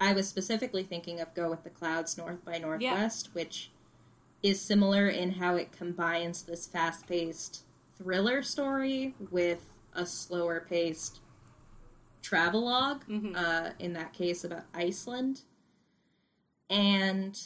I 0.00 0.12
was 0.12 0.28
specifically 0.28 0.82
thinking 0.82 1.20
of 1.20 1.32
Go 1.34 1.48
with 1.50 1.62
the 1.62 1.70
Clouds 1.70 2.18
North 2.18 2.44
by 2.44 2.58
Northwest, 2.58 3.28
which 3.34 3.70
is 4.42 4.60
similar 4.60 5.06
in 5.08 5.32
how 5.32 5.54
it 5.54 5.70
combines 5.70 6.42
this 6.42 6.66
fast 6.66 7.06
paced 7.06 7.62
thriller 7.96 8.42
story 8.42 9.14
with 9.30 9.66
a 9.94 10.04
slower 10.04 10.66
paced 10.68 11.20
travelogue, 12.22 13.04
Mhm. 13.06 13.36
uh, 13.36 13.72
in 13.78 13.92
that 13.92 14.12
case 14.12 14.44
about 14.44 14.64
Iceland. 14.72 15.42
And, 16.70 17.38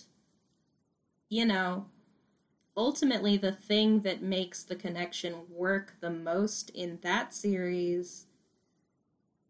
you 1.29 1.45
know, 1.45 1.87
ultimately 2.77 3.37
the 3.37 3.53
thing 3.53 4.01
that 4.01 4.23
makes 4.23 4.63
the 4.63 4.77
connection 4.77 5.35
work 5.51 5.95
the 6.01 6.11
most 6.11 6.71
in 6.71 6.99
that 7.03 7.35
series 7.35 8.27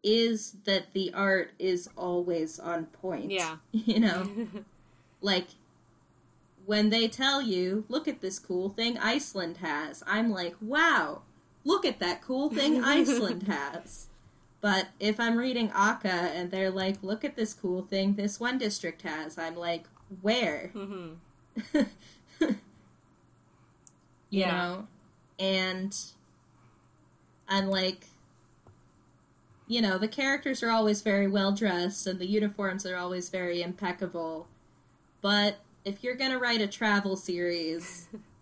is 0.03 0.53
that 0.63 0.93
the 0.93 1.13
art 1.13 1.51
is 1.59 1.89
always 1.97 2.59
on 2.59 2.85
point. 2.85 3.31
yeah 3.31 3.57
You 3.71 3.99
know, 3.99 4.29
like 5.21 5.49
when 6.65 6.89
they 6.89 7.07
tell 7.07 7.41
you, 7.41 7.85
look 7.87 8.07
at 8.07 8.21
this 8.21 8.39
cool 8.39 8.69
thing 8.69 8.97
Iceland 8.97 9.57
has, 9.57 10.03
I'm 10.07 10.29
like, 10.31 10.55
wow, 10.61 11.21
look 11.63 11.85
at 11.85 11.99
that 11.99 12.21
cool 12.21 12.49
thing 12.49 12.83
Iceland 12.83 13.43
has. 13.43 14.07
But 14.59 14.87
if 14.99 15.19
I'm 15.19 15.37
reading 15.37 15.69
ACCA 15.69 16.05
and 16.05 16.49
they're 16.51 16.71
like, 16.71 17.01
look 17.03 17.23
at 17.23 17.35
this 17.35 17.53
cool 17.53 17.83
thing 17.83 18.15
this 18.15 18.39
one 18.39 18.57
district 18.57 19.03
has, 19.03 19.37
I'm 19.37 19.55
like, 19.55 19.85
where? 20.21 20.67
hmm 20.73 21.13
you 24.29 24.41
Yeah. 24.41 24.51
know 24.51 24.87
and 25.39 25.95
i'm 27.47 27.67
like 27.67 28.07
you 29.67 29.81
know 29.81 29.97
the 29.97 30.07
characters 30.07 30.61
are 30.61 30.69
always 30.69 31.01
very 31.01 31.27
well 31.27 31.51
dressed 31.51 32.05
and 32.07 32.19
the 32.19 32.25
uniforms 32.27 32.85
are 32.85 32.97
always 32.97 33.29
very 33.29 33.61
impeccable 33.61 34.47
but 35.21 35.59
if 35.85 36.03
you're 36.03 36.15
gonna 36.15 36.37
write 36.37 36.61
a 36.61 36.67
travel 36.67 37.15
series 37.15 38.07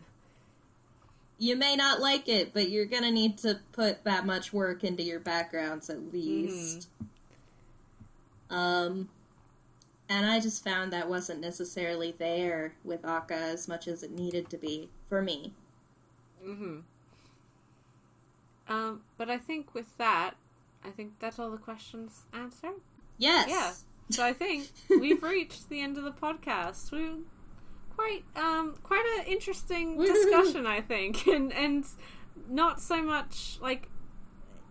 you 1.38 1.56
may 1.56 1.76
not 1.76 2.00
like 2.00 2.28
it, 2.28 2.54
but 2.54 2.70
you're 2.70 2.86
gonna 2.86 3.12
need 3.12 3.38
to 3.40 3.60
put 3.72 4.04
that 4.04 4.26
much 4.26 4.54
work 4.54 4.84
into 4.84 5.04
your 5.04 5.20
backgrounds 5.20 5.90
at 5.90 6.14
least. 6.14 6.88
Um, 8.50 9.10
and 10.08 10.26
I 10.26 10.40
just 10.40 10.64
found 10.64 10.94
that 10.94 11.10
wasn't 11.10 11.42
necessarily 11.42 12.16
there 12.18 12.74
with 12.84 13.02
ACCA 13.02 13.32
as 13.32 13.68
much 13.68 13.88
as 13.88 14.04
it 14.04 14.12
needed 14.12 14.50
to 14.52 14.58
be 14.58 14.90
for 15.10 15.22
me. 15.22 15.54
Mm-hmm. 16.46 16.78
Um, 18.68 19.02
but 19.18 19.30
I 19.30 19.38
think 19.38 19.74
with 19.74 19.98
that, 19.98 20.36
I 20.84 20.90
think 20.90 21.14
that's 21.20 21.40
all 21.40 21.50
the 21.50 21.58
questions 21.58 22.26
answered. 22.34 22.82
Yes. 23.18 23.50
Yeah. 23.50 23.74
So 24.12 24.24
I 24.24 24.34
think 24.34 24.70
we've 24.90 25.24
reached 25.24 25.70
the 25.70 25.82
end 25.82 25.98
of 25.98 26.04
the 26.04 26.12
podcast. 26.12 26.92
We 26.92 27.24
quite 27.96 28.24
um 28.36 28.76
quite 28.84 29.06
an 29.20 29.26
interesting 29.26 29.98
discussion, 30.02 30.66
I 30.66 30.82
think, 30.82 31.28
and 31.36 31.52
and 31.54 31.86
not 32.50 32.82
so 32.82 33.02
much 33.02 33.58
like 33.62 33.90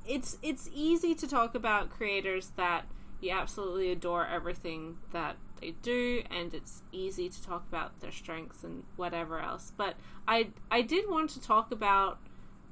it's 0.06 0.38
it's 0.42 0.68
easy 0.74 1.14
to 1.14 1.26
talk 1.26 1.54
about 1.54 1.90
creators 1.90 2.52
that 2.56 2.86
you 3.20 3.30
absolutely 3.30 3.90
adore 3.90 4.26
everything 4.26 4.98
that 5.12 5.36
they 5.60 5.70
do 5.82 6.22
and 6.30 6.52
it's 6.52 6.82
easy 6.92 7.28
to 7.28 7.42
talk 7.42 7.64
about 7.68 8.00
their 8.00 8.12
strengths 8.12 8.64
and 8.64 8.84
whatever 8.96 9.40
else. 9.40 9.72
But 9.76 9.96
i 10.28 10.48
i 10.70 10.82
did 10.82 11.08
want 11.08 11.30
to 11.30 11.40
talk 11.40 11.70
about 11.70 12.18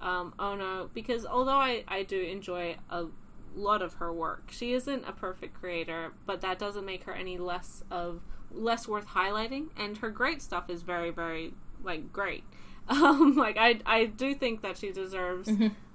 um, 0.01 0.35
ono 0.39 0.91
because 0.93 1.25
although 1.25 1.59
I, 1.59 1.85
I 1.87 2.03
do 2.03 2.21
enjoy 2.21 2.77
a 2.91 3.07
lot 3.55 3.83
of 3.83 3.95
her 3.95 4.13
work 4.13 4.51
she 4.51 4.73
isn't 4.73 5.05
a 5.07 5.13
perfect 5.13 5.55
creator 5.55 6.13
but 6.27 6.41
that 6.41 6.59
doesn't 6.59 6.85
make 6.85 7.05
her 7.05 7.13
any 7.13 7.39
less 7.39 7.85
of 7.91 8.23
less 8.55 8.87
worth 8.89 9.09
highlighting 9.09 9.67
and 9.77 9.99
her 9.99 10.11
great 10.11 10.43
stuff 10.43 10.69
is 10.69 10.83
very 10.83 11.11
very 11.11 11.53
like 11.83 12.13
great. 12.13 12.45
Um 12.89 13.37
like 13.37 13.57
i 13.57 13.79
i 13.87 14.07
do 14.07 14.35
think 14.35 14.61
that 14.63 14.77
she 14.77 14.91
deserves 14.91 15.49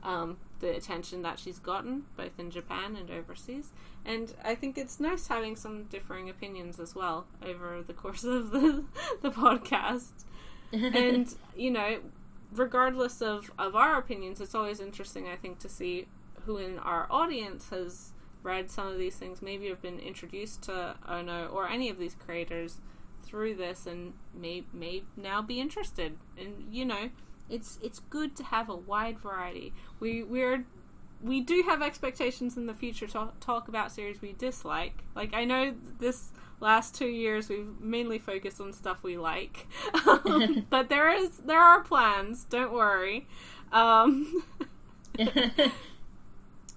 um 0.04 0.38
the 0.60 0.76
attention 0.76 1.22
that 1.22 1.38
she's 1.38 1.60
gotten 1.60 2.06
both 2.16 2.40
in 2.40 2.50
japan 2.50 2.96
and 2.96 3.12
overseas. 3.12 3.72
And 4.06 4.34
i 4.44 4.56
think 4.56 4.78
it's 4.78 5.00
nice 5.00 5.28
having 5.28 5.56
some 5.58 5.84
differing 5.86 6.30
opinions 6.30 6.80
as 6.80 6.96
well 6.96 7.28
over 7.46 7.84
the 7.86 7.94
course 7.94 8.24
of 8.24 8.52
the 8.52 8.86
the 9.22 9.32
podcast. 9.32 10.12
And 10.74 11.34
you 11.56 11.72
know 11.72 12.00
regardless 12.54 13.22
of 13.22 13.52
of 13.60 13.76
our 13.76 13.98
opinions 13.98 14.40
it's 14.40 14.56
always 14.56 14.80
interesting 14.80 15.28
i 15.28 15.36
think 15.36 15.60
to 15.60 15.70
see 15.70 16.08
who 16.46 16.58
in 16.58 16.80
our 16.80 17.06
audience 17.10 17.70
has 17.70 18.14
read 18.44 18.70
some 18.70 18.88
of 18.88 18.98
these 18.98 19.16
things 19.16 19.42
maybe 19.42 19.68
have 19.68 19.82
been 19.82 20.00
introduced 20.00 20.64
to 20.64 20.96
ono 21.08 21.48
or 21.48 21.68
any 21.68 21.90
of 21.90 21.98
these 21.98 22.16
creators 22.16 22.78
through 23.24 23.56
this 23.56 23.86
and 23.86 24.14
may 24.34 24.64
may 24.74 25.04
now 25.16 25.42
be 25.42 25.60
interested. 25.60 26.18
And 26.38 26.68
you 26.72 26.86
know 26.86 27.10
it's 27.50 27.80
it's 27.82 28.00
good 28.00 28.36
to 28.38 28.44
have 28.44 28.70
a 28.70 28.76
wide 28.76 29.20
variety. 29.20 29.74
We 30.00 30.24
we're 30.24 30.66
we 31.22 31.42
do 31.42 31.64
have 31.68 31.82
expectations 31.82 32.58
in 32.58 32.68
the 32.68 32.74
future 32.74 33.08
to 33.08 33.30
talk 33.40 33.68
about 33.68 33.92
series 33.92 34.22
we 34.22 34.34
dislike. 34.34 35.04
Like 35.16 35.34
i 35.34 35.46
know 35.46 35.74
this 36.00 36.32
last 36.60 36.96
two 36.96 37.08
years 37.08 37.50
we've 37.50 37.80
mainly 37.80 38.20
focused 38.20 38.60
on 38.62 38.74
stuff 38.74 39.04
we 39.04 39.18
like. 39.18 39.68
Um, 40.08 40.66
but 40.70 40.90
there 40.90 41.12
is 41.12 41.38
there 41.40 41.62
are 41.62 41.82
plans 41.82 42.46
don't 42.46 42.74
worry. 42.74 43.28
Um, 43.72 44.44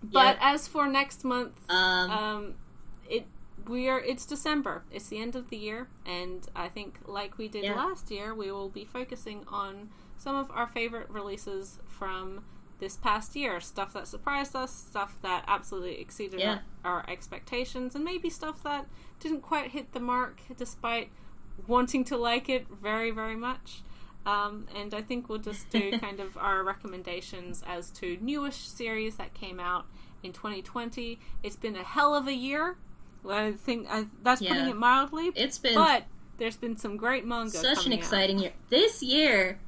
but 0.02 0.36
Yep. 0.36 0.38
as 0.40 0.68
for 0.68 0.86
next 0.88 1.24
month 1.24 1.52
um, 1.70 2.10
um, 2.10 2.54
it 3.08 3.26
we 3.68 3.88
are 3.88 4.00
it's 4.00 4.24
December. 4.26 4.82
It's 4.90 5.08
the 5.08 5.18
end 5.20 5.36
of 5.36 5.50
the 5.50 5.56
year, 5.56 5.88
and 6.06 6.46
I 6.56 6.68
think 6.68 6.98
like 7.06 7.36
we 7.38 7.46
did 7.46 7.64
Yeah. 7.64 7.74
last 7.76 8.10
year, 8.10 8.34
we 8.34 8.50
will 8.50 8.70
be 8.70 8.84
focusing 8.84 9.44
on 9.48 9.90
some 10.16 10.34
of 10.34 10.50
our 10.50 10.66
favorite 10.66 11.08
releases 11.10 11.78
from 11.86 12.42
this 12.78 12.96
past 12.96 13.36
year. 13.36 13.60
Stuff 13.60 13.92
that 13.92 14.08
surprised 14.08 14.56
us, 14.56 14.72
stuff 14.74 15.18
that 15.22 15.44
absolutely 15.46 16.00
exceeded 16.00 16.40
Yeah. 16.40 16.60
our, 16.84 16.92
our 17.00 17.10
expectations, 17.10 17.94
and 17.94 18.02
maybe 18.02 18.30
stuff 18.30 18.62
that 18.62 18.86
didn't 19.20 19.42
quite 19.42 19.72
hit 19.72 19.92
the 19.92 20.00
mark 20.00 20.40
despite 20.56 21.10
wanting 21.66 22.02
to 22.04 22.16
like 22.16 22.48
it 22.48 22.66
very 22.68 23.10
very 23.10 23.36
much. 23.36 23.82
Um, 24.26 24.66
and 24.76 24.92
I 24.94 25.00
think 25.02 25.28
we'll 25.28 25.38
just 25.38 25.70
do 25.70 25.98
kind 26.00 26.20
of 26.20 26.36
our 26.36 26.62
recommendations 26.62 27.62
as 27.66 27.90
to 27.92 28.18
newish 28.20 28.56
series 28.68 29.16
that 29.16 29.32
came 29.34 29.58
out 29.58 29.86
in 30.22 30.32
2020. 30.32 31.18
It's 31.42 31.56
been 31.56 31.76
a 31.76 31.82
hell 31.82 32.14
of 32.14 32.26
a 32.28 32.34
year. 32.34 32.76
I 33.28 33.52
think 33.52 33.86
I, 33.90 34.06
that's 34.22 34.40
putting 34.40 34.68
it 34.68 34.76
mildly. 34.76 35.30
it's 35.34 35.58
been 35.58 35.74
but 35.74 36.04
there's 36.38 36.56
been 36.56 36.76
some 36.78 36.96
great 36.96 37.26
manga. 37.26 37.50
such 37.50 37.68
an 37.68 37.74
coming 37.84 37.92
out. 37.92 37.98
exciting 37.98 38.38
year. 38.38 38.52
This 38.70 39.02
year, 39.02 39.58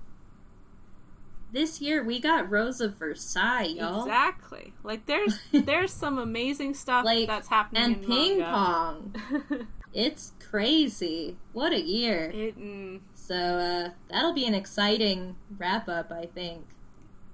this 1.52 1.80
year 1.82 2.02
we 2.02 2.18
got 2.18 2.50
Rose 2.50 2.80
of 2.80 2.94
Versailles, 2.96 3.74
y'all. 3.76 4.04
Exactly. 4.04 4.72
Like 4.82 5.04
there's 5.06 5.38
there's 5.52 5.92
some 5.92 6.18
amazing 6.18 6.74
stuff 6.74 7.04
Like, 7.04 7.26
that's 7.26 7.48
happening 7.48 7.82
And 7.82 7.96
in 7.96 8.04
ping 8.06 8.38
manga. 8.38 8.52
pong. 8.52 9.66
It's 9.94 10.32
crazy. 10.40 11.36
What 11.52 11.72
a 11.74 11.80
year. 11.82 12.30
it, 12.32 12.58
mm, 12.58 13.00
So 13.32 13.38
uh, 13.38 13.90
that'll 14.10 14.34
be 14.34 14.44
an 14.44 14.52
exciting 14.52 15.36
wrap 15.56 15.88
up, 15.88 16.12
I 16.12 16.26
think, 16.26 16.66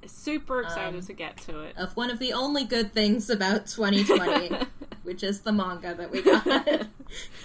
super 0.06 0.60
excited 0.62 0.94
Um, 1.00 1.04
to 1.06 1.12
get 1.12 1.38
to 1.38 1.62
it. 1.62 1.76
of 1.76 1.96
one 1.96 2.08
of 2.08 2.20
the 2.20 2.32
only 2.32 2.64
good 2.64 2.92
things 2.92 3.28
about 3.28 3.66
2020, 3.66 4.64
which 5.02 5.24
is 5.24 5.40
the 5.40 5.50
manga 5.50 5.94
that 5.96 6.12
we 6.12 6.22
got. 6.22 6.86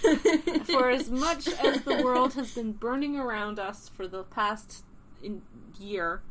for 0.67 0.91
as 0.91 1.09
much 1.09 1.47
as 1.47 1.81
the 1.81 2.03
world 2.03 2.35
has 2.35 2.51
been 2.53 2.73
burning 2.73 3.17
around 3.17 3.57
us 3.57 3.89
for 3.89 4.07
the 4.07 4.21
past 4.21 4.83
year, 5.79 6.21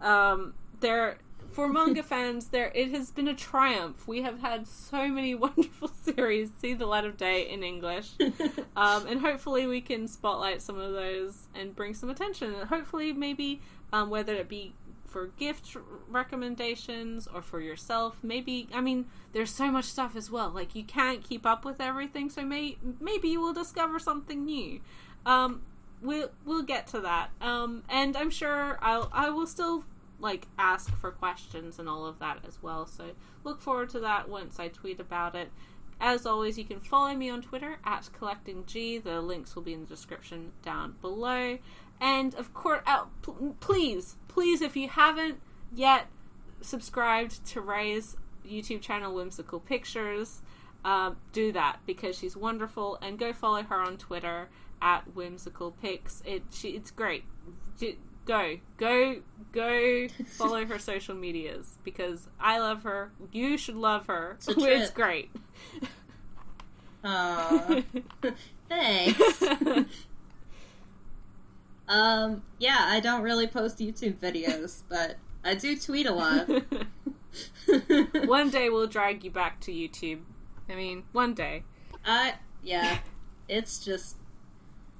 um, 0.00 0.54
there 0.78 1.18
for 1.56 1.68
manga 1.68 2.02
fans, 2.02 2.48
there 2.48 2.70
it 2.74 2.90
has 2.90 3.10
been 3.10 3.26
a 3.26 3.34
triumph. 3.34 4.06
We 4.06 4.20
have 4.22 4.40
had 4.40 4.66
so 4.66 5.08
many 5.08 5.34
wonderful 5.46 5.88
series 5.88 6.50
see 6.60 6.74
the 6.74 6.84
light 6.84 7.06
of 7.06 7.16
day 7.16 7.48
in 7.48 7.62
English, 7.62 8.10
um, 8.76 9.06
and 9.06 9.20
hopefully 9.20 9.66
we 9.66 9.80
can 9.80 10.06
spotlight 10.06 10.60
some 10.60 10.78
of 10.78 10.92
those 10.92 11.46
and 11.54 11.74
bring 11.74 11.94
some 11.94 12.10
attention. 12.10 12.54
And 12.54 12.68
hopefully, 12.68 13.14
maybe 13.14 13.62
um, 13.90 14.10
whether 14.10 14.34
it 14.34 14.50
be 14.50 14.74
for 15.06 15.28
gift 15.38 15.74
recommendations 16.10 17.26
or 17.32 17.40
for 17.40 17.60
yourself, 17.60 18.18
maybe 18.22 18.68
I 18.74 18.82
mean 18.82 19.06
there's 19.32 19.50
so 19.50 19.70
much 19.70 19.86
stuff 19.86 20.14
as 20.14 20.30
well. 20.30 20.50
Like 20.50 20.74
you 20.74 20.84
can't 20.84 21.24
keep 21.24 21.46
up 21.46 21.64
with 21.64 21.80
everything, 21.80 22.28
so 22.28 22.42
may 22.42 22.76
maybe 23.00 23.28
you 23.28 23.40
will 23.40 23.54
discover 23.54 23.98
something 23.98 24.44
new. 24.44 24.80
Um, 25.24 25.62
we'll 26.02 26.30
we'll 26.44 26.64
get 26.64 26.86
to 26.88 27.00
that. 27.00 27.30
Um, 27.40 27.82
and 27.88 28.14
I'm 28.14 28.30
sure 28.30 28.78
I'll 28.82 29.08
I 29.10 29.30
will 29.30 29.46
still 29.46 29.84
like 30.18 30.46
ask 30.58 30.94
for 30.96 31.10
questions 31.10 31.78
and 31.78 31.88
all 31.88 32.06
of 32.06 32.18
that 32.18 32.38
as 32.46 32.62
well. 32.62 32.86
So 32.86 33.10
look 33.44 33.60
forward 33.60 33.90
to 33.90 34.00
that 34.00 34.28
once 34.28 34.58
I 34.58 34.68
tweet 34.68 35.00
about 35.00 35.34
it. 35.34 35.50
As 36.00 36.26
always, 36.26 36.58
you 36.58 36.64
can 36.64 36.80
follow 36.80 37.14
me 37.14 37.30
on 37.30 37.40
Twitter 37.40 37.78
at 37.84 38.08
collectinggg. 38.18 39.02
The 39.02 39.20
links 39.20 39.54
will 39.54 39.62
be 39.62 39.72
in 39.72 39.80
the 39.80 39.86
description 39.86 40.52
down 40.62 40.96
below. 41.00 41.58
And 42.00 42.34
of 42.34 42.52
course, 42.52 42.82
uh, 42.86 43.04
pl- 43.22 43.56
please, 43.60 44.16
please, 44.28 44.60
if 44.60 44.76
you 44.76 44.88
haven't 44.88 45.40
yet 45.74 46.06
subscribed 46.60 47.44
to 47.46 47.60
Ray's 47.62 48.16
YouTube 48.46 48.82
channel, 48.82 49.14
Whimsical 49.14 49.60
Pictures, 49.60 50.42
um, 50.84 51.16
do 51.32 51.50
that 51.52 51.78
because 51.86 52.18
she's 52.18 52.36
wonderful. 52.36 52.98
And 53.00 53.18
go 53.18 53.32
follow 53.32 53.62
her 53.62 53.76
on 53.76 53.96
Twitter 53.96 54.50
at 54.82 55.14
Whimsical 55.14 55.70
Pics. 55.70 56.22
It 56.26 56.42
she, 56.52 56.70
it's 56.70 56.90
great. 56.90 57.24
J- 57.78 57.96
Go, 58.26 58.56
go, 58.76 59.16
go! 59.52 60.08
Follow 60.26 60.64
her 60.66 60.80
social 60.80 61.14
medias 61.14 61.78
because 61.84 62.26
I 62.40 62.58
love 62.58 62.82
her. 62.82 63.12
You 63.30 63.56
should 63.56 63.76
love 63.76 64.08
her. 64.08 64.36
It's 64.38 64.48
It's 64.48 64.90
great. 64.90 65.30
Aw, 67.04 67.82
thanks. 68.68 69.42
um, 71.86 72.42
yeah, 72.58 72.78
I 72.80 72.98
don't 72.98 73.22
really 73.22 73.46
post 73.46 73.78
YouTube 73.78 74.16
videos, 74.16 74.82
but 74.88 75.18
I 75.44 75.54
do 75.54 75.78
tweet 75.78 76.06
a 76.06 76.12
lot. 76.12 76.48
one 78.26 78.50
day 78.50 78.68
we'll 78.68 78.88
drag 78.88 79.22
you 79.22 79.30
back 79.30 79.60
to 79.60 79.72
YouTube. 79.72 80.22
I 80.68 80.74
mean, 80.74 81.04
one 81.12 81.32
day. 81.32 81.62
I 82.04 82.34
yeah, 82.60 82.98
it's 83.48 83.84
just 83.84 84.16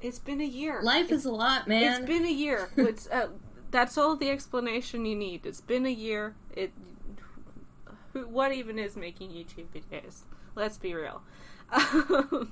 It's 0.01 0.19
been 0.19 0.41
a 0.41 0.45
year. 0.45 0.81
life 0.83 1.11
is 1.11 1.25
a 1.25 1.33
lot, 1.33 1.67
man. 1.67 1.83
It's 1.83 2.07
been 2.07 2.25
a 2.25 2.31
year. 2.33 2.69
It's 2.77 3.09
uh, 3.09 3.29
that's 3.71 3.97
all 3.99 4.17
the 4.17 4.31
explanation 4.31 5.05
you 5.07 5.17
need. 5.17 5.47
It's 5.47 5.61
been 5.61 5.87
a 5.87 5.91
year. 5.91 6.35
It. 6.55 6.73
Who, 8.13 8.27
what 8.29 8.53
even 8.53 8.79
is 8.79 8.97
making 8.97 9.31
YouTube 9.31 9.67
videos? 9.75 10.23
Let's 10.55 10.79
be 10.79 10.95
real. 10.95 11.23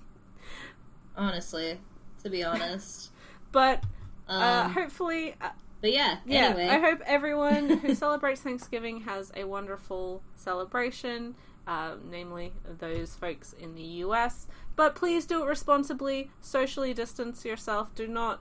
Honestly, 1.17 1.79
to 2.23 2.31
be 2.31 2.43
honest. 2.43 3.11
but 3.53 3.85
Um, 4.29 4.43
uh, 4.43 4.69
hopefully, 4.71 5.35
uh, 5.41 5.51
but 5.81 5.93
yeah, 5.93 6.17
yeah. 6.27 6.47
anyway. 6.47 6.69
I 6.69 6.79
hope 6.81 7.01
everyone 7.07 7.79
who 7.79 7.95
celebrates 8.05 8.41
Thanksgiving 8.41 9.03
has 9.03 9.31
a 9.37 9.45
wonderful 9.45 10.23
celebration. 10.35 11.37
Uh, 11.67 11.95
namely, 12.11 12.53
those 12.79 13.15
folks 13.15 13.55
in 13.55 13.75
the 13.75 13.83
U.S. 14.05 14.49
But 14.77 14.95
please 14.95 15.25
do 15.27 15.43
it 15.43 15.47
responsibly. 15.47 16.31
Socially 16.41 16.93
distance 16.95 17.45
yourself. 17.45 17.95
Do 17.95 18.07
not. 18.09 18.41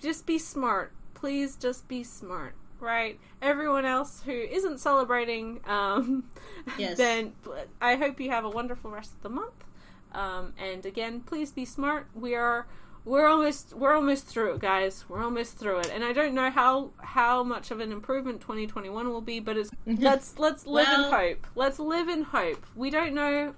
Just 0.00 0.26
be 0.26 0.38
smart. 0.38 0.92
Please, 1.14 1.56
just 1.56 1.88
be 1.88 2.02
smart. 2.04 2.54
right? 2.80 3.18
Everyone 3.42 3.84
else 3.84 4.22
who 4.24 4.32
isn't 4.32 4.78
celebrating, 4.78 5.60
um, 5.66 6.24
Yes. 6.78 6.96
then 6.96 7.32
I 7.80 7.96
hope 7.96 8.20
you 8.20 8.30
have 8.30 8.44
a 8.44 8.50
wonderful 8.50 8.90
rest 8.90 9.14
of 9.14 9.22
the 9.22 9.28
month. 9.30 9.64
Um, 10.12 10.54
and 10.58 10.86
again, 10.86 11.20
please 11.20 11.50
be 11.52 11.64
smart. 11.64 12.06
We 12.14 12.34
are 12.34 12.66
we're 13.04 13.26
almost 13.26 13.74
we're 13.74 13.94
almost 13.94 14.26
through 14.26 14.54
it, 14.54 14.60
guys. 14.60 15.04
We're 15.08 15.22
almost 15.24 15.58
through 15.58 15.80
it, 15.80 15.90
and 15.92 16.04
I 16.04 16.12
don't 16.12 16.34
know 16.34 16.50
how 16.50 16.90
how 16.98 17.42
much 17.42 17.70
of 17.70 17.80
an 17.80 17.90
improvement 17.92 18.40
2021 18.40 19.08
will 19.08 19.20
be, 19.20 19.40
but 19.40 19.56
it's 19.56 19.70
let's 19.86 20.38
let's 20.38 20.66
live 20.66 20.88
in 20.88 21.04
hope. 21.10 21.46
Let's 21.54 21.78
live 21.78 22.08
in 22.08 22.22
hope. 22.22 22.64
We 22.76 22.90
don't 22.90 23.12
know 23.14 23.54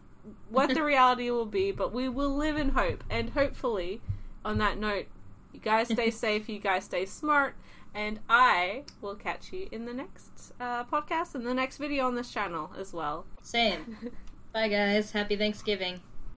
what 0.48 0.74
the 0.74 0.82
reality 0.84 1.30
will 1.30 1.46
be, 1.46 1.72
but 1.72 1.92
we 1.92 2.08
will 2.08 2.34
live 2.34 2.56
in 2.56 2.70
hope, 2.70 3.04
and 3.10 3.30
hopefully, 3.30 4.00
on 4.44 4.58
that 4.58 4.78
note, 4.78 5.06
you 5.52 5.60
guys 5.60 5.88
stay 5.88 6.10
safe. 6.10 6.48
You 6.48 6.58
guys 6.58 6.84
stay 6.84 7.06
smart. 7.06 7.54
And 7.92 8.20
I 8.28 8.84
will 9.00 9.16
catch 9.16 9.52
you 9.52 9.68
in 9.72 9.84
the 9.84 9.92
next 9.92 10.52
uh, 10.60 10.84
podcast 10.84 11.34
and 11.34 11.44
the 11.44 11.54
next 11.54 11.78
video 11.78 12.06
on 12.06 12.14
this 12.14 12.30
channel 12.30 12.70
as 12.78 12.92
well. 12.92 13.26
Same. 13.42 13.96
Bye, 14.52 14.68
guys. 14.68 15.10
Happy 15.10 15.36
Thanksgiving. 15.36 16.00